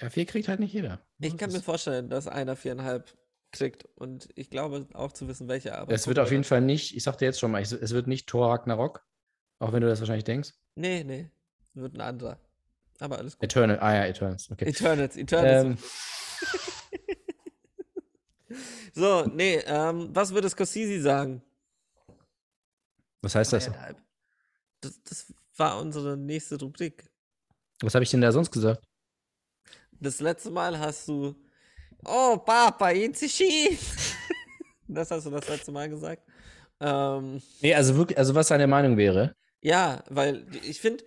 Ja, 0.00 0.08
vier 0.10 0.26
kriegt 0.26 0.48
halt 0.48 0.60
nicht 0.60 0.72
jeder. 0.72 1.00
Ich 1.20 1.36
kann 1.36 1.52
mir 1.52 1.60
vorstellen, 1.60 2.08
dass 2.08 2.26
einer 2.26 2.56
viereinhalb 2.56 3.12
kriegt 3.52 3.84
und 3.96 4.28
ich 4.34 4.50
glaube 4.50 4.86
auch 4.94 5.12
zu 5.12 5.28
wissen, 5.28 5.48
welcher. 5.48 5.78
Aber 5.78 5.92
Es 5.92 6.06
wird 6.06 6.18
auf 6.18 6.30
jeden. 6.30 6.44
Fall 6.44 6.60
nicht, 6.60 6.96
ich 6.96 7.02
sag 7.02 7.18
dir 7.18 7.26
jetzt 7.26 7.40
schon 7.40 7.50
mal, 7.50 7.62
es 7.62 7.92
wird 7.92 8.06
nicht 8.06 8.28
Thor 8.28 8.50
Ragnarok. 8.50 9.04
Auch 9.64 9.72
wenn 9.72 9.80
du 9.80 9.88
das 9.88 9.98
wahrscheinlich 9.98 10.24
denkst. 10.24 10.50
Nee, 10.74 11.02
nee. 11.04 11.30
Wird 11.72 11.94
ein 11.94 12.02
anderer. 12.02 12.38
Aber 12.98 13.16
alles 13.16 13.38
gut. 13.38 13.44
Eternal, 13.44 13.78
ah 13.80 13.94
ja, 13.94 14.04
Eternals, 14.04 14.50
okay. 14.50 14.66
Eternals, 14.66 15.16
Eternals. 15.16 15.64
Ähm, 15.64 15.78
so, 18.92 19.24
nee, 19.24 19.56
ähm, 19.64 20.10
was 20.12 20.34
würde 20.34 20.50
Scorsese 20.50 21.00
sagen? 21.00 21.42
was 23.22 23.34
heißt 23.34 23.54
das? 23.54 23.70
Das, 24.82 25.02
das 25.02 25.34
war 25.56 25.80
unsere 25.80 26.14
nächste 26.14 26.60
Rubrik. 26.60 27.10
Was 27.80 27.94
habe 27.94 28.02
ich 28.02 28.10
denn 28.10 28.20
da 28.20 28.30
sonst 28.32 28.50
gesagt? 28.50 28.84
Das 29.92 30.20
letzte 30.20 30.50
Mal 30.50 30.78
hast 30.78 31.08
du. 31.08 31.34
Oh, 32.04 32.36
Papa, 32.36 32.90
Itzishi! 32.90 33.78
das 34.88 35.10
hast 35.10 35.24
du 35.24 35.30
das 35.30 35.48
letzte 35.48 35.72
Mal 35.72 35.88
gesagt. 35.88 36.22
Ähm, 36.80 37.40
Nee, 37.62 37.74
also 37.74 37.96
wirklich, 37.96 38.18
also 38.18 38.34
was 38.34 38.48
seine 38.48 38.66
Meinung 38.66 38.98
wäre. 38.98 39.34
Ja, 39.64 40.04
weil 40.10 40.46
ich 40.62 40.80
finde, 40.80 41.02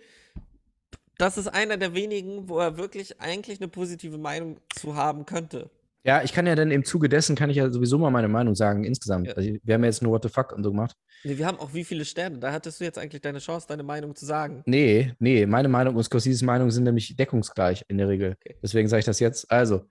das 1.16 1.38
ist 1.38 1.46
einer 1.46 1.76
der 1.76 1.94
wenigen, 1.94 2.48
wo 2.48 2.58
er 2.58 2.76
wirklich 2.76 3.20
eigentlich 3.20 3.60
eine 3.60 3.68
positive 3.68 4.18
Meinung 4.18 4.60
zu 4.74 4.96
haben 4.96 5.26
könnte. 5.26 5.70
Ja, 6.04 6.22
ich 6.22 6.32
kann 6.32 6.46
ja 6.46 6.54
dann 6.54 6.70
im 6.70 6.84
Zuge 6.84 7.08
dessen, 7.08 7.36
kann 7.36 7.50
ich 7.50 7.56
ja 7.56 7.70
sowieso 7.70 7.98
mal 7.98 8.10
meine 8.10 8.28
Meinung 8.28 8.54
sagen, 8.54 8.84
insgesamt. 8.84 9.28
Ja. 9.28 9.34
Also, 9.34 9.50
wir 9.62 9.74
haben 9.74 9.82
ja 9.82 9.88
jetzt 9.88 10.02
nur 10.02 10.12
What 10.12 10.24
the 10.24 10.28
fuck 10.28 10.52
und 10.52 10.64
so 10.64 10.70
gemacht. 10.70 10.96
Nee, 11.22 11.38
wir 11.38 11.46
haben 11.46 11.58
auch 11.58 11.72
wie 11.72 11.84
viele 11.84 12.04
Sterne. 12.04 12.38
Da 12.38 12.52
hattest 12.52 12.80
du 12.80 12.84
jetzt 12.84 12.98
eigentlich 12.98 13.22
deine 13.22 13.38
Chance, 13.38 13.66
deine 13.68 13.82
Meinung 13.82 14.14
zu 14.14 14.26
sagen. 14.26 14.62
Nee, 14.66 15.12
nee, 15.18 15.46
meine 15.46 15.68
Meinung 15.68 15.94
und 15.94 16.02
Scorseses 16.02 16.42
Meinung 16.42 16.70
sind 16.70 16.84
nämlich 16.84 17.16
deckungsgleich 17.16 17.84
in 17.88 17.98
der 17.98 18.08
Regel. 18.08 18.36
Okay. 18.40 18.56
Deswegen 18.62 18.88
sage 18.88 19.00
ich 19.00 19.06
das 19.06 19.20
jetzt. 19.20 19.50
Also. 19.50 19.84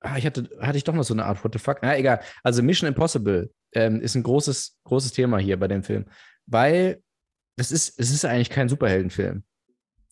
Ah, 0.00 0.16
ich 0.16 0.24
hatte, 0.24 0.48
hatte 0.60 0.78
ich 0.78 0.84
doch 0.84 0.94
noch 0.94 1.04
so 1.04 1.14
eine 1.14 1.24
Art 1.24 1.42
What 1.44 1.52
the 1.52 1.58
fuck. 1.58 1.78
Na, 1.82 1.96
egal. 1.96 2.20
Also 2.42 2.62
Mission 2.62 2.88
Impossible 2.88 3.50
ähm, 3.72 4.00
ist 4.00 4.14
ein 4.14 4.22
großes, 4.22 4.80
großes 4.84 5.12
Thema 5.12 5.38
hier 5.38 5.58
bei 5.58 5.68
dem 5.68 5.82
Film. 5.82 6.06
Weil 6.50 7.00
das 7.56 7.72
ist, 7.72 7.98
es 7.98 8.10
ist 8.10 8.24
eigentlich 8.24 8.50
kein 8.50 8.68
Superheldenfilm. 8.68 9.44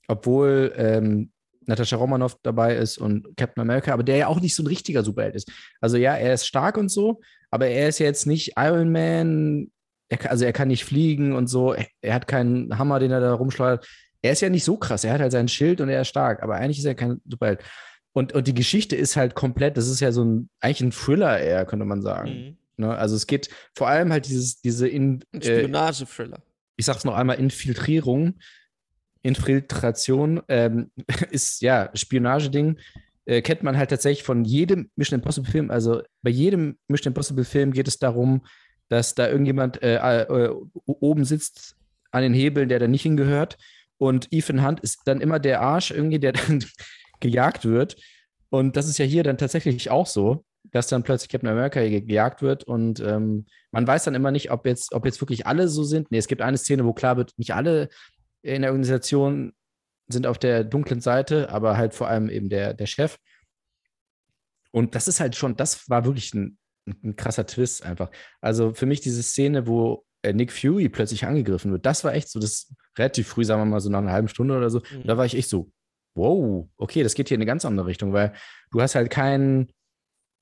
Obwohl 0.06 0.72
ähm, 0.76 1.32
Natascha 1.66 1.96
Romanoff 1.96 2.38
dabei 2.42 2.76
ist 2.76 2.98
und 2.98 3.36
Captain 3.36 3.60
America, 3.60 3.92
aber 3.92 4.02
der 4.02 4.16
ja 4.16 4.26
auch 4.26 4.40
nicht 4.40 4.54
so 4.54 4.62
ein 4.62 4.66
richtiger 4.66 5.04
Superheld 5.04 5.34
ist. 5.34 5.50
Also 5.80 5.96
ja, 5.96 6.14
er 6.14 6.32
ist 6.32 6.46
stark 6.46 6.78
und 6.78 6.90
so, 6.90 7.20
aber 7.50 7.66
er 7.66 7.88
ist 7.88 7.98
jetzt 7.98 8.26
nicht 8.26 8.54
Iron 8.56 8.90
Man, 8.90 9.70
er, 10.08 10.30
also 10.30 10.44
er 10.44 10.52
kann 10.52 10.68
nicht 10.68 10.84
fliegen 10.84 11.34
und 11.34 11.46
so, 11.48 11.74
er, 11.74 11.86
er 12.00 12.14
hat 12.14 12.26
keinen 12.26 12.78
Hammer, 12.78 12.98
den 13.00 13.10
er 13.10 13.20
da 13.20 13.34
rumschleudert. 13.34 13.86
Er 14.22 14.32
ist 14.32 14.40
ja 14.40 14.48
nicht 14.48 14.64
so 14.64 14.76
krass, 14.76 15.04
er 15.04 15.12
hat 15.12 15.20
halt 15.20 15.32
sein 15.32 15.48
Schild 15.48 15.80
und 15.80 15.90
er 15.90 16.00
ist 16.00 16.08
stark, 16.08 16.42
aber 16.42 16.56
eigentlich 16.56 16.78
ist 16.78 16.86
er 16.86 16.94
kein 16.94 17.20
Superheld. 17.28 17.62
Und, 18.12 18.32
und 18.32 18.48
die 18.48 18.54
Geschichte 18.54 18.96
ist 18.96 19.16
halt 19.16 19.34
komplett, 19.34 19.76
das 19.76 19.88
ist 19.88 20.00
ja 20.00 20.10
so 20.10 20.24
ein, 20.24 20.48
eigentlich 20.60 20.80
ein 20.80 20.92
Thriller 20.92 21.38
eher, 21.38 21.66
könnte 21.66 21.84
man 21.84 22.02
sagen. 22.02 22.30
Mhm. 22.30 22.56
Ne? 22.78 22.96
Also 22.96 23.16
es 23.16 23.26
geht 23.26 23.50
vor 23.74 23.88
allem 23.88 24.12
halt 24.12 24.26
dieses, 24.26 24.60
diese, 24.60 24.88
in, 24.88 25.22
äh, 25.32 25.42
Spionage-Thriller. 25.42 26.42
ich 26.76 26.86
sag's 26.86 27.04
noch 27.04 27.14
einmal, 27.14 27.38
Infiltrierung, 27.38 28.38
Infiltration 29.22 30.40
ähm, 30.48 30.90
ist 31.30 31.60
ja 31.60 31.90
Spionageding. 31.94 32.78
Äh, 33.26 33.42
kennt 33.42 33.62
man 33.62 33.76
halt 33.76 33.90
tatsächlich 33.90 34.24
von 34.24 34.44
jedem 34.44 34.90
Mission 34.96 35.18
Impossible 35.18 35.50
Film. 35.50 35.70
Also 35.70 36.02
bei 36.22 36.30
jedem 36.30 36.78
Mission 36.88 37.10
Impossible 37.10 37.44
Film 37.44 37.72
geht 37.72 37.88
es 37.88 37.98
darum, 37.98 38.46
dass 38.88 39.14
da 39.14 39.28
irgendjemand 39.28 39.82
äh, 39.82 39.96
äh, 39.96 40.54
oben 40.86 41.24
sitzt 41.24 41.76
an 42.10 42.22
den 42.22 42.32
Hebeln, 42.32 42.68
der 42.68 42.78
da 42.78 42.88
nicht 42.88 43.02
hingehört. 43.02 43.58
Und 43.98 44.28
Ethan 44.32 44.64
Hunt 44.64 44.80
ist 44.80 45.00
dann 45.04 45.20
immer 45.20 45.38
der 45.38 45.60
Arsch 45.60 45.90
irgendwie, 45.90 46.18
der 46.18 46.32
dann 46.32 46.64
gejagt 47.20 47.64
wird. 47.64 47.96
Und 48.50 48.76
das 48.76 48.88
ist 48.88 48.98
ja 48.98 49.04
hier 49.04 49.24
dann 49.24 49.36
tatsächlich 49.36 49.90
auch 49.90 50.06
so, 50.06 50.44
dass 50.70 50.86
dann 50.88 51.02
plötzlich 51.02 51.28
Captain 51.30 51.48
America 51.48 51.80
ge- 51.80 52.00
gejagt 52.02 52.42
wird 52.42 52.64
und 52.64 53.00
ähm, 53.00 53.46
man 53.70 53.86
weiß 53.86 54.04
dann 54.04 54.14
immer 54.14 54.30
nicht, 54.30 54.50
ob 54.50 54.66
jetzt, 54.66 54.92
ob 54.92 55.04
jetzt 55.06 55.20
wirklich 55.20 55.46
alle 55.46 55.68
so 55.68 55.82
sind. 55.84 56.10
Nee, 56.10 56.18
es 56.18 56.28
gibt 56.28 56.42
eine 56.42 56.58
Szene, 56.58 56.84
wo 56.84 56.92
klar 56.92 57.16
wird, 57.16 57.32
nicht 57.36 57.54
alle 57.54 57.88
in 58.42 58.62
der 58.62 58.70
Organisation 58.70 59.52
sind 60.08 60.26
auf 60.26 60.38
der 60.38 60.64
dunklen 60.64 61.00
Seite, 61.00 61.50
aber 61.50 61.76
halt 61.76 61.92
vor 61.94 62.08
allem 62.08 62.30
eben 62.30 62.48
der, 62.48 62.74
der 62.74 62.86
Chef. 62.86 63.16
Und 64.70 64.94
das 64.94 65.08
ist 65.08 65.20
halt 65.20 65.36
schon, 65.36 65.56
das 65.56 65.88
war 65.88 66.04
wirklich 66.04 66.34
ein, 66.34 66.58
ein 66.86 67.16
krasser 67.16 67.46
Twist 67.46 67.84
einfach. 67.84 68.10
Also 68.40 68.74
für 68.74 68.86
mich 68.86 69.00
diese 69.00 69.22
Szene, 69.22 69.66
wo 69.66 70.04
äh, 70.22 70.32
Nick 70.32 70.52
Fury 70.52 70.88
plötzlich 70.88 71.26
angegriffen 71.26 71.72
wird, 71.72 71.86
das 71.86 72.04
war 72.04 72.14
echt 72.14 72.30
so, 72.30 72.38
das 72.38 72.74
relativ 72.98 73.28
früh, 73.28 73.44
sagen 73.44 73.60
wir 73.62 73.66
mal 73.66 73.80
so 73.80 73.90
nach 73.90 73.98
einer 73.98 74.12
halben 74.12 74.28
Stunde 74.28 74.56
oder 74.56 74.70
so. 74.70 74.80
Mhm. 74.80 75.04
Da 75.04 75.16
war 75.16 75.24
ich 75.26 75.36
echt 75.36 75.48
so, 75.48 75.70
wow, 76.14 76.68
okay, 76.76 77.02
das 77.02 77.14
geht 77.14 77.28
hier 77.28 77.36
in 77.36 77.40
eine 77.40 77.46
ganz 77.46 77.64
andere 77.64 77.86
Richtung, 77.86 78.12
weil 78.12 78.32
du 78.70 78.80
hast 78.80 78.94
halt 78.94 79.10
keinen, 79.10 79.68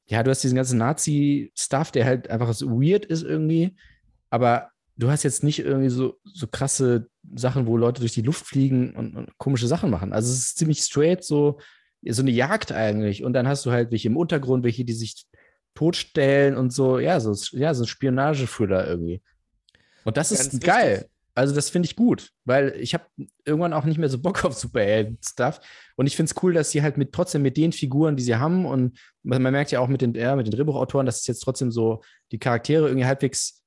ja, 0.07 0.23
du 0.23 0.31
hast 0.31 0.43
diesen 0.43 0.57
ganzen 0.57 0.79
Nazi-Stuff, 0.79 1.91
der 1.91 2.05
halt 2.05 2.31
einfach 2.31 2.53
so 2.55 2.71
weird 2.71 3.05
ist 3.05 3.23
irgendwie, 3.23 3.77
aber 4.31 4.71
du 4.97 5.11
hast 5.11 5.25
jetzt 5.25 5.43
nicht 5.45 5.59
irgendwie 5.59 5.89
so, 5.91 6.19
so 6.25 6.47
krasse 6.47 7.09
Sachen, 7.35 7.67
wo 7.67 7.77
Leute 7.77 8.01
durch 8.01 8.13
die 8.13 8.23
Luft 8.23 8.47
fliegen 8.47 8.95
und, 8.95 9.17
und 9.17 9.39
komische 9.39 9.67
Sachen 9.67 9.91
machen. 9.91 10.13
Also 10.13 10.33
es 10.33 10.39
ist 10.39 10.59
ziemlich 10.59 10.81
straight 10.81 11.25
so, 11.25 11.59
so 12.03 12.23
eine 12.23 12.31
Jagd 12.31 12.73
eigentlich. 12.73 13.25
Und 13.25 13.33
dann 13.33 13.49
hast 13.49 13.67
du 13.67 13.73
halt 13.73 13.91
welche 13.91 14.09
im 14.09 14.17
Untergrund, 14.17 14.65
welche, 14.65 14.85
die 14.85 14.95
sich 14.95 15.27
totstellen 15.75 16.57
und 16.57 16.73
so, 16.73 16.99
ja, 16.99 17.21
so, 17.21 17.35
ja, 17.57 17.75
so 17.75 17.85
ein 17.85 17.87
Spionage-Thriller 17.87 18.87
irgendwie. 18.87 19.23
Und 20.05 20.17
das 20.17 20.31
Ganz 20.31 20.55
ist 20.55 20.63
geil. 20.63 20.93
wichtig. 20.93 21.11
Also 21.37 21.55
das 21.55 21.69
finde 21.69 21.87
ich 21.87 21.97
gut, 21.97 22.33
weil 22.47 22.75
ich 22.81 22.95
habe 22.95 23.05
irgendwann 23.45 23.75
auch 23.75 23.85
nicht 23.85 23.99
mehr 23.99 24.09
so 24.09 24.19
Bock 24.19 24.45
auf 24.47 24.55
Superhelden-Stuff. 24.55 25.61
Und 25.95 26.07
ich 26.07 26.17
finde 26.17 26.31
es 26.31 26.43
cool, 26.43 26.55
dass 26.55 26.71
sie 26.71 26.83
halt 26.83 26.97
mit 26.97 27.13
trotzdem 27.13 27.43
mit 27.43 27.59
den 27.59 27.73
Figuren, 27.73 28.17
die 28.17 28.23
sie 28.23 28.37
haben, 28.37 28.65
und 28.65 28.99
man, 29.23 29.43
merkt 29.43 29.71
ja 29.71 29.81
auch 29.81 29.89
mit 29.89 30.01
den, 30.01 30.15
ja, 30.15 30.35
mit 30.35 30.47
den 30.47 30.53
Drehbuchautoren, 30.53 31.05
dass 31.05 31.21
es 31.21 31.27
jetzt 31.27 31.41
trotzdem 31.41 31.71
so 31.71 32.03
die 32.33 32.39
Charaktere 32.39 32.87
irgendwie 32.87 33.05
halbwegs 33.05 33.63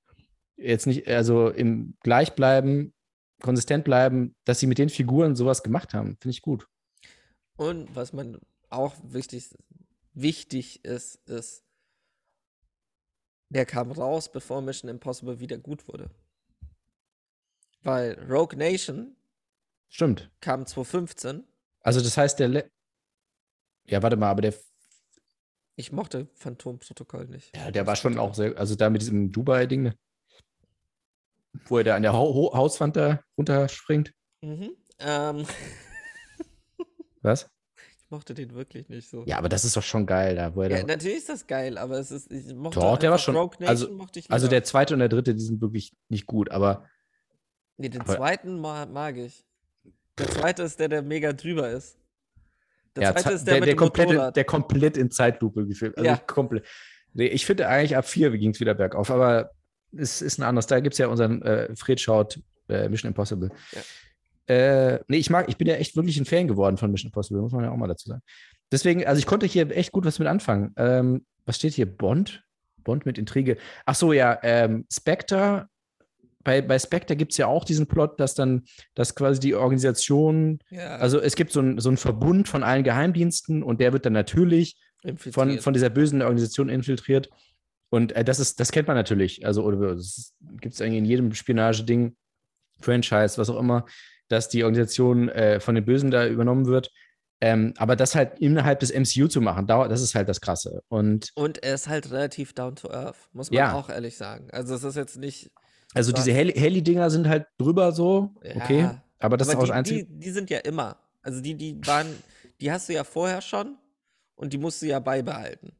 jetzt 0.57 0.87
nicht, 0.87 1.07
also 1.07 1.49
im 1.49 1.95
gleich 2.01 2.33
bleiben, 2.33 2.91
konsistent 3.41 3.83
bleiben, 3.85 4.35
dass 4.45 4.59
sie 4.59 4.67
mit 4.67 4.79
den 4.79 4.89
Figuren 4.89 5.35
sowas 5.35 5.61
gemacht 5.61 5.93
haben. 5.93 6.17
Finde 6.19 6.31
ich 6.31 6.41
gut. 6.41 6.67
Und 7.55 7.95
was 7.95 8.13
man 8.13 8.39
auch 8.69 8.95
wichtig, 9.03 9.55
wichtig 10.13 10.83
ist, 10.83 11.15
ist, 11.29 11.63
der 13.49 13.67
kam 13.67 13.91
raus, 13.91 14.31
bevor 14.31 14.61
Mission 14.63 14.89
Impossible 14.89 15.39
wieder 15.39 15.59
gut 15.59 15.87
wurde. 15.87 16.09
Weil 17.83 18.17
Rogue 18.29 18.57
Nation 18.57 19.15
Stimmt. 19.89 20.29
kam 20.41 20.65
2015. 20.65 21.43
Also 21.81 22.01
das 22.01 22.17
heißt, 22.17 22.39
der. 22.39 22.47
Le 22.49 22.71
ja, 23.85 24.03
warte 24.03 24.17
mal, 24.17 24.29
aber 24.29 24.41
der, 24.41 24.53
Ich 25.75 25.91
mochte 25.91 26.27
Phantomprotokoll 26.35 27.25
nicht. 27.27 27.55
ja, 27.55 27.71
der 27.71 27.87
war 27.87 27.95
schon 27.95 28.17
auch 28.19 28.35
sehr. 28.35 28.55
Also 28.57 28.75
da 28.75 28.89
mit 28.89 29.01
diesem 29.01 29.31
Dubai-Ding, 29.31 29.81
ne? 29.83 29.95
wo 31.65 31.77
er 31.79 31.83
da 31.83 31.95
an 31.95 32.03
der 32.03 32.13
Ho- 32.13 32.53
Hauswand 32.53 32.95
da 32.95 33.21
runterspringt. 33.37 34.13
Mhm. 34.41 34.71
Ähm, 34.99 35.45
Was? 37.21 37.49
ich 38.03 38.11
mochte 38.11 38.33
den 38.33 38.53
wirklich 38.53 38.89
nicht 38.89 39.09
so. 39.09 39.23
Ja, 39.25 39.37
aber 39.37 39.49
das 39.49 39.65
ist 39.65 39.75
doch 39.75 39.83
schon 39.83 40.05
geil, 40.05 40.35
da, 40.35 40.55
wo 40.55 40.61
er 40.61 40.69
Ja, 40.71 40.77
da. 40.81 40.87
natürlich 40.87 41.17
ist 41.19 41.29
das 41.29 41.47
geil, 41.47 41.77
aber 41.77 41.97
es 41.99 42.11
ist, 42.11 42.31
ich 42.31 42.53
mochte 42.53 42.79
Doch, 42.79 42.97
der 42.97 43.11
war 43.11 43.17
schon- 43.17 43.35
Rogue 43.35 43.67
also- 43.67 43.89
Also 44.29 44.47
der 44.47 44.63
zweite 44.63 44.93
und 44.93 44.99
der 44.99 45.09
dritte, 45.09 45.33
die 45.35 45.41
sind 45.41 45.61
wirklich 45.61 45.93
nicht 46.09 46.25
gut, 46.27 46.51
aber 46.51 46.87
Nee, 47.79 47.89
den 47.89 48.01
aber- 48.01 48.15
zweiten 48.15 48.59
ma 48.59 48.85
mag 48.85 49.17
ich. 49.17 49.43
Der 50.17 50.27
zweite 50.29 50.63
ist 50.63 50.79
der, 50.79 50.89
der 50.89 51.01
mega 51.01 51.31
drüber 51.33 51.69
ist. 51.69 51.97
Der 52.95 53.03
ja, 53.03 53.15
zweite 53.15 53.33
ist 53.35 53.45
der, 53.47 53.53
der, 53.55 53.61
mit 53.61 53.67
der, 53.67 53.73
dem 53.75 53.77
komplett, 53.79 54.09
in- 54.09 54.15
Motorrad. 54.15 54.35
der 54.35 54.43
komplett 54.43 54.97
in 54.97 55.11
Zeitlupe 55.11 55.65
gefilmt. 55.65 55.97
Also 55.97 56.09
Ja. 56.09 56.17
komplett. 56.17 56.65
Nee, 57.13 57.27
ich 57.27 57.45
finde 57.45 57.67
eigentlich 57.67 57.95
ab 57.95 58.05
vier 58.05 58.29
ging 58.37 58.51
es 58.51 58.59
wieder 58.59 58.73
bergauf, 58.75 59.09
aber 59.09 59.51
es 59.97 60.21
ist 60.21 60.37
ein 60.37 60.43
anderes. 60.43 60.67
Da 60.67 60.79
gibt 60.81 60.93
es 60.93 60.97
ja 60.99 61.07
unseren 61.07 61.41
äh, 61.41 61.73
Fred 61.75 61.99
Schaut 62.01 62.39
äh, 62.67 62.89
Mission 62.89 63.09
Impossible. 63.09 63.49
Äh, 64.47 64.99
nee, 65.07 65.17
ich 65.17 65.29
mag, 65.29 65.47
ich 65.47 65.57
bin 65.57 65.67
ja 65.67 65.75
echt 65.75 65.95
wirklich 65.95 66.17
ein 66.19 66.25
Fan 66.25 66.47
geworden 66.47 66.77
von 66.77 66.91
Mission 66.91 67.09
Impossible, 67.09 67.41
muss 67.41 67.51
man 67.51 67.63
ja 67.63 67.71
auch 67.71 67.77
mal 67.77 67.87
dazu 67.87 68.09
sagen. 68.09 68.21
Deswegen, 68.71 69.05
also 69.05 69.19
ich 69.19 69.25
konnte 69.25 69.45
hier 69.45 69.69
echt 69.71 69.91
gut 69.91 70.05
was 70.05 70.19
mit 70.19 70.27
anfangen. 70.27 70.73
Ähm, 70.77 71.25
was 71.45 71.55
steht 71.55 71.73
hier? 71.73 71.85
Bond? 71.85 72.43
Bond 72.83 73.05
mit 73.05 73.17
Intrige. 73.17 73.57
Ach 73.85 73.95
so, 73.95 74.11
ja, 74.13 74.37
ähm, 74.43 74.85
Spectre. 74.91 75.67
Bei, 76.43 76.61
bei 76.61 76.79
Spectre 76.79 77.15
gibt 77.15 77.31
es 77.33 77.37
ja 77.37 77.47
auch 77.47 77.65
diesen 77.65 77.87
Plot, 77.87 78.19
dass 78.19 78.33
dann, 78.33 78.63
dass 78.95 79.13
quasi 79.15 79.39
die 79.39 79.55
Organisation 79.55 80.59
ja, 80.69 80.95
also 80.97 81.19
es 81.19 81.35
gibt 81.35 81.51
so 81.51 81.59
einen 81.59 81.79
so 81.79 81.89
einen 81.89 81.97
Verbund 81.97 82.47
von 82.47 82.63
allen 82.63 82.83
Geheimdiensten 82.83 83.61
und 83.61 83.81
der 83.81 83.91
wird 83.93 84.05
dann 84.05 84.13
natürlich 84.13 84.77
von, 85.31 85.59
von 85.59 85.73
dieser 85.73 85.89
bösen 85.89 86.21
Organisation 86.21 86.69
infiltriert. 86.69 87.29
Und 87.89 88.11
äh, 88.13 88.23
das 88.23 88.39
ist, 88.39 88.59
das 88.59 88.71
kennt 88.71 88.87
man 88.87 88.95
natürlich. 88.97 89.45
Also, 89.45 89.63
oder 89.63 89.95
gibt 90.61 90.73
es 90.75 90.81
eigentlich 90.81 90.97
in 90.99 91.05
jedem 91.05 91.33
Spionage-Ding, 91.33 92.15
Franchise, 92.81 93.37
was 93.37 93.49
auch 93.49 93.59
immer, 93.59 93.85
dass 94.29 94.47
die 94.47 94.63
Organisation 94.63 95.29
äh, 95.29 95.59
von 95.59 95.75
den 95.75 95.85
Bösen 95.85 96.11
da 96.11 96.27
übernommen 96.27 96.65
wird. 96.67 96.91
Ähm, 97.41 97.73
aber 97.77 97.95
das 97.95 98.15
halt 98.15 98.39
innerhalb 98.39 98.81
des 98.81 98.91
MCU 98.93 99.27
zu 99.27 99.39
machen, 99.41 99.65
das 99.65 100.01
ist 100.01 100.13
halt 100.13 100.27
das 100.27 100.41
Krasse. 100.41 100.81
Und 100.89 101.31
Und 101.35 101.63
er 101.63 101.75
ist 101.75 101.87
halt 101.87 102.11
relativ 102.11 102.53
down 102.53 102.75
to 102.75 102.91
earth, 102.91 103.29
muss 103.31 103.49
man 103.49 103.57
Ja. 103.57 103.73
auch 103.73 103.89
ehrlich 103.89 104.17
sagen. 104.17 104.49
Also 104.51 104.75
es 104.75 104.83
ist 104.83 104.95
jetzt 104.95 105.17
nicht. 105.17 105.49
Also 105.93 106.11
diese 106.11 106.31
Heli- 106.31 106.57
Heli-Dinger 106.57 107.09
sind 107.09 107.27
halt 107.27 107.47
drüber 107.57 107.91
so, 107.91 108.35
okay. 108.55 108.81
Ja, 108.81 109.03
Aber 109.19 109.37
das 109.37 109.49
aber 109.49 109.53
ist 109.53 109.57
auch 109.57 109.61
das 109.61 109.69
die, 109.69 109.73
Einzige. 109.73 110.05
die, 110.05 110.19
die 110.19 110.31
sind 110.31 110.49
ja 110.49 110.59
immer. 110.59 110.97
Also 111.21 111.41
die, 111.41 111.55
die 111.55 111.79
waren, 111.85 112.07
die 112.61 112.71
hast 112.71 112.89
du 112.89 112.93
ja 112.93 113.03
vorher 113.03 113.41
schon 113.41 113.77
und 114.35 114.53
die 114.53 114.57
musst 114.57 114.81
du 114.81 114.85
ja 114.87 114.99
beibehalten. 114.99 115.73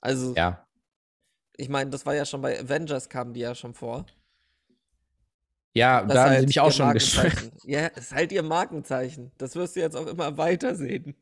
Also, 0.00 0.34
ja. 0.34 0.66
ich 1.56 1.68
meine, 1.68 1.90
das 1.90 2.04
war 2.06 2.14
ja 2.14 2.24
schon 2.24 2.42
bei 2.42 2.60
Avengers 2.60 3.08
kamen 3.08 3.32
die 3.34 3.40
ja 3.40 3.54
schon 3.54 3.74
vor. 3.74 4.06
Ja, 5.74 6.02
Das 6.02 6.14
da 6.14 6.22
haben 6.22 6.30
halt 6.30 6.40
sie 6.40 6.46
mich 6.46 6.60
auch 6.60 6.72
schon 6.72 6.92
gestört. 6.92 7.52
Ja, 7.64 7.86
ist 7.88 8.14
halt 8.14 8.32
ihr 8.32 8.42
Markenzeichen. 8.42 9.32
Das 9.38 9.56
wirst 9.56 9.76
du 9.76 9.80
jetzt 9.80 9.96
auch 9.96 10.06
immer 10.06 10.36
weiter 10.38 10.74
sehen. 10.76 11.14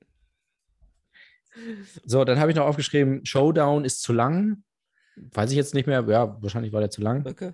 So, 2.04 2.24
dann 2.24 2.38
habe 2.38 2.50
ich 2.50 2.56
noch 2.56 2.66
aufgeschrieben, 2.66 3.24
Showdown 3.24 3.84
ist 3.84 4.02
zu 4.02 4.12
lang. 4.12 4.62
Weiß 5.16 5.50
ich 5.50 5.56
jetzt 5.56 5.74
nicht 5.74 5.86
mehr. 5.86 6.04
Ja, 6.08 6.40
wahrscheinlich 6.42 6.72
war 6.72 6.80
der 6.80 6.90
zu 6.90 7.00
lang. 7.00 7.26
Okay. 7.26 7.52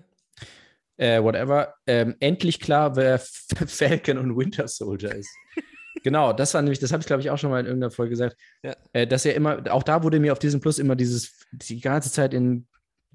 Äh, 1.01 1.23
whatever. 1.23 1.73
Ähm, 1.87 2.15
endlich 2.19 2.59
klar, 2.59 2.95
wer 2.95 3.17
Falcon 3.65 4.19
und 4.19 4.37
Winter 4.37 4.67
Soldier 4.67 5.15
ist. 5.15 5.35
genau, 6.03 6.31
das 6.31 6.53
war 6.53 6.61
nämlich, 6.61 6.77
das 6.77 6.91
habe 6.91 7.01
ich 7.01 7.07
glaube 7.07 7.23
ich 7.23 7.31
auch 7.31 7.39
schon 7.39 7.49
mal 7.49 7.59
in 7.59 7.65
irgendeiner 7.65 7.89
Folge 7.89 8.11
gesagt, 8.11 8.37
Ja. 8.63 8.75
äh, 8.93 9.07
dass 9.07 9.25
er 9.25 9.33
immer, 9.33 9.63
auch 9.71 9.81
da 9.81 10.03
wurde 10.03 10.19
mir 10.19 10.31
auf 10.31 10.37
diesem 10.37 10.61
Plus 10.61 10.77
immer 10.77 10.95
dieses, 10.95 11.39
die 11.51 11.81
ganze 11.81 12.11
Zeit 12.11 12.35
in 12.35 12.43
den 12.43 12.67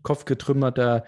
Kopf 0.03 0.25
getrümmert, 0.25 0.79
da 0.79 1.05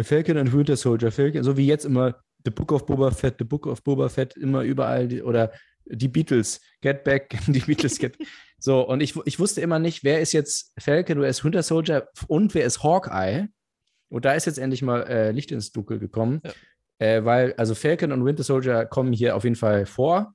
Falcon 0.00 0.36
und 0.36 0.52
Winter 0.52 0.76
Soldier, 0.76 1.10
Falcon, 1.10 1.42
so 1.42 1.56
wie 1.56 1.66
jetzt 1.66 1.84
immer 1.84 2.14
The 2.44 2.52
Book 2.52 2.70
of 2.70 2.86
Boba 2.86 3.10
Fett, 3.10 3.34
The 3.38 3.44
Book 3.44 3.66
of 3.66 3.82
Boba 3.82 4.08
Fett, 4.08 4.36
immer 4.36 4.62
überall, 4.62 5.08
die, 5.08 5.22
oder 5.22 5.50
die 5.84 6.08
Beatles, 6.08 6.60
Get 6.80 7.02
Back, 7.02 7.36
die 7.48 7.58
Beatles, 7.58 7.98
Get 7.98 8.16
So, 8.60 8.86
und 8.86 9.00
ich, 9.00 9.16
ich 9.24 9.40
wusste 9.40 9.62
immer 9.62 9.80
nicht, 9.80 10.04
wer 10.04 10.20
ist 10.20 10.32
jetzt 10.32 10.72
Falcon, 10.78 11.20
wer 11.20 11.28
ist 11.28 11.44
Winter 11.44 11.64
Soldier 11.64 12.08
und 12.28 12.54
wer 12.54 12.64
ist 12.64 12.84
Hawkeye. 12.84 13.48
Und 14.10 14.24
da 14.24 14.34
ist 14.34 14.44
jetzt 14.44 14.58
endlich 14.58 14.82
mal 14.82 15.02
äh, 15.04 15.30
Licht 15.30 15.52
ins 15.52 15.72
Dunkel 15.72 15.98
gekommen. 15.98 16.42
Ja. 16.44 16.52
Äh, 16.98 17.24
weil, 17.24 17.54
also 17.54 17.74
Falcon 17.74 18.12
und 18.12 18.24
Winter 18.24 18.42
Soldier 18.42 18.84
kommen 18.84 19.12
hier 19.12 19.34
auf 19.36 19.44
jeden 19.44 19.56
Fall 19.56 19.86
vor. 19.86 20.34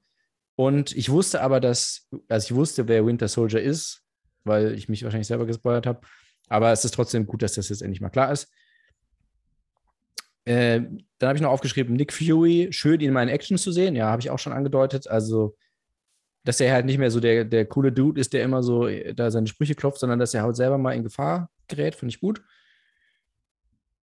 Und 0.55 0.95
ich 0.95 1.09
wusste 1.09 1.41
aber, 1.41 1.59
dass, 1.59 2.07
also 2.29 2.45
ich 2.45 2.55
wusste, 2.55 2.87
wer 2.87 3.05
Winter 3.05 3.27
Soldier 3.27 3.61
ist, 3.61 4.03
weil 4.45 4.73
ich 4.73 4.89
mich 4.89 5.03
wahrscheinlich 5.03 5.27
selber 5.27 5.45
gespoilert 5.45 5.85
habe. 5.85 6.01
Aber 6.47 6.71
es 6.71 6.85
ist 6.85 6.93
trotzdem 6.93 7.25
gut, 7.25 7.41
dass 7.41 7.53
das 7.53 7.69
jetzt 7.69 7.81
endlich 7.81 8.01
mal 8.01 8.09
klar 8.09 8.31
ist. 8.31 8.49
Äh, 10.45 10.81
dann 11.17 11.27
habe 11.27 11.37
ich 11.37 11.41
noch 11.41 11.51
aufgeschrieben, 11.51 11.95
Nick 11.95 12.13
Fury, 12.13 12.69
schön 12.71 13.01
ihn 13.01 13.11
mal 13.11 13.23
in 13.23 13.29
Action 13.29 13.57
zu 13.57 13.71
sehen. 13.71 13.95
Ja, 13.95 14.09
habe 14.09 14.21
ich 14.21 14.29
auch 14.29 14.39
schon 14.39 14.53
angedeutet. 14.53 15.07
Also, 15.07 15.57
dass 16.43 16.61
er 16.61 16.71
halt 16.71 16.85
nicht 16.85 16.99
mehr 16.99 17.11
so 17.11 17.19
der, 17.19 17.43
der 17.45 17.65
coole 17.65 17.91
Dude 17.91 18.21
ist, 18.21 18.31
der 18.33 18.43
immer 18.43 18.63
so 18.63 18.87
äh, 18.87 19.13
da 19.13 19.31
seine 19.31 19.47
Sprüche 19.47 19.75
klopft, 19.75 19.99
sondern 19.99 20.19
dass 20.19 20.33
er 20.33 20.43
halt 20.43 20.55
selber 20.55 20.77
mal 20.77 20.93
in 20.93 21.03
Gefahr 21.03 21.49
gerät, 21.67 21.95
finde 21.95 22.13
ich 22.13 22.21
gut. 22.21 22.41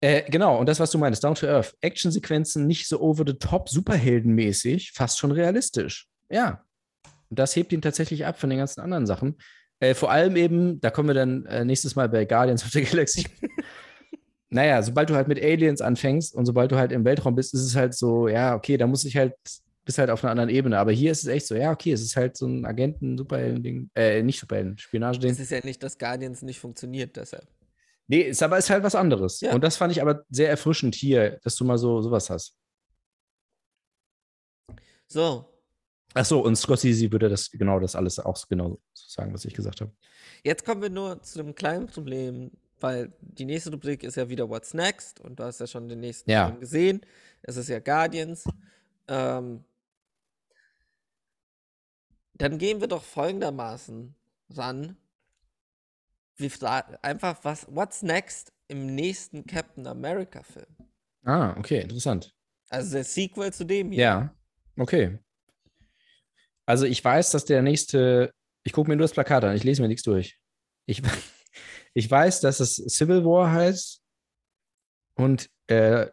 Äh, 0.00 0.30
genau, 0.30 0.58
und 0.58 0.68
das, 0.68 0.78
was 0.78 0.90
du 0.90 0.98
meinst, 0.98 1.24
Down 1.24 1.34
to 1.34 1.46
Earth. 1.46 1.76
Actionsequenzen 1.80 2.66
nicht 2.66 2.86
so 2.86 3.00
over 3.00 3.24
the 3.26 3.34
top, 3.34 3.68
superheldenmäßig, 3.68 4.92
fast 4.92 5.18
schon 5.18 5.32
realistisch. 5.32 6.06
Ja. 6.30 6.64
Und 7.30 7.38
das 7.38 7.56
hebt 7.56 7.72
ihn 7.72 7.82
tatsächlich 7.82 8.24
ab 8.24 8.38
von 8.38 8.48
den 8.48 8.58
ganzen 8.58 8.80
anderen 8.80 9.06
Sachen. 9.06 9.36
Äh, 9.80 9.94
vor 9.94 10.10
allem 10.10 10.36
eben, 10.36 10.80
da 10.80 10.90
kommen 10.90 11.08
wir 11.08 11.14
dann 11.14 11.46
äh, 11.46 11.64
nächstes 11.64 11.96
Mal 11.96 12.08
bei 12.08 12.24
Guardians 12.24 12.64
of 12.64 12.70
the 12.70 12.82
Galaxy. 12.82 13.26
naja, 14.50 14.82
sobald 14.82 15.10
du 15.10 15.14
halt 15.14 15.28
mit 15.28 15.42
Aliens 15.42 15.80
anfängst 15.80 16.34
und 16.34 16.46
sobald 16.46 16.70
du 16.72 16.76
halt 16.76 16.92
im 16.92 17.04
Weltraum 17.04 17.34
bist, 17.34 17.54
ist 17.54 17.62
es 17.62 17.76
halt 17.76 17.94
so, 17.94 18.28
ja, 18.28 18.54
okay, 18.54 18.76
da 18.76 18.86
muss 18.86 19.04
ich 19.04 19.16
halt, 19.16 19.34
bist 19.84 19.98
halt 19.98 20.10
auf 20.10 20.22
einer 20.22 20.30
anderen 20.30 20.48
Ebene. 20.48 20.78
Aber 20.78 20.92
hier 20.92 21.10
ist 21.10 21.22
es 21.22 21.28
echt 21.28 21.46
so, 21.46 21.54
ja, 21.54 21.72
okay, 21.72 21.92
es 21.92 22.02
ist 22.02 22.16
halt 22.16 22.36
so 22.36 22.46
ein 22.46 22.64
Agenten-Superhelden-Ding, 22.64 23.90
äh, 23.94 24.22
nicht 24.22 24.40
Superhelden, 24.40 24.78
Spionageding. 24.78 25.30
Es 25.30 25.40
ist 25.40 25.50
ja 25.50 25.60
nicht, 25.62 25.82
dass 25.82 25.98
Guardians 25.98 26.42
nicht 26.42 26.60
funktioniert, 26.60 27.16
deshalb. 27.16 27.46
Nee, 28.08 28.22
ist 28.22 28.42
aber 28.42 28.58
ist 28.58 28.70
halt 28.70 28.82
was 28.82 28.94
anderes. 28.94 29.40
Ja. 29.40 29.54
Und 29.54 29.62
das 29.62 29.76
fand 29.76 29.92
ich 29.92 30.00
aber 30.02 30.24
sehr 30.30 30.48
erfrischend 30.48 30.94
hier, 30.94 31.38
dass 31.44 31.54
du 31.56 31.64
mal 31.64 31.78
so 31.78 32.00
sowas 32.02 32.30
hast. 32.30 32.56
So, 35.06 35.44
Ach 36.14 36.24
so, 36.24 36.40
und 36.40 36.56
Scorsese 36.56 37.12
würde 37.12 37.28
das 37.28 37.50
genau 37.50 37.78
das 37.80 37.94
alles 37.94 38.18
auch 38.18 38.36
genau 38.48 38.78
so 38.94 39.04
sagen, 39.08 39.32
was 39.34 39.44
ich 39.44 39.54
gesagt 39.54 39.80
habe. 39.82 39.92
jetzt 40.42 40.64
kommen 40.64 40.80
wir 40.80 40.88
nur 40.90 41.22
zu 41.22 41.38
einem 41.40 41.54
kleinen 41.54 41.86
Problem, 41.86 42.50
weil 42.80 43.12
die 43.20 43.44
nächste 43.44 43.70
Rubrik 43.70 44.02
ist 44.02 44.16
ja 44.16 44.28
wieder 44.28 44.48
What's 44.48 44.72
Next 44.72 45.20
und 45.20 45.38
du 45.38 45.44
hast 45.44 45.60
ja 45.60 45.66
schon 45.66 45.88
den 45.88 46.00
nächsten 46.00 46.30
Ja. 46.30 46.46
Film 46.48 46.60
gesehen. 46.60 47.00
Es 47.42 47.56
ist 47.56 47.68
ja 47.68 47.78
Guardians. 47.78 48.44
Ähm, 49.06 49.64
dann 52.34 52.56
gehen 52.58 52.80
wir 52.80 52.88
doch 52.88 53.02
folgendermaßen 53.02 54.14
ran. 54.56 54.96
Wir 56.38 56.50
fragen 56.52 56.96
einfach, 57.02 57.38
was, 57.42 57.66
what's 57.68 58.02
next 58.02 58.52
im 58.68 58.86
nächsten 58.86 59.44
Captain 59.44 59.86
America-Film? 59.88 60.76
Ah, 61.24 61.56
okay, 61.58 61.80
interessant. 61.80 62.32
Also 62.70 62.92
der 62.92 63.04
Sequel 63.04 63.52
zu 63.52 63.64
dem 63.64 63.90
hier. 63.90 64.02
Ja, 64.02 64.34
okay. 64.76 65.18
Also 66.64 66.84
ich 66.86 67.04
weiß, 67.04 67.32
dass 67.32 67.44
der 67.44 67.62
nächste, 67.62 68.32
ich 68.62 68.72
gucke 68.72 68.88
mir 68.88 68.96
nur 68.96 69.04
das 69.04 69.12
Plakat 69.12 69.42
an, 69.42 69.56
ich 69.56 69.64
lese 69.64 69.82
mir 69.82 69.88
nichts 69.88 70.04
durch. 70.04 70.38
Ich, 70.86 71.02
ich 71.94 72.08
weiß, 72.08 72.40
dass 72.40 72.60
es 72.60 72.76
Civil 72.76 73.24
War 73.24 73.50
heißt 73.50 74.00
und 75.14 75.50
äh, 75.66 76.06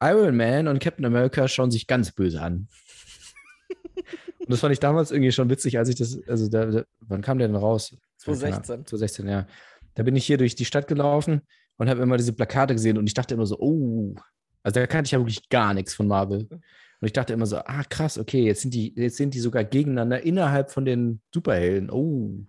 Iron 0.00 0.36
Man 0.36 0.68
und 0.68 0.78
Captain 0.78 1.04
America 1.04 1.48
schauen 1.48 1.72
sich 1.72 1.88
ganz 1.88 2.12
böse 2.12 2.40
an. 2.40 2.68
und 4.38 4.50
das 4.50 4.60
fand 4.60 4.72
ich 4.72 4.80
damals 4.80 5.10
irgendwie 5.10 5.32
schon 5.32 5.50
witzig, 5.50 5.78
als 5.78 5.88
ich 5.88 5.96
das, 5.96 6.16
also 6.28 6.48
da, 6.48 6.66
da, 6.66 6.84
wann 7.00 7.22
kam 7.22 7.38
der 7.38 7.48
denn 7.48 7.56
raus? 7.56 7.96
2016. 8.24 8.86
2016, 8.86 9.28
ja. 9.28 9.46
Da 9.94 10.02
bin 10.02 10.16
ich 10.16 10.26
hier 10.26 10.38
durch 10.38 10.54
die 10.54 10.64
Stadt 10.64 10.88
gelaufen 10.88 11.42
und 11.76 11.88
habe 11.88 12.02
immer 12.02 12.16
diese 12.16 12.32
Plakate 12.32 12.74
gesehen 12.74 12.98
und 12.98 13.06
ich 13.06 13.14
dachte 13.14 13.34
immer 13.34 13.46
so, 13.46 13.58
oh, 13.58 14.14
also 14.62 14.80
da 14.80 14.86
kannte 14.86 15.08
ich 15.08 15.12
ja 15.12 15.18
wirklich 15.18 15.48
gar 15.48 15.74
nichts 15.74 15.94
von 15.94 16.08
Marvel. 16.08 16.48
Und 16.50 17.06
ich 17.06 17.12
dachte 17.12 17.34
immer 17.34 17.46
so, 17.46 17.58
ah, 17.58 17.84
krass, 17.84 18.18
okay, 18.18 18.44
jetzt 18.44 18.62
sind 18.62 18.72
die, 18.72 18.94
jetzt 18.96 19.18
sind 19.18 19.34
die 19.34 19.40
sogar 19.40 19.62
gegeneinander 19.62 20.22
innerhalb 20.22 20.70
von 20.70 20.84
den 20.84 21.20
Superhelden. 21.32 21.90
Oh. 21.90 22.46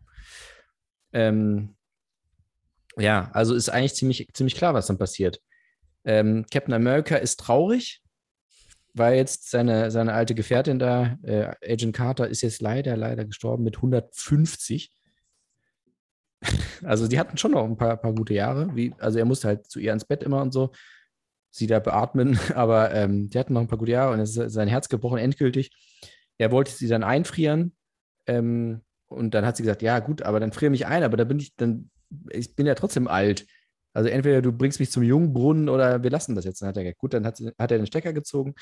Ähm, 1.12 1.76
ja, 2.98 3.30
also 3.34 3.54
ist 3.54 3.70
eigentlich 3.70 3.96
ziemlich, 3.96 4.30
ziemlich 4.34 4.56
klar, 4.56 4.74
was 4.74 4.88
dann 4.88 4.98
passiert. 4.98 5.42
Ähm, 6.06 6.46
Captain 6.50 6.74
America 6.74 7.18
ist 7.18 7.40
traurig, 7.40 8.02
weil 8.94 9.18
jetzt 9.18 9.50
seine, 9.50 9.92
seine 9.92 10.14
alte 10.14 10.36
Gefährtin 10.36 10.80
da, 10.80 11.18
äh, 11.24 11.52
Agent 11.62 11.96
Carter, 11.96 12.30
ist 12.30 12.42
jetzt 12.42 12.62
leider, 12.62 12.96
leider 12.96 13.26
gestorben 13.26 13.64
mit 13.64 13.76
150. 13.76 14.95
Also 16.84 17.08
die 17.08 17.20
hatten 17.20 17.38
schon 17.38 17.52
noch 17.52 17.64
ein 17.64 17.78
paar, 17.78 17.98
paar 17.98 18.14
gute 18.14 18.34
Jahre. 18.34 18.76
Wie, 18.76 18.94
also 19.00 19.20
er 19.20 19.26
musste 19.26 19.48
halt 19.48 19.66
zu 19.70 19.80
ihr 19.80 19.94
ins 19.94 20.06
Bett 20.06 20.24
immer 20.24 20.42
und 20.42 20.52
so. 20.52 20.72
sie 21.52 21.68
da 21.68 21.80
beatmen, 21.80 22.38
aber 22.56 22.94
ähm, 22.94 23.30
die 23.30 23.40
hatten 23.40 23.54
noch 23.54 23.62
ein 23.62 23.68
paar 23.68 23.80
gute 23.80 23.92
Jahre 23.92 24.14
und 24.14 24.20
es 24.20 24.36
ist 24.36 24.54
sein 24.54 24.68
Herz 24.68 24.90
gebrochen, 24.90 25.20
endgültig. 25.20 25.72
Er 26.38 26.52
wollte 26.52 26.72
sie 26.72 26.88
dann 26.88 27.04
einfrieren 27.04 27.76
ähm, 28.28 28.82
und 29.08 29.34
dann 29.34 29.46
hat 29.46 29.58
sie 29.58 29.64
gesagt, 29.64 29.82
ja 29.82 30.00
gut, 30.00 30.22
aber 30.22 30.40
dann 30.40 30.52
friere 30.52 30.72
mich 30.72 30.86
ein, 30.86 31.04
aber 31.04 31.18
da 31.18 31.24
bin 31.24 31.40
ich, 31.40 31.56
dann, 31.56 31.90
ich 32.30 32.56
bin 32.56 32.66
ja 32.66 32.76
trotzdem 32.76 33.08
alt. 33.08 33.46
Also 33.94 34.10
entweder 34.10 34.42
du 34.42 34.52
bringst 34.52 34.82
mich 34.82 34.92
zum 34.92 35.04
Jungbrunnen 35.04 35.70
oder 35.70 36.04
wir 36.04 36.10
lassen 36.10 36.36
das 36.36 36.44
jetzt. 36.44 36.62
Dann 36.62 36.70
hat 36.70 36.78
er 36.78 36.84
gesagt, 36.84 37.00
gut, 37.00 37.14
dann 37.14 37.26
hat, 37.26 37.40
hat 37.58 37.72
er 37.72 37.78
den 37.78 37.88
Stecker 37.88 38.12
gezogen 38.12 38.56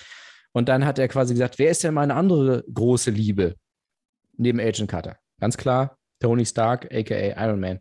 und 0.51 0.69
dann 0.69 0.85
hat 0.85 0.99
er 0.99 1.07
quasi 1.07 1.33
gesagt, 1.33 1.57
wer 1.57 1.71
ist 1.71 1.83
denn 1.83 1.95
meine 1.95 2.13
andere 2.13 2.63
große 2.71 3.09
Liebe 3.09 3.55
neben 4.37 4.59
Agent 4.59 4.89
Carter? 4.89 5.17
Ganz 5.39 5.57
klar, 5.57 5.97
Tony 6.23 6.45
Stark, 6.45 6.85
aka 6.91 7.45
Iron 7.45 7.59
Man. 7.59 7.79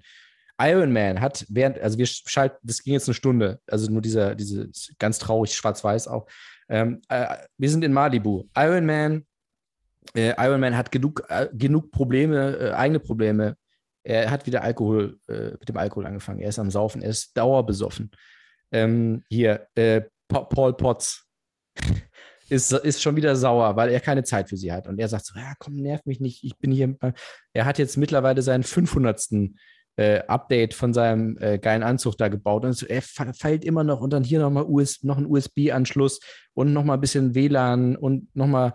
Iron 0.61 0.93
Man 0.93 1.21
hat 1.21 1.47
während, 1.49 1.79
also 1.81 1.97
wir 1.97 2.07
schalten, 2.07 2.57
das 2.63 2.83
ging 2.83 2.93
jetzt 2.93 3.09
eine 3.09 3.15
Stunde, 3.15 3.61
also 3.67 3.91
nur 3.91 4.03
dieser, 4.03 4.35
diese 4.35 4.69
ganz 4.99 5.19
traurig 5.19 5.55
schwarz-weiß 5.55 6.09
auch. 6.09 6.27
Ähm, 6.69 7.01
äh, 7.09 7.37
wir 7.57 7.71
sind 7.71 7.85
in 7.85 7.93
Malibu. 7.93 8.45
Iron 8.57 8.85
Man, 8.85 9.27
äh, 10.15 10.35
Iron 10.39 10.61
Man 10.61 10.77
hat 10.77 10.91
genug, 10.91 11.25
äh, 11.29 11.49
genug 11.53 11.91
Probleme, 11.91 12.57
äh, 12.57 12.73
eigene 12.73 13.01
Probleme. 13.01 13.57
Er 14.05 14.31
hat 14.31 14.47
wieder 14.47 14.63
Alkohol, 14.63 15.19
äh, 15.29 15.53
mit 15.53 15.69
dem 15.69 15.77
Alkohol 15.77 16.07
angefangen. 16.07 16.41
Er 16.41 16.49
ist 16.49 16.59
am 16.59 16.71
Saufen, 16.71 17.03
er 17.03 17.11
ist 17.11 17.37
dauerbesoffen. 17.37 18.11
Ähm, 18.73 19.23
hier, 19.29 19.69
äh, 19.77 20.03
Paul 20.29 20.77
Potts 20.77 21.27
ist, 22.53 22.71
ist 22.71 23.03
schon 23.03 23.17
wieder 23.17 23.35
sauer, 23.35 23.77
weil 23.77 23.89
er 23.89 24.01
keine 24.01 24.25
Zeit 24.25 24.51
für 24.51 24.57
sie 24.57 24.71
hat. 24.71 24.87
Und 24.87 24.99
er 24.99 25.09
sagt 25.09 25.25
so, 25.25 25.39
ja, 25.39 25.55
komm, 25.59 25.77
nerv 25.77 26.05
mich 26.05 26.21
nicht, 26.21 26.45
ich 26.45 26.57
bin 26.59 26.71
hier. 26.71 26.95
Er 27.55 27.65
hat 27.65 27.79
jetzt 27.79 27.97
mittlerweile 27.97 28.43
seinen 28.43 28.63
500 28.63 29.27
äh, 29.97 30.19
Update 30.27 30.75
von 30.75 30.93
seinem 30.93 31.39
äh, 31.41 31.59
geilen 31.59 31.83
Anzug 31.83 32.19
da 32.19 32.29
gebaut. 32.29 32.65
Und 32.65 32.75
so, 32.75 32.87
er 32.87 33.03
feilt 33.03 33.65
immer 33.65 33.85
noch 33.85 34.03
und 34.03 34.13
dann 34.13 34.23
hier 34.23 34.39
nochmal 34.39 34.65
US, 34.65 35.03
noch 35.03 35.17
ein 35.17 35.27
USB-Anschluss 35.27 36.21
und 36.53 36.75
nochmal 36.75 36.99
ein 36.99 37.01
bisschen 37.01 37.35
WLAN 37.35 37.97
und 37.97 38.35
nochmal 38.37 38.75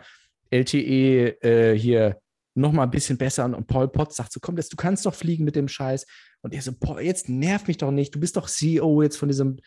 LTE 0.49 1.41
äh, 1.43 1.77
hier 1.77 2.19
nochmal 2.55 2.87
ein 2.87 2.91
bisschen 2.91 3.19
besser. 3.19 3.45
Und 3.45 3.67
Paul 3.67 3.87
Potts 3.87 4.15
sagt 4.15 4.33
so, 4.33 4.39
komm, 4.39 4.57
jetzt, 4.57 4.73
du 4.73 4.77
kannst 4.77 5.05
doch 5.05 5.13
fliegen 5.13 5.45
mit 5.45 5.55
dem 5.55 5.67
Scheiß. 5.67 6.07
Und 6.41 6.53
er 6.53 6.63
so, 6.63 6.71
boah, 6.71 6.99
jetzt 6.99 7.29
nerv 7.29 7.67
mich 7.67 7.77
doch 7.77 7.91
nicht. 7.91 8.15
Du 8.15 8.19
bist 8.19 8.37
doch 8.37 8.49
CEO 8.49 9.03
jetzt 9.03 9.17
von 9.17 9.29
diesem, 9.29 9.57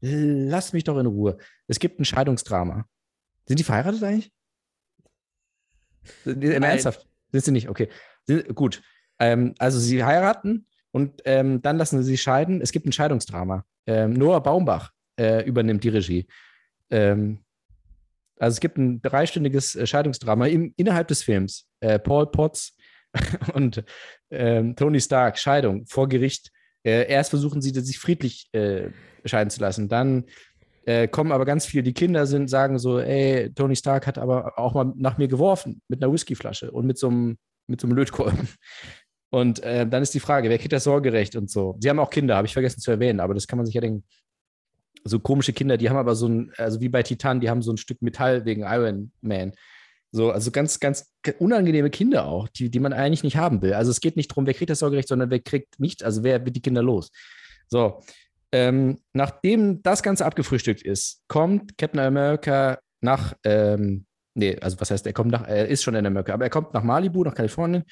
lass 0.00 0.72
mich 0.72 0.82
doch 0.82 0.98
in 0.98 1.06
Ruhe. 1.06 1.38
Es 1.68 1.78
gibt 1.78 2.00
ein 2.00 2.04
Scheidungsdrama. 2.04 2.86
Sind 3.50 3.58
die 3.58 3.64
verheiratet 3.64 4.04
eigentlich? 4.04 4.30
Nein. 6.24 6.62
Ernsthaft? 6.62 7.08
Sind 7.32 7.44
sie 7.46 7.50
nicht? 7.50 7.68
Okay. 7.68 7.88
Gut. 8.54 8.80
Ähm, 9.18 9.56
also 9.58 9.80
sie 9.80 10.04
heiraten 10.04 10.68
und 10.92 11.20
ähm, 11.24 11.60
dann 11.60 11.76
lassen 11.76 12.00
sie 12.00 12.10
sich 12.12 12.22
scheiden. 12.22 12.60
Es 12.60 12.70
gibt 12.70 12.86
ein 12.86 12.92
Scheidungsdrama. 12.92 13.64
Ähm, 13.88 14.12
Noah 14.12 14.40
Baumbach 14.40 14.92
äh, 15.18 15.44
übernimmt 15.44 15.82
die 15.82 15.88
Regie. 15.88 16.28
Ähm, 16.90 17.40
also 18.38 18.54
es 18.54 18.60
gibt 18.60 18.78
ein 18.78 19.02
dreistündiges 19.02 19.74
äh, 19.74 19.84
Scheidungsdrama 19.84 20.46
im, 20.46 20.72
innerhalb 20.76 21.08
des 21.08 21.24
Films. 21.24 21.66
Äh, 21.80 21.98
Paul 21.98 22.30
Potts 22.30 22.76
und 23.54 23.82
ähm, 24.30 24.76
Tony 24.76 25.00
Stark, 25.00 25.38
Scheidung 25.38 25.86
vor 25.86 26.08
Gericht. 26.08 26.52
Äh, 26.84 27.10
erst 27.10 27.30
versuchen 27.30 27.60
sie, 27.62 27.70
sich 27.70 27.98
friedlich 27.98 28.48
äh, 28.52 28.90
scheiden 29.24 29.50
zu 29.50 29.60
lassen. 29.60 29.88
Dann 29.88 30.26
äh, 30.90 31.08
kommen 31.08 31.30
aber 31.30 31.44
ganz 31.44 31.66
viele, 31.66 31.84
die 31.84 31.94
Kinder 31.94 32.26
sind, 32.26 32.50
sagen 32.50 32.78
so, 32.78 32.98
ey, 32.98 33.52
Tony 33.54 33.76
Stark 33.76 34.06
hat 34.06 34.18
aber 34.18 34.58
auch 34.58 34.74
mal 34.74 34.92
nach 34.96 35.18
mir 35.18 35.28
geworfen 35.28 35.82
mit 35.88 36.02
einer 36.02 36.12
Whiskyflasche 36.12 36.72
und 36.72 36.86
mit 36.86 36.98
so 36.98 37.08
einem, 37.08 37.38
mit 37.68 37.80
so 37.80 37.86
einem 37.86 37.96
Lötkolben. 37.96 38.48
Und 39.32 39.62
äh, 39.62 39.86
dann 39.86 40.02
ist 40.02 40.12
die 40.12 40.18
Frage, 40.18 40.50
wer 40.50 40.58
kriegt 40.58 40.72
das 40.72 40.82
Sorgerecht 40.82 41.36
und 41.36 41.48
so. 41.48 41.76
Sie 41.78 41.88
haben 41.88 42.00
auch 42.00 42.10
Kinder, 42.10 42.34
habe 42.34 42.48
ich 42.48 42.52
vergessen 42.52 42.80
zu 42.80 42.90
erwähnen, 42.90 43.20
aber 43.20 43.32
das 43.32 43.46
kann 43.46 43.58
man 43.58 43.64
sich 43.64 43.76
ja 43.76 43.80
denken. 43.80 44.02
So 45.04 45.20
komische 45.20 45.52
Kinder, 45.52 45.76
die 45.76 45.88
haben 45.88 45.98
aber 45.98 46.16
so 46.16 46.26
ein, 46.26 46.52
also 46.56 46.80
wie 46.80 46.88
bei 46.88 47.04
Titan, 47.04 47.40
die 47.40 47.48
haben 47.48 47.62
so 47.62 47.72
ein 47.72 47.76
Stück 47.76 48.02
Metall 48.02 48.44
wegen 48.44 48.62
Iron 48.62 49.12
Man. 49.20 49.52
So, 50.10 50.32
also 50.32 50.50
ganz, 50.50 50.80
ganz 50.80 51.14
unangenehme 51.38 51.90
Kinder 51.90 52.26
auch, 52.26 52.48
die, 52.48 52.72
die 52.72 52.80
man 52.80 52.92
eigentlich 52.92 53.22
nicht 53.22 53.36
haben 53.36 53.62
will. 53.62 53.74
Also 53.74 53.92
es 53.92 54.00
geht 54.00 54.16
nicht 54.16 54.32
darum, 54.32 54.46
wer 54.46 54.54
kriegt 54.54 54.70
das 54.70 54.80
Sorgerecht, 54.80 55.06
sondern 55.06 55.30
wer 55.30 55.38
kriegt 55.38 55.78
nicht, 55.78 56.02
also 56.02 56.24
wer 56.24 56.44
wird 56.44 56.56
die 56.56 56.62
Kinder 56.62 56.82
los. 56.82 57.12
So, 57.68 58.02
ähm, 58.52 58.98
nachdem 59.12 59.82
das 59.82 60.02
Ganze 60.02 60.26
abgefrühstückt 60.26 60.82
ist, 60.82 61.22
kommt 61.28 61.78
Captain 61.78 62.00
America 62.00 62.78
nach, 63.00 63.34
ähm, 63.44 64.06
nee, 64.34 64.56
also 64.60 64.80
was 64.80 64.90
heißt, 64.90 65.06
er 65.06 65.12
kommt 65.12 65.30
nach, 65.30 65.46
er 65.46 65.68
ist 65.68 65.82
schon 65.82 65.94
in 65.94 66.06
Amerika, 66.06 66.34
aber 66.34 66.44
er 66.44 66.50
kommt 66.50 66.74
nach 66.74 66.82
Malibu, 66.82 67.22
nach 67.24 67.34
Kalifornien 67.34 67.84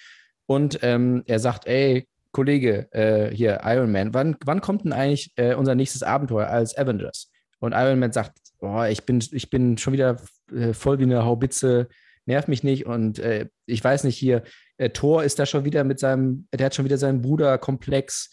und 0.47 0.81
ähm, 0.83 1.23
er 1.27 1.39
sagt, 1.39 1.67
ey, 1.67 2.09
Kollege, 2.33 2.93
äh, 2.93 3.35
hier, 3.35 3.61
Iron 3.65 3.91
Man, 3.91 4.13
wann, 4.15 4.37
wann 4.45 4.61
kommt 4.61 4.85
denn 4.85 4.93
eigentlich 4.93 5.33
äh, 5.37 5.55
unser 5.55 5.75
nächstes 5.75 6.03
Abenteuer 6.03 6.49
als 6.49 6.77
Avengers? 6.77 7.31
Und 7.59 7.73
Iron 7.73 7.99
Man 7.99 8.13
sagt, 8.13 8.39
boah, 8.61 8.89
ich 8.89 9.05
bin, 9.05 9.25
ich 9.33 9.51
bin 9.51 9.79
schon 9.79 9.93
wieder 9.93 10.17
äh, 10.53 10.73
voll 10.73 10.99
wie 10.99 11.05
eine 11.05 11.25
Haubitze, 11.25 11.89
nerv 12.27 12.49
mich 12.49 12.63
nicht 12.63 12.87
und 12.87 13.19
äh, 13.19 13.47
ich 13.67 13.83
weiß 13.83 14.05
nicht, 14.05 14.17
hier, 14.17 14.43
äh, 14.77 14.91
Thor 14.91 15.25
ist 15.25 15.39
da 15.39 15.47
schon 15.47 15.65
wieder 15.65 15.85
mit 15.85 15.99
seinem, 15.99 16.47
der 16.53 16.67
hat 16.67 16.75
schon 16.75 16.85
wieder 16.85 16.99
seinen 16.99 17.23
Bruder 17.23 17.59
komplex, 17.59 18.31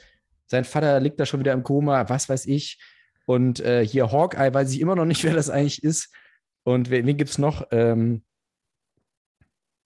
sein 0.48 0.64
Vater 0.64 1.00
liegt 1.00 1.20
da 1.20 1.26
schon 1.26 1.40
wieder 1.40 1.54
im 1.54 1.64
Koma, 1.64 2.10
was 2.10 2.30
weiß 2.30 2.46
ich. 2.48 2.80
Und 3.26 3.60
äh, 3.60 3.86
hier 3.86 4.12
Hawkeye 4.12 4.54
weiß 4.54 4.72
ich 4.72 4.80
immer 4.80 4.96
noch 4.96 5.06
nicht, 5.06 5.24
wer 5.26 5.34
das 5.34 5.50
eigentlich 5.50 5.84
ist. 5.84 6.14
Und 6.64 6.90
wen, 6.90 7.06
wen 7.06 7.18
gibt 7.18 7.32
es 7.32 7.38
noch? 7.38 7.68
Ähm, 7.72 8.24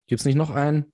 gibt 0.07 0.21
es 0.21 0.25
nicht 0.25 0.35
noch 0.35 0.49
einen? 0.49 0.91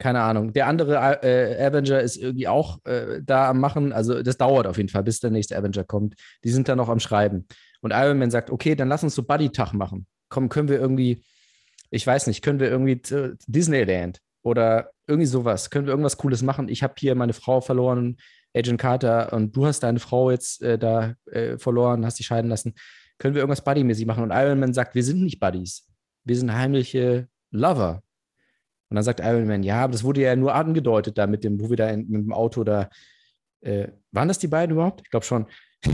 keine 0.00 0.22
Ahnung. 0.22 0.52
Der 0.52 0.66
andere 0.66 0.96
äh, 1.22 1.64
Avenger 1.64 2.00
ist 2.00 2.16
irgendwie 2.16 2.48
auch 2.48 2.84
äh, 2.84 3.20
da 3.22 3.50
am 3.50 3.60
Machen. 3.60 3.92
Also 3.92 4.22
das 4.22 4.36
dauert 4.36 4.66
auf 4.66 4.78
jeden 4.78 4.88
Fall, 4.88 5.04
bis 5.04 5.20
der 5.20 5.30
nächste 5.30 5.56
Avenger 5.56 5.84
kommt. 5.84 6.14
Die 6.42 6.50
sind 6.50 6.68
da 6.68 6.74
noch 6.74 6.88
am 6.88 6.98
Schreiben. 6.98 7.46
Und 7.82 7.92
Iron 7.92 8.18
Man 8.18 8.30
sagt, 8.30 8.50
okay, 8.50 8.74
dann 8.74 8.88
lass 8.88 9.04
uns 9.04 9.14
so 9.14 9.22
Buddy-Tag 9.22 9.72
machen. 9.74 10.06
Komm, 10.28 10.48
können 10.48 10.68
wir 10.68 10.80
irgendwie, 10.80 11.22
ich 11.90 12.06
weiß 12.06 12.26
nicht, 12.26 12.42
können 12.42 12.60
wir 12.60 12.70
irgendwie 12.70 13.00
Disneyland 13.46 14.20
oder 14.42 14.90
irgendwie 15.06 15.26
sowas, 15.26 15.70
können 15.70 15.86
wir 15.86 15.92
irgendwas 15.92 16.16
Cooles 16.16 16.42
machen? 16.42 16.68
Ich 16.68 16.82
habe 16.82 16.94
hier 16.98 17.14
meine 17.14 17.32
Frau 17.32 17.60
verloren, 17.60 18.16
Agent 18.54 18.80
Carter, 18.80 19.32
und 19.32 19.56
du 19.56 19.66
hast 19.66 19.80
deine 19.80 20.00
Frau 20.00 20.30
jetzt 20.30 20.62
äh, 20.62 20.78
da 20.78 21.14
äh, 21.26 21.56
verloren, 21.58 22.04
hast 22.04 22.18
dich 22.18 22.26
scheiden 22.26 22.50
lassen. 22.50 22.74
Können 23.18 23.34
wir 23.34 23.42
irgendwas 23.42 23.64
Buddy-mäßig 23.64 24.06
machen? 24.06 24.24
Und 24.24 24.32
Iron 24.32 24.58
Man 24.58 24.74
sagt, 24.74 24.94
wir 24.94 25.04
sind 25.04 25.22
nicht 25.22 25.40
Buddies. 25.40 25.86
Wir 26.24 26.36
sind 26.36 26.52
heimliche 26.52 27.28
Lover. 27.50 28.02
Und 28.88 28.96
dann 28.96 29.04
sagt 29.04 29.20
Iron 29.20 29.46
Man, 29.46 29.62
ja, 29.62 29.84
aber 29.84 29.92
das 29.92 30.02
wurde 30.02 30.22
ja 30.22 30.34
nur 30.34 30.54
angedeutet 30.54 31.16
da 31.16 31.26
mit 31.26 31.44
dem, 31.44 31.60
wo 31.60 31.70
wir 31.70 31.76
da 31.76 31.88
in, 31.90 32.08
mit 32.08 32.22
dem 32.22 32.32
Auto 32.32 32.64
da, 32.64 32.88
äh, 33.60 33.88
waren 34.10 34.28
das 34.28 34.38
die 34.38 34.48
beiden 34.48 34.74
überhaupt? 34.74 35.02
Ich 35.04 35.10
glaube 35.10 35.26
schon. 35.26 35.46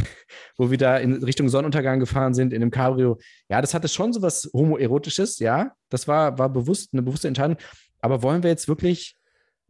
wo 0.56 0.70
wir 0.70 0.78
da 0.78 0.96
in 0.98 1.22
Richtung 1.22 1.48
Sonnenuntergang 1.48 2.00
gefahren 2.00 2.34
sind, 2.34 2.52
in 2.52 2.62
einem 2.62 2.70
Cabrio. 2.70 3.18
Ja, 3.48 3.60
das 3.60 3.74
hatte 3.74 3.88
schon 3.88 4.12
so 4.12 4.22
was 4.22 4.50
Homoerotisches, 4.52 5.38
ja. 5.38 5.72
Das 5.90 6.08
war, 6.08 6.38
war 6.38 6.48
bewusst, 6.48 6.92
eine 6.92 7.02
bewusste 7.02 7.28
Entscheidung. 7.28 7.56
Aber 8.00 8.22
wollen 8.22 8.42
wir 8.42 8.50
jetzt 8.50 8.66
wirklich, 8.66 9.16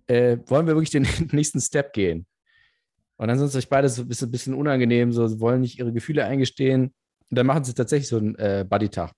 äh, 0.06 0.38
wollen 0.46 0.66
wir 0.66 0.74
wirklich 0.74 0.90
den 0.90 1.06
nächsten 1.32 1.60
Step 1.60 1.92
gehen? 1.92 2.26
Und 3.16 3.28
dann 3.28 3.38
sind 3.38 3.48
es 3.48 3.56
euch 3.56 3.68
beide 3.68 3.88
so 3.88 4.02
ein 4.02 4.30
bisschen, 4.30 4.54
unangenehm, 4.54 5.12
so 5.12 5.40
wollen 5.40 5.62
nicht 5.62 5.78
ihre 5.78 5.92
Gefühle 5.92 6.24
eingestehen. 6.24 6.94
Und 7.30 7.38
dann 7.38 7.46
machen 7.46 7.64
sie 7.64 7.74
tatsächlich 7.74 8.08
so 8.08 8.18
einen 8.18 8.34
äh, 8.36 8.64
Buddy-Tag. 8.68 9.12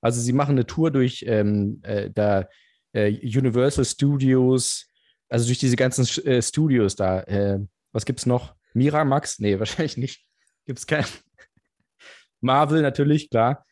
Also 0.00 0.20
sie 0.20 0.32
machen 0.32 0.52
eine 0.52 0.66
Tour 0.66 0.90
durch 0.90 1.24
ähm, 1.26 1.80
äh, 1.82 2.10
da 2.10 2.48
äh, 2.92 3.10
Universal 3.10 3.84
Studios, 3.84 4.88
also 5.28 5.46
durch 5.46 5.58
diese 5.58 5.76
ganzen 5.76 6.04
äh, 6.24 6.42
Studios 6.42 6.96
da. 6.96 7.20
Äh, 7.22 7.60
was 7.92 8.04
es 8.06 8.26
noch? 8.26 8.54
Miramax? 8.74 9.38
Nee, 9.38 9.58
wahrscheinlich 9.58 9.96
nicht. 9.96 10.26
Gibt 10.66 10.78
es 10.78 10.86
kein. 10.86 11.04
Marvel 12.40 12.82
natürlich, 12.82 13.30
klar. 13.30 13.64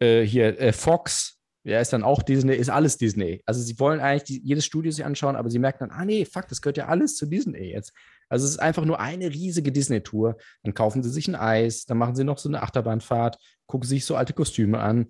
Äh, 0.00 0.22
hier, 0.22 0.60
äh, 0.60 0.72
Fox, 0.72 1.38
ja, 1.64 1.80
ist 1.80 1.92
dann 1.92 2.02
auch 2.02 2.22
Disney, 2.22 2.56
ist 2.56 2.70
alles 2.70 2.98
Disney. 2.98 3.42
Also 3.46 3.60
sie 3.60 3.78
wollen 3.78 4.00
eigentlich 4.00 4.24
die, 4.24 4.42
jedes 4.44 4.66
Studio 4.66 4.90
sich 4.90 5.04
anschauen, 5.04 5.36
aber 5.36 5.48
sie 5.48 5.60
merken 5.60 5.88
dann, 5.88 5.90
ah 5.90 6.04
nee, 6.04 6.24
fuck, 6.24 6.48
das 6.48 6.60
gehört 6.60 6.76
ja 6.76 6.86
alles 6.86 7.16
zu 7.16 7.26
Disney 7.26 7.70
jetzt. 7.70 7.92
Also 8.32 8.46
es 8.46 8.52
ist 8.52 8.60
einfach 8.60 8.86
nur 8.86 8.98
eine 8.98 9.28
riesige 9.28 9.70
Disney-Tour. 9.70 10.38
Dann 10.62 10.72
kaufen 10.72 11.02
sie 11.02 11.10
sich 11.10 11.28
ein 11.28 11.34
Eis, 11.34 11.84
dann 11.84 11.98
machen 11.98 12.14
sie 12.14 12.24
noch 12.24 12.38
so 12.38 12.48
eine 12.48 12.62
Achterbahnfahrt, 12.62 13.36
gucken 13.66 13.86
sich 13.86 14.06
so 14.06 14.16
alte 14.16 14.32
Kostüme 14.32 14.78
an. 14.78 15.08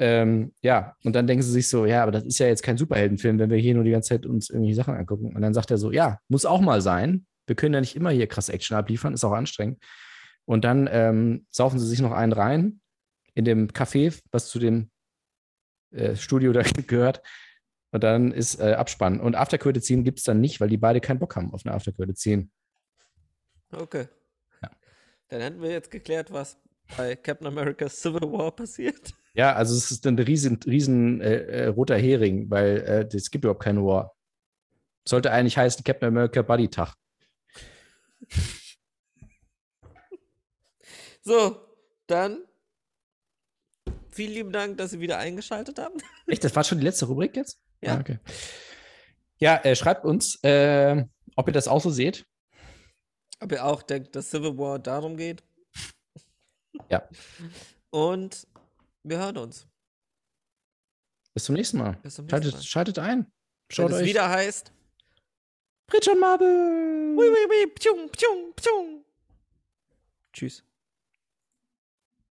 Ähm, 0.00 0.52
ja, 0.60 0.96
und 1.04 1.14
dann 1.14 1.28
denken 1.28 1.42
sie 1.42 1.52
sich 1.52 1.68
so, 1.68 1.86
ja, 1.86 2.02
aber 2.02 2.10
das 2.10 2.24
ist 2.24 2.38
ja 2.38 2.48
jetzt 2.48 2.64
kein 2.64 2.76
Superheldenfilm, 2.76 3.38
wenn 3.38 3.50
wir 3.50 3.58
hier 3.58 3.74
nur 3.74 3.84
die 3.84 3.92
ganze 3.92 4.08
Zeit 4.08 4.26
uns 4.26 4.50
irgendwelche 4.50 4.74
Sachen 4.74 4.94
angucken. 4.94 5.36
Und 5.36 5.40
dann 5.40 5.54
sagt 5.54 5.70
er 5.70 5.78
so, 5.78 5.92
ja, 5.92 6.18
muss 6.26 6.44
auch 6.46 6.60
mal 6.60 6.80
sein. 6.80 7.26
Wir 7.46 7.54
können 7.54 7.74
ja 7.74 7.80
nicht 7.80 7.94
immer 7.94 8.10
hier 8.10 8.26
krass 8.26 8.48
Action 8.48 8.76
abliefern, 8.76 9.14
ist 9.14 9.24
auch 9.24 9.32
anstrengend. 9.32 9.78
Und 10.44 10.64
dann 10.64 10.88
ähm, 10.90 11.46
saufen 11.52 11.78
sie 11.78 11.86
sich 11.86 12.00
noch 12.00 12.12
einen 12.12 12.32
rein 12.32 12.80
in 13.34 13.44
dem 13.44 13.68
Café, 13.68 14.18
was 14.32 14.48
zu 14.48 14.58
dem 14.58 14.90
äh, 15.92 16.16
Studio 16.16 16.52
da 16.52 16.62
gehört. 16.88 17.22
Und 17.90 18.04
dann 18.04 18.32
ist 18.32 18.60
äh, 18.60 18.74
Abspann. 18.74 19.20
Und 19.20 19.34
Aftercredit 19.34 19.84
ziehen 19.84 20.04
gibt 20.04 20.18
es 20.18 20.24
dann 20.24 20.40
nicht, 20.40 20.60
weil 20.60 20.68
die 20.68 20.76
beide 20.76 21.00
keinen 21.00 21.18
Bock 21.18 21.36
haben 21.36 21.52
auf 21.54 21.64
eine 21.64 21.74
Aftercredit 21.74 22.18
ziehen. 22.18 22.50
Okay. 23.72 24.08
Ja. 24.62 24.70
Dann 25.28 25.40
hätten 25.40 25.62
wir 25.62 25.70
jetzt 25.70 25.90
geklärt, 25.90 26.32
was 26.32 26.58
bei 26.96 27.16
Captain 27.16 27.46
America 27.46 27.88
Civil 27.88 28.32
War 28.32 28.52
passiert. 28.52 29.14
Ja, 29.34 29.54
also 29.54 29.74
es 29.74 29.90
ist 29.90 30.06
ein 30.06 30.18
riesen, 30.18 30.58
riesen 30.66 31.20
äh, 31.20 31.42
äh, 31.42 31.66
roter 31.66 31.96
Hering, 31.96 32.50
weil 32.50 33.08
äh, 33.12 33.16
es 33.16 33.30
gibt 33.30 33.44
überhaupt 33.44 33.62
keine 33.62 33.84
War. 33.84 34.16
Sollte 35.06 35.30
eigentlich 35.30 35.56
heißen 35.56 35.84
Captain 35.84 36.08
America 36.08 36.42
Buddy 36.42 36.68
Tag. 36.68 36.94
So, 41.20 41.60
dann 42.06 42.38
vielen 44.10 44.32
lieben 44.32 44.50
Dank, 44.50 44.78
dass 44.78 44.92
Sie 44.92 45.00
wieder 45.00 45.18
eingeschaltet 45.18 45.78
haben. 45.78 46.00
Echt, 46.26 46.42
das 46.42 46.56
war 46.56 46.64
schon 46.64 46.78
die 46.78 46.84
letzte 46.84 47.04
Rubrik 47.04 47.36
jetzt? 47.36 47.60
Ja. 47.80 47.94
Ah, 47.94 48.00
okay. 48.00 48.18
Ja, 49.38 49.56
äh, 49.58 49.76
schreibt 49.76 50.04
uns, 50.04 50.42
äh, 50.42 51.04
ob 51.36 51.46
ihr 51.46 51.52
das 51.52 51.68
auch 51.68 51.80
so 51.80 51.90
seht. 51.90 52.26
Ob 53.40 53.52
ihr 53.52 53.64
auch 53.64 53.82
denkt, 53.82 54.16
dass 54.16 54.30
Civil 54.30 54.58
War 54.58 54.78
darum 54.78 55.16
geht. 55.16 55.44
Ja. 56.88 57.08
Und 57.90 58.46
wir 59.04 59.18
hören 59.18 59.36
uns. 59.38 59.66
Bis 61.34 61.44
zum 61.44 61.54
nächsten 61.54 61.78
Mal. 61.78 61.98
Bis 62.02 62.16
zum 62.16 62.24
nächsten 62.24 62.30
Schaltet, 62.30 62.54
Mal. 62.54 62.62
schaltet 62.62 62.98
ein. 62.98 63.32
Schaut 63.70 63.90
Wenn 63.90 63.96
es 63.96 64.02
euch 64.02 64.08
wieder 64.08 64.28
heißt. 64.28 64.72
Bridge 65.86 66.10
und 66.10 66.20
Marble. 66.20 67.14
Hui, 67.16 67.28
hui, 67.28 67.46
hui, 67.48 67.66
ptschung, 67.74 68.10
ptschung, 68.10 68.52
ptschung. 68.56 69.04
Tschüss. 70.32 70.64